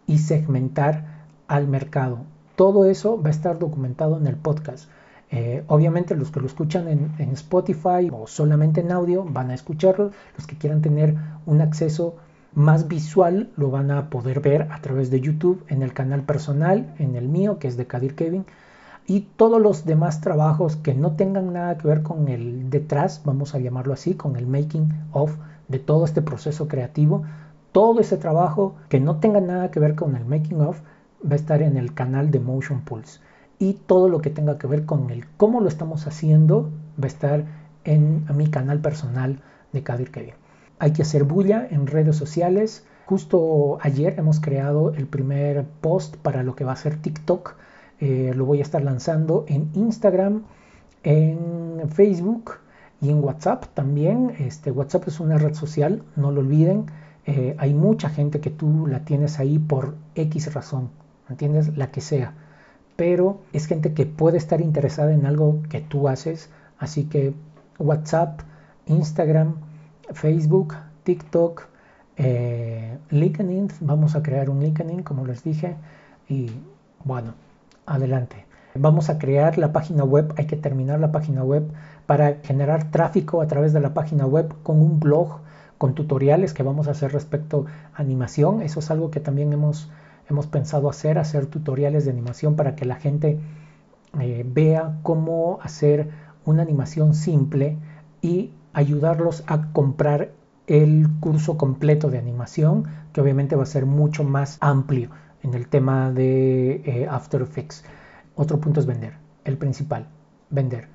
y 0.08 0.18
segmentar 0.18 1.26
al 1.46 1.68
mercado. 1.68 2.24
Todo 2.56 2.84
eso 2.84 3.22
va 3.22 3.28
a 3.28 3.30
estar 3.30 3.60
documentado 3.60 4.18
en 4.18 4.26
el 4.26 4.34
podcast. 4.34 4.90
Eh, 5.30 5.62
obviamente 5.68 6.16
los 6.16 6.32
que 6.32 6.40
lo 6.40 6.46
escuchan 6.46 6.88
en, 6.88 7.12
en, 7.18 7.30
Spotify 7.30 8.10
o 8.12 8.26
solamente 8.26 8.80
en 8.80 8.90
audio 8.90 9.24
van 9.24 9.52
a 9.52 9.54
escucharlo. 9.54 10.10
Los 10.36 10.48
que 10.48 10.58
quieran 10.58 10.82
tener 10.82 11.14
un 11.46 11.60
acceso 11.60 12.16
más 12.54 12.88
visual 12.88 13.50
lo 13.56 13.70
van 13.70 13.92
a 13.92 14.10
poder 14.10 14.40
ver 14.40 14.62
a 14.72 14.80
través 14.80 15.12
de 15.12 15.20
YouTube 15.20 15.64
en 15.68 15.82
el 15.82 15.92
canal 15.92 16.24
personal, 16.24 16.92
en 16.98 17.14
el 17.14 17.28
mío 17.28 17.60
que 17.60 17.68
es 17.68 17.76
de 17.76 17.86
Kadir 17.86 18.16
Kevin. 18.16 18.46
Y 19.10 19.22
todos 19.22 19.60
los 19.60 19.86
demás 19.86 20.20
trabajos 20.20 20.76
que 20.76 20.94
no 20.94 21.16
tengan 21.16 21.52
nada 21.52 21.76
que 21.76 21.88
ver 21.88 22.04
con 22.04 22.28
el 22.28 22.70
detrás, 22.70 23.22
vamos 23.24 23.56
a 23.56 23.58
llamarlo 23.58 23.92
así, 23.92 24.14
con 24.14 24.36
el 24.36 24.46
making 24.46 24.88
of 25.10 25.34
de 25.66 25.80
todo 25.80 26.04
este 26.04 26.22
proceso 26.22 26.68
creativo, 26.68 27.24
todo 27.72 27.98
ese 27.98 28.16
trabajo 28.18 28.76
que 28.88 29.00
no 29.00 29.16
tenga 29.16 29.40
nada 29.40 29.72
que 29.72 29.80
ver 29.80 29.96
con 29.96 30.14
el 30.14 30.24
making 30.24 30.60
of 30.60 30.80
va 31.28 31.32
a 31.32 31.34
estar 31.34 31.60
en 31.60 31.76
el 31.76 31.92
canal 31.92 32.30
de 32.30 32.38
Motion 32.38 32.82
Pulse 32.82 33.18
y 33.58 33.72
todo 33.72 34.08
lo 34.08 34.20
que 34.20 34.30
tenga 34.30 34.58
que 34.58 34.68
ver 34.68 34.86
con 34.86 35.10
el 35.10 35.26
cómo 35.36 35.60
lo 35.60 35.66
estamos 35.66 36.06
haciendo 36.06 36.70
va 36.96 37.06
a 37.06 37.06
estar 37.08 37.44
en 37.82 38.24
mi 38.36 38.46
canal 38.46 38.78
personal 38.78 39.40
de 39.72 39.82
Kadir 39.82 40.12
Kevin. 40.12 40.34
Hay 40.78 40.92
que 40.92 41.02
hacer 41.02 41.24
bulla 41.24 41.66
en 41.68 41.88
redes 41.88 42.14
sociales. 42.14 42.86
Justo 43.06 43.78
ayer 43.80 44.20
hemos 44.20 44.38
creado 44.38 44.94
el 44.94 45.08
primer 45.08 45.64
post 45.80 46.14
para 46.14 46.44
lo 46.44 46.54
que 46.54 46.62
va 46.62 46.74
a 46.74 46.76
ser 46.76 47.02
TikTok. 47.02 47.56
Eh, 48.00 48.32
lo 48.34 48.44
voy 48.46 48.60
a 48.60 48.62
estar 48.62 48.82
lanzando 48.82 49.44
en 49.48 49.70
Instagram, 49.74 50.44
en 51.02 51.88
Facebook 51.90 52.54
y 53.00 53.10
en 53.10 53.22
WhatsApp 53.22 53.66
también. 53.74 54.34
Este, 54.38 54.70
WhatsApp 54.70 55.08
es 55.08 55.20
una 55.20 55.38
red 55.38 55.54
social, 55.54 56.02
no 56.16 56.30
lo 56.30 56.40
olviden. 56.40 56.86
Eh, 57.26 57.54
hay 57.58 57.74
mucha 57.74 58.08
gente 58.08 58.40
que 58.40 58.50
tú 58.50 58.86
la 58.86 59.04
tienes 59.04 59.38
ahí 59.38 59.58
por 59.58 59.94
X 60.14 60.52
razón, 60.54 60.90
¿entiendes? 61.28 61.76
La 61.76 61.90
que 61.90 62.00
sea 62.00 62.34
pero 63.00 63.40
es 63.54 63.64
gente 63.64 63.94
que 63.94 64.04
puede 64.04 64.36
estar 64.36 64.60
interesada 64.60 65.14
en 65.14 65.24
algo 65.24 65.62
que 65.70 65.80
tú 65.80 66.06
haces, 66.06 66.50
así 66.78 67.04
que 67.04 67.32
WhatsApp, 67.78 68.40
Instagram, 68.84 69.54
Facebook, 70.12 70.74
TikTok, 71.04 71.62
eh, 72.18 72.98
LinkedIn, 73.08 73.68
vamos 73.80 74.16
a 74.16 74.22
crear 74.22 74.50
un 74.50 74.60
LinkedIn 74.60 75.02
como 75.02 75.24
les 75.24 75.42
dije 75.42 75.76
y 76.28 76.50
bueno, 77.02 77.32
adelante. 77.86 78.46
Vamos 78.74 79.10
a 79.10 79.18
crear 79.18 79.58
la 79.58 79.72
página 79.72 80.04
web, 80.04 80.32
hay 80.36 80.46
que 80.46 80.56
terminar 80.56 81.00
la 81.00 81.10
página 81.12 81.42
web 81.42 81.64
para 82.06 82.36
generar 82.42 82.90
tráfico 82.90 83.42
a 83.42 83.46
través 83.46 83.72
de 83.72 83.80
la 83.80 83.94
página 83.94 84.26
web 84.26 84.54
con 84.62 84.80
un 84.80 85.00
blog, 85.00 85.40
con 85.78 85.94
tutoriales 85.94 86.54
que 86.54 86.62
vamos 86.62 86.86
a 86.86 86.92
hacer 86.92 87.12
respecto 87.12 87.66
a 87.94 88.02
animación. 88.02 88.62
Eso 88.62 88.80
es 88.80 88.90
algo 88.90 89.10
que 89.10 89.20
también 89.20 89.52
hemos 89.52 89.90
hemos 90.30 90.46
pensado 90.46 90.88
hacer, 90.88 91.18
hacer 91.18 91.46
tutoriales 91.46 92.04
de 92.04 92.12
animación 92.12 92.56
para 92.56 92.76
que 92.76 92.84
la 92.84 92.96
gente 92.96 93.38
eh, 94.18 94.44
vea 94.46 94.98
cómo 95.02 95.58
hacer 95.62 96.10
una 96.44 96.62
animación 96.62 97.14
simple 97.14 97.76
y 98.22 98.52
ayudarlos 98.72 99.42
a 99.46 99.72
comprar 99.72 100.30
el 100.66 101.08
curso 101.18 101.58
completo 101.58 102.10
de 102.10 102.18
animación, 102.18 102.84
que 103.12 103.20
obviamente 103.20 103.56
va 103.56 103.64
a 103.64 103.66
ser 103.66 103.86
mucho 103.86 104.22
más 104.22 104.56
amplio 104.60 105.10
en 105.42 105.54
el 105.54 105.68
tema 105.68 106.10
de 106.12 106.82
eh, 106.84 107.06
After 107.10 107.42
Effects. 107.42 107.84
Otro 108.34 108.60
punto 108.60 108.80
es 108.80 108.86
vender, 108.86 109.14
el 109.44 109.58
principal, 109.58 110.08
vender. 110.50 110.88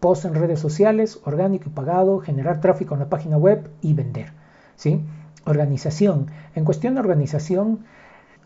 Post 0.00 0.26
en 0.26 0.34
redes 0.34 0.60
sociales, 0.60 1.20
orgánico 1.24 1.68
y 1.68 1.72
pagado, 1.72 2.20
generar 2.20 2.60
tráfico 2.60 2.94
en 2.94 3.00
la 3.00 3.08
página 3.08 3.36
web 3.36 3.70
y 3.80 3.94
vender. 3.94 4.32
¿sí? 4.76 5.00
Organización. 5.44 6.30
En 6.54 6.64
cuestión 6.64 6.94
de 6.94 7.00
organización, 7.00 7.84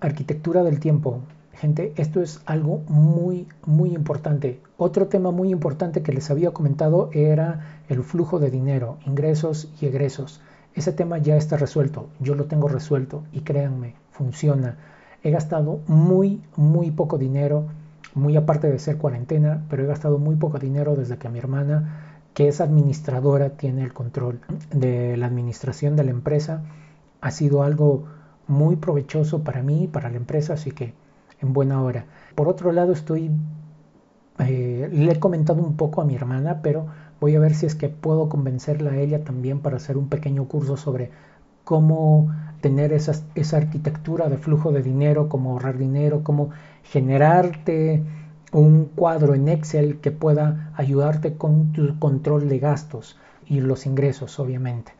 Arquitectura 0.00 0.62
del 0.62 0.78
tiempo. 0.78 1.22
Gente, 1.54 1.92
esto 1.96 2.22
es 2.22 2.40
algo 2.46 2.84
muy, 2.86 3.48
muy 3.66 3.92
importante. 3.92 4.60
Otro 4.76 5.08
tema 5.08 5.32
muy 5.32 5.50
importante 5.50 6.04
que 6.04 6.12
les 6.12 6.30
había 6.30 6.52
comentado 6.52 7.10
era 7.12 7.82
el 7.88 8.04
flujo 8.04 8.38
de 8.38 8.52
dinero, 8.52 8.98
ingresos 9.04 9.72
y 9.80 9.86
egresos. 9.86 10.40
Ese 10.76 10.92
tema 10.92 11.18
ya 11.18 11.36
está 11.36 11.56
resuelto, 11.56 12.10
yo 12.20 12.36
lo 12.36 12.44
tengo 12.44 12.68
resuelto 12.68 13.24
y 13.32 13.40
créanme, 13.40 13.96
funciona. 14.12 14.76
He 15.22 15.30
gastado 15.30 15.80
muy, 15.86 16.42
muy 16.56 16.90
poco 16.90 17.18
dinero, 17.18 17.66
muy 18.14 18.36
aparte 18.36 18.70
de 18.70 18.78
ser 18.78 18.98
cuarentena, 18.98 19.64
pero 19.68 19.82
he 19.82 19.86
gastado 19.86 20.18
muy 20.18 20.36
poco 20.36 20.58
dinero 20.58 20.96
desde 20.96 21.18
que 21.18 21.28
mi 21.28 21.38
hermana, 21.38 22.20
que 22.34 22.48
es 22.48 22.60
administradora, 22.60 23.50
tiene 23.50 23.82
el 23.82 23.92
control 23.92 24.40
de 24.72 25.16
la 25.16 25.26
administración 25.26 25.96
de 25.96 26.04
la 26.04 26.10
empresa. 26.10 26.62
Ha 27.20 27.30
sido 27.30 27.62
algo 27.62 28.04
muy 28.46 28.76
provechoso 28.76 29.42
para 29.42 29.62
mí 29.62 29.84
y 29.84 29.88
para 29.88 30.10
la 30.10 30.16
empresa, 30.16 30.54
así 30.54 30.70
que 30.70 30.94
en 31.40 31.52
buena 31.52 31.82
hora. 31.82 32.06
Por 32.34 32.48
otro 32.48 32.72
lado, 32.72 32.92
estoy, 32.92 33.30
eh, 34.38 34.88
le 34.92 35.12
he 35.12 35.18
comentado 35.20 35.62
un 35.62 35.76
poco 35.76 36.00
a 36.00 36.04
mi 36.04 36.14
hermana, 36.14 36.62
pero 36.62 36.86
voy 37.20 37.34
a 37.34 37.40
ver 37.40 37.54
si 37.54 37.66
es 37.66 37.74
que 37.74 37.88
puedo 37.88 38.28
convencerla 38.28 38.92
a 38.92 38.96
ella 38.96 39.24
también 39.24 39.60
para 39.60 39.76
hacer 39.76 39.96
un 39.96 40.08
pequeño 40.08 40.46
curso 40.46 40.76
sobre 40.76 41.10
cómo 41.64 42.32
tener 42.60 42.92
esa, 42.92 43.12
arquitectura 43.56 44.28
de 44.28 44.38
flujo 44.38 44.72
de 44.72 44.82
dinero, 44.82 45.28
cómo 45.28 45.52
ahorrar 45.52 45.78
dinero, 45.78 46.22
cómo 46.22 46.50
generarte 46.82 48.02
un 48.52 48.86
cuadro 48.86 49.34
en 49.34 49.48
Excel 49.48 50.00
que 50.00 50.10
pueda 50.10 50.72
ayudarte 50.76 51.34
con 51.34 51.72
tu 51.72 51.98
control 51.98 52.48
de 52.48 52.58
gastos 52.58 53.18
y 53.46 53.60
los 53.60 53.86
ingresos, 53.86 54.38
obviamente. 54.38 54.92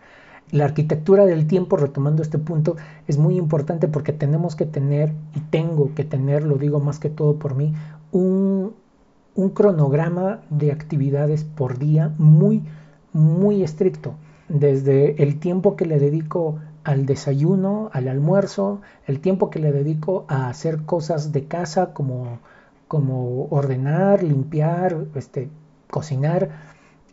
La 0.51 0.65
arquitectura 0.65 1.27
del 1.27 1.47
tiempo, 1.47 1.77
retomando 1.77 2.23
este 2.23 2.39
punto, 2.39 2.77
es 3.07 3.19
muy 3.19 3.37
importante 3.37 3.87
porque 3.87 4.15
tenemos 4.15 4.57
que 4.57 4.65
tener, 4.65 5.13
y 5.35 5.41
tengo 5.41 5.95
que 5.95 6.05
tener, 6.05 6.45
lo 6.45 6.57
digo 6.57 6.81
más 6.81 6.99
que 6.99 7.11
todo 7.11 7.39
por 7.39 7.55
mí, 7.55 7.75
un, 8.13 8.75
cronograma 9.55 10.41
de 10.51 10.73
actividades 10.73 11.45
por 11.45 11.79
día 11.79 12.15
muy, 12.19 12.63
muy 13.13 13.63
estricto. 13.63 14.15
Desde 14.49 15.23
el 15.23 15.39
tiempo 15.39 15.77
que 15.77 15.85
le 15.85 15.99
dedico 15.99 16.59
al 16.89 17.05
desayuno, 17.05 17.91
al 17.93 18.09
almuerzo, 18.09 18.81
el 19.07 19.21
tiempo 19.21 19.51
que 19.51 19.59
le 19.59 19.73
dedico 19.73 20.25
a 20.27 20.49
hacer 20.49 20.87
cosas 20.87 21.33
de 21.33 21.45
casa 21.45 21.93
como, 21.93 22.39
como 22.89 23.45
ordenar, 23.51 24.23
limpiar, 24.23 24.97
este, 25.15 25.51
cocinar, 25.91 26.49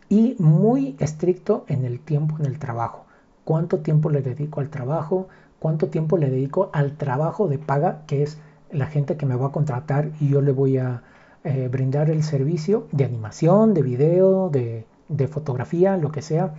y 0.08 0.34
muy 0.38 0.96
estricto 0.98 1.66
en 1.68 1.84
el 1.84 2.00
tiempo 2.00 2.36
en 2.38 2.46
el 2.46 2.58
trabajo. 2.58 3.04
¿Cuánto 3.44 3.80
tiempo 3.80 4.08
le 4.08 4.22
dedico 4.22 4.60
al 4.60 4.70
trabajo? 4.70 5.28
¿Cuánto 5.58 5.88
tiempo 5.88 6.16
le 6.16 6.30
dedico 6.30 6.70
al 6.72 6.96
trabajo 6.96 7.46
de 7.46 7.58
paga, 7.58 8.04
que 8.06 8.22
es 8.22 8.38
la 8.70 8.86
gente 8.86 9.18
que 9.18 9.26
me 9.26 9.36
va 9.36 9.48
a 9.48 9.52
contratar 9.52 10.10
y 10.20 10.30
yo 10.30 10.40
le 10.40 10.52
voy 10.52 10.78
a 10.78 11.02
eh, 11.44 11.68
brindar 11.70 12.08
el 12.08 12.22
servicio 12.22 12.86
de 12.92 13.04
animación, 13.04 13.74
de 13.74 13.82
video, 13.82 14.48
de, 14.48 14.86
de 15.10 15.28
fotografía, 15.28 15.98
lo 15.98 16.12
que 16.12 16.22
sea? 16.22 16.54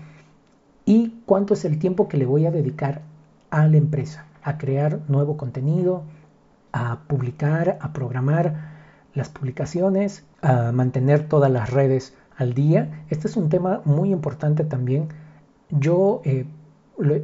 ¿Y 0.87 1.21
cuánto 1.25 1.53
es 1.53 1.65
el 1.65 1.79
tiempo 1.79 2.07
que 2.07 2.15
le 2.15 2.25
voy 2.25 2.45
a 2.45 2.51
dedicar 2.51 3.01
a 3.49 3.67
la 3.67 3.75
empresa? 3.75 4.25
A 4.41 4.57
crear 4.57 5.01
nuevo 5.09 5.35
contenido, 5.35 6.03
a 6.71 6.99
publicar, 7.07 7.77
a 7.81 7.91
programar 7.91 8.55
las 9.13 9.27
publicaciones, 9.27 10.23
a 10.41 10.71
mantener 10.71 11.27
todas 11.27 11.51
las 11.51 11.71
redes 11.71 12.15
al 12.37 12.53
día. 12.53 13.03
Este 13.09 13.27
es 13.27 13.35
un 13.35 13.49
tema 13.49 13.81
muy 13.83 14.13
importante 14.13 14.63
también. 14.63 15.09
Yo 15.71 16.21
eh, 16.23 16.45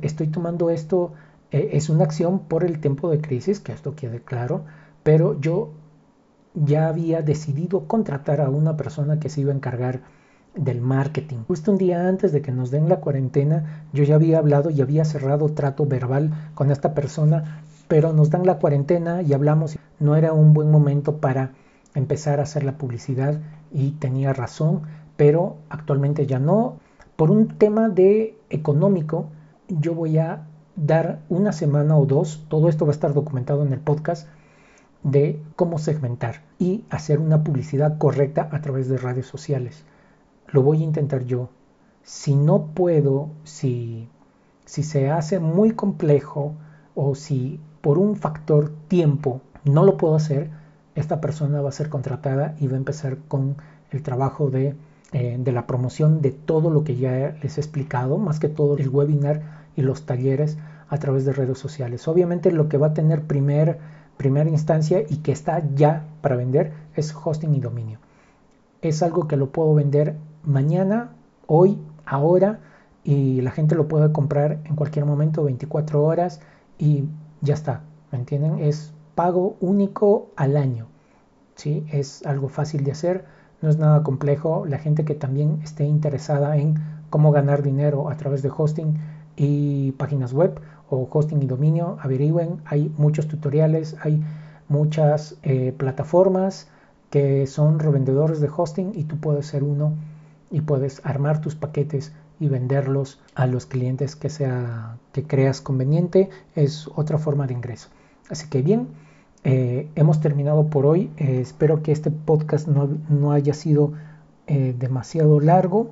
estoy 0.01 0.27
tomando 0.27 0.69
esto, 0.69 1.13
eh, 1.51 1.69
es 1.71 1.87
una 1.87 2.03
acción 2.03 2.39
por 2.39 2.65
el 2.65 2.81
tiempo 2.81 3.09
de 3.09 3.21
crisis, 3.21 3.61
que 3.61 3.71
esto 3.71 3.95
quede 3.95 4.19
claro, 4.19 4.65
pero 5.03 5.39
yo 5.39 5.71
ya 6.53 6.89
había 6.89 7.21
decidido 7.21 7.87
contratar 7.87 8.41
a 8.41 8.49
una 8.49 8.75
persona 8.75 9.21
que 9.21 9.29
se 9.29 9.39
iba 9.39 9.53
a 9.53 9.55
encargar 9.55 10.01
del 10.55 10.81
marketing. 10.81 11.37
Justo 11.47 11.71
un 11.71 11.77
día 11.77 12.07
antes 12.07 12.31
de 12.31 12.41
que 12.41 12.51
nos 12.51 12.71
den 12.71 12.89
la 12.89 12.99
cuarentena, 12.99 13.87
yo 13.93 14.03
ya 14.03 14.15
había 14.15 14.37
hablado 14.37 14.69
y 14.69 14.81
había 14.81 15.05
cerrado 15.05 15.49
trato 15.49 15.85
verbal 15.85 16.51
con 16.53 16.71
esta 16.71 16.93
persona, 16.93 17.63
pero 17.87 18.13
nos 18.13 18.29
dan 18.29 18.45
la 18.45 18.59
cuarentena 18.59 19.21
y 19.21 19.33
hablamos. 19.33 19.77
No 19.99 20.15
era 20.15 20.33
un 20.33 20.53
buen 20.53 20.69
momento 20.69 21.17
para 21.17 21.51
empezar 21.95 22.39
a 22.39 22.43
hacer 22.43 22.63
la 22.63 22.77
publicidad 22.77 23.39
y 23.71 23.91
tenía 23.91 24.33
razón, 24.33 24.83
pero 25.17 25.57
actualmente 25.69 26.25
ya 26.25 26.39
no. 26.39 26.77
Por 27.15 27.31
un 27.31 27.47
tema 27.57 27.89
de 27.89 28.37
económico, 28.49 29.27
yo 29.67 29.93
voy 29.93 30.17
a 30.17 30.47
dar 30.75 31.19
una 31.29 31.51
semana 31.51 31.97
o 31.97 32.05
dos, 32.05 32.45
todo 32.47 32.69
esto 32.69 32.85
va 32.85 32.91
a 32.91 32.95
estar 32.95 33.13
documentado 33.13 33.63
en 33.63 33.73
el 33.73 33.79
podcast, 33.79 34.27
de 35.03 35.39
cómo 35.55 35.79
segmentar 35.79 36.41
y 36.59 36.85
hacer 36.89 37.19
una 37.19 37.43
publicidad 37.43 37.97
correcta 37.97 38.47
a 38.51 38.61
través 38.61 38.87
de 38.87 38.97
redes 38.97 39.25
sociales. 39.25 39.83
Lo 40.47 40.61
voy 40.61 40.81
a 40.81 40.85
intentar 40.85 41.23
yo. 41.25 41.49
Si 42.03 42.35
no 42.35 42.67
puedo, 42.67 43.29
si, 43.43 44.07
si 44.65 44.83
se 44.83 45.09
hace 45.09 45.39
muy 45.39 45.71
complejo 45.71 46.53
o 46.95 47.15
si 47.15 47.59
por 47.81 47.97
un 47.97 48.15
factor 48.15 48.71
tiempo 48.87 49.41
no 49.65 49.83
lo 49.83 49.97
puedo 49.97 50.15
hacer, 50.15 50.49
esta 50.95 51.21
persona 51.21 51.61
va 51.61 51.69
a 51.69 51.73
ser 51.73 51.89
contratada 51.89 52.55
y 52.59 52.67
va 52.67 52.75
a 52.75 52.77
empezar 52.77 53.17
con 53.27 53.57
el 53.91 54.03
trabajo 54.03 54.49
de, 54.49 54.75
eh, 55.11 55.37
de, 55.39 55.51
la 55.51 55.65
promoción 55.67 56.21
de 56.21 56.31
todo 56.31 56.69
lo 56.69 56.83
que 56.83 56.97
ya 56.97 57.35
les 57.41 57.57
he 57.57 57.61
explicado, 57.61 58.17
más 58.17 58.39
que 58.39 58.49
todo 58.49 58.77
el 58.77 58.89
webinar 58.89 59.41
y 59.75 59.81
los 59.81 60.05
talleres 60.05 60.57
a 60.89 60.97
través 60.97 61.25
de 61.25 61.33
redes 61.33 61.57
sociales. 61.57 62.07
Obviamente 62.07 62.51
lo 62.51 62.69
que 62.69 62.77
va 62.77 62.87
a 62.87 62.93
tener 62.93 63.23
primer, 63.23 63.79
primera 64.17 64.49
instancia 64.49 65.01
y 65.07 65.17
que 65.17 65.31
está 65.31 65.63
ya 65.75 66.05
para 66.21 66.35
vender 66.35 66.73
es 66.95 67.13
hosting 67.15 67.55
y 67.55 67.59
dominio. 67.59 67.99
Es 68.81 69.01
algo 69.01 69.27
que 69.27 69.37
lo 69.37 69.51
puedo 69.51 69.73
vender 69.73 70.15
mañana, 70.43 71.11
hoy, 71.47 71.77
ahora 72.05 72.59
y 73.03 73.41
la 73.41 73.51
gente 73.51 73.75
lo 73.75 73.87
puede 73.87 74.11
comprar 74.11 74.59
en 74.65 74.75
cualquier 74.75 75.05
momento, 75.05 75.43
24 75.43 76.03
horas 76.03 76.41
y 76.77 77.05
ya 77.41 77.53
está, 77.53 77.81
¿me 78.11 78.19
entienden? 78.19 78.59
Es 78.59 78.93
pago 79.15 79.57
único 79.59 80.29
al 80.35 80.57
año. 80.57 80.87
¿sí? 81.55 81.85
Es 81.91 82.25
algo 82.25 82.49
fácil 82.49 82.83
de 82.83 82.91
hacer, 82.91 83.25
no 83.61 83.69
es 83.69 83.77
nada 83.77 84.03
complejo. 84.03 84.65
La 84.65 84.79
gente 84.79 85.05
que 85.05 85.15
también 85.15 85.59
esté 85.63 85.85
interesada 85.85 86.57
en 86.57 86.75
cómo 87.09 87.31
ganar 87.31 87.63
dinero 87.63 88.09
a 88.09 88.17
través 88.17 88.41
de 88.41 88.51
hosting 88.55 88.97
y 89.35 89.91
páginas 89.93 90.33
web 90.33 90.59
o 90.89 91.07
hosting 91.11 91.41
y 91.41 91.47
dominio, 91.47 91.97
averigüen. 92.01 92.61
Hay 92.65 92.93
muchos 92.97 93.27
tutoriales, 93.27 93.95
hay 94.01 94.23
muchas 94.69 95.37
eh, 95.43 95.73
plataformas 95.77 96.67
que 97.09 97.45
son 97.47 97.79
revendedores 97.79 98.41
de 98.41 98.49
hosting 98.55 98.91
y 98.95 99.03
tú 99.03 99.17
puedes 99.17 99.45
ser 99.45 99.63
uno 99.63 99.93
y 100.53 100.61
puedes 100.61 101.05
armar 101.05 101.41
tus 101.41 101.55
paquetes 101.55 102.13
y 102.39 102.47
venderlos 102.47 103.19
a 103.35 103.45
los 103.45 103.65
clientes 103.65 104.15
que 104.15 104.29
sea 104.29 104.97
que 105.11 105.23
creas 105.23 105.59
conveniente 105.59 106.29
es 106.55 106.87
otra 106.95 107.17
forma 107.17 107.45
de 107.47 107.55
ingreso 107.55 107.89
así 108.29 108.47
que 108.47 108.61
bien 108.61 108.87
eh, 109.45 109.89
hemos 109.95 110.21
terminado 110.21 110.67
por 110.67 110.85
hoy. 110.85 111.11
Eh, 111.17 111.39
espero 111.41 111.83
que 111.83 111.91
este 111.91 112.11
podcast 112.11 112.67
no, 112.67 113.31
haya 113.31 113.53
sido 113.53 113.93
eh, 114.47 114.73
demasiado 114.77 115.39
largo, 115.39 115.91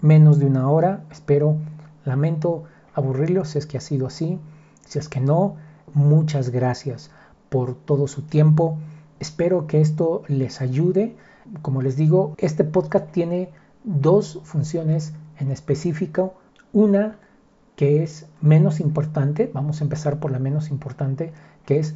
menos 0.00 0.38
de 0.38 0.46
una 0.46 0.70
hora. 0.70 1.04
Espero, 1.10 1.56
lamento 2.04 2.64
aburrirlo 2.94 3.44
si 3.44 3.58
es 3.58 3.66
que 3.66 3.78
ha 3.78 3.80
sido 3.80 4.06
así. 4.06 4.38
Si 4.86 4.98
es 4.98 5.08
que 5.08 5.20
no, 5.20 5.56
muchas 5.94 6.50
gracias 6.50 7.10
por 7.48 7.74
todo 7.74 8.06
su 8.06 8.22
tiempo. 8.22 8.78
Espero 9.18 9.66
que 9.66 9.80
esto 9.80 10.22
les 10.28 10.60
ayude. 10.60 11.16
Como 11.62 11.82
les 11.82 11.96
digo, 11.96 12.34
este 12.38 12.64
podcast 12.64 13.10
tiene 13.10 13.50
dos 13.86 14.40
funciones 14.44 15.14
en 15.38 15.50
específico. 15.50 16.34
Una 16.74 17.16
que 17.76 18.02
es 18.02 18.26
menos 18.42 18.80
importante, 18.80 19.50
vamos 19.52 19.80
a 19.80 19.84
empezar 19.84 20.18
por 20.18 20.30
la 20.30 20.38
menos 20.38 20.70
importante, 20.70 21.32
que 21.64 21.78
es 21.78 21.94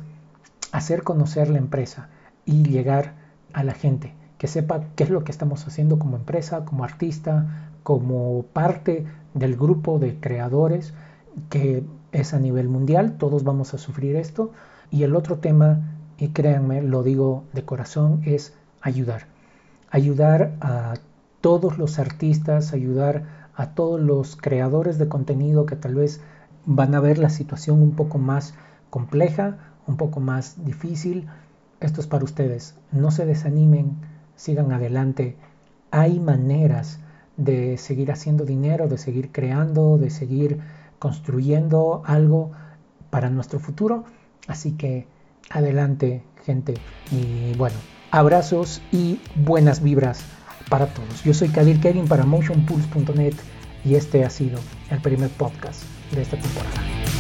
hacer 0.72 1.03
conocer 1.03 1.51
la 1.51 1.59
empresa 1.59 2.09
y 2.47 2.62
llegar 2.62 3.14
a 3.53 3.64
la 3.64 3.74
gente, 3.74 4.14
que 4.38 4.47
sepa 4.47 4.84
qué 4.95 5.05
es 5.05 5.11
lo 5.11 5.24
que 5.24 5.32
estamos 5.32 5.66
haciendo 5.66 5.99
como 5.99 6.16
empresa, 6.16 6.64
como 6.64 6.84
artista, 6.84 7.70
como 7.82 8.45
parte 8.53 9.07
del 9.34 9.57
grupo 9.57 9.99
de 9.99 10.18
creadores 10.20 10.95
que 11.49 11.84
es 12.12 12.34
a 12.34 12.38
nivel 12.38 12.68
mundial, 12.68 13.16
todos 13.18 13.45
vamos 13.45 13.74
a 13.74 13.78
sufrir 13.78 14.16
esto. 14.16 14.53
Y 14.91 15.05
el 15.05 15.14
otro 15.14 15.38
tema, 15.38 15.80
y 16.18 16.28
créanme, 16.28 16.82
lo 16.82 17.03
digo 17.03 17.45
de 17.53 17.64
corazón, 17.64 18.22
es 18.24 18.55
ayudar. 18.80 19.26
Ayudar 19.91 20.53
a 20.61 20.95
todos 21.41 21.78
los 21.78 21.99
artistas, 21.99 22.72
ayudar 22.72 23.51
a 23.55 23.74
todos 23.74 24.01
los 24.01 24.36
creadores 24.36 24.99
de 24.99 25.09
contenido 25.09 25.66
que 25.66 25.76
tal 25.76 25.95
vez 25.95 26.20
van 26.66 26.95
a 26.95 27.01
ver 27.01 27.18
la 27.18 27.30
situación 27.30 27.82
un 27.82 27.93
poco 27.93 28.18
más 28.18 28.55
compleja 28.91 29.59
un 29.91 29.97
poco 29.97 30.20
más 30.20 30.64
difícil, 30.64 31.28
esto 31.80 32.01
es 32.01 32.07
para 32.07 32.24
ustedes. 32.24 32.76
No 32.93 33.11
se 33.11 33.26
desanimen, 33.26 33.97
sigan 34.36 34.72
adelante. 34.72 35.36
Hay 35.91 36.20
maneras 36.20 37.01
de 37.36 37.76
seguir 37.76 38.12
haciendo 38.12 38.45
dinero, 38.45 38.88
de 38.88 38.99
seguir 38.99 39.32
creando, 39.32 39.99
de 39.99 40.11
seguir 40.11 40.61
construyendo 40.99 42.03
algo 42.05 42.53
para 43.11 43.30
nuestro 43.30 43.59
futuro. 43.59 44.05
Así 44.47 44.72
que 44.72 45.07
adelante, 45.51 46.22
gente. 46.45 46.74
Y 47.11 47.57
bueno, 47.57 47.76
abrazos 48.11 48.82
y 48.93 49.20
buenas 49.34 49.82
vibras 49.82 50.24
para 50.70 50.86
todos. 50.86 51.22
Yo 51.24 51.34
soy 51.34 51.50
Kadir 51.50 51.78
Kevin 51.80 52.08
para 52.08 52.24
motionpulse.net 52.24 53.34
y 53.84 53.96
este 53.96 54.24
ha 54.24 54.30
sido 54.30 54.58
el 54.90 55.00
primer 55.02 55.28
podcast 55.30 55.82
de 56.12 56.22
esta 56.22 56.38
temporada. 56.38 57.19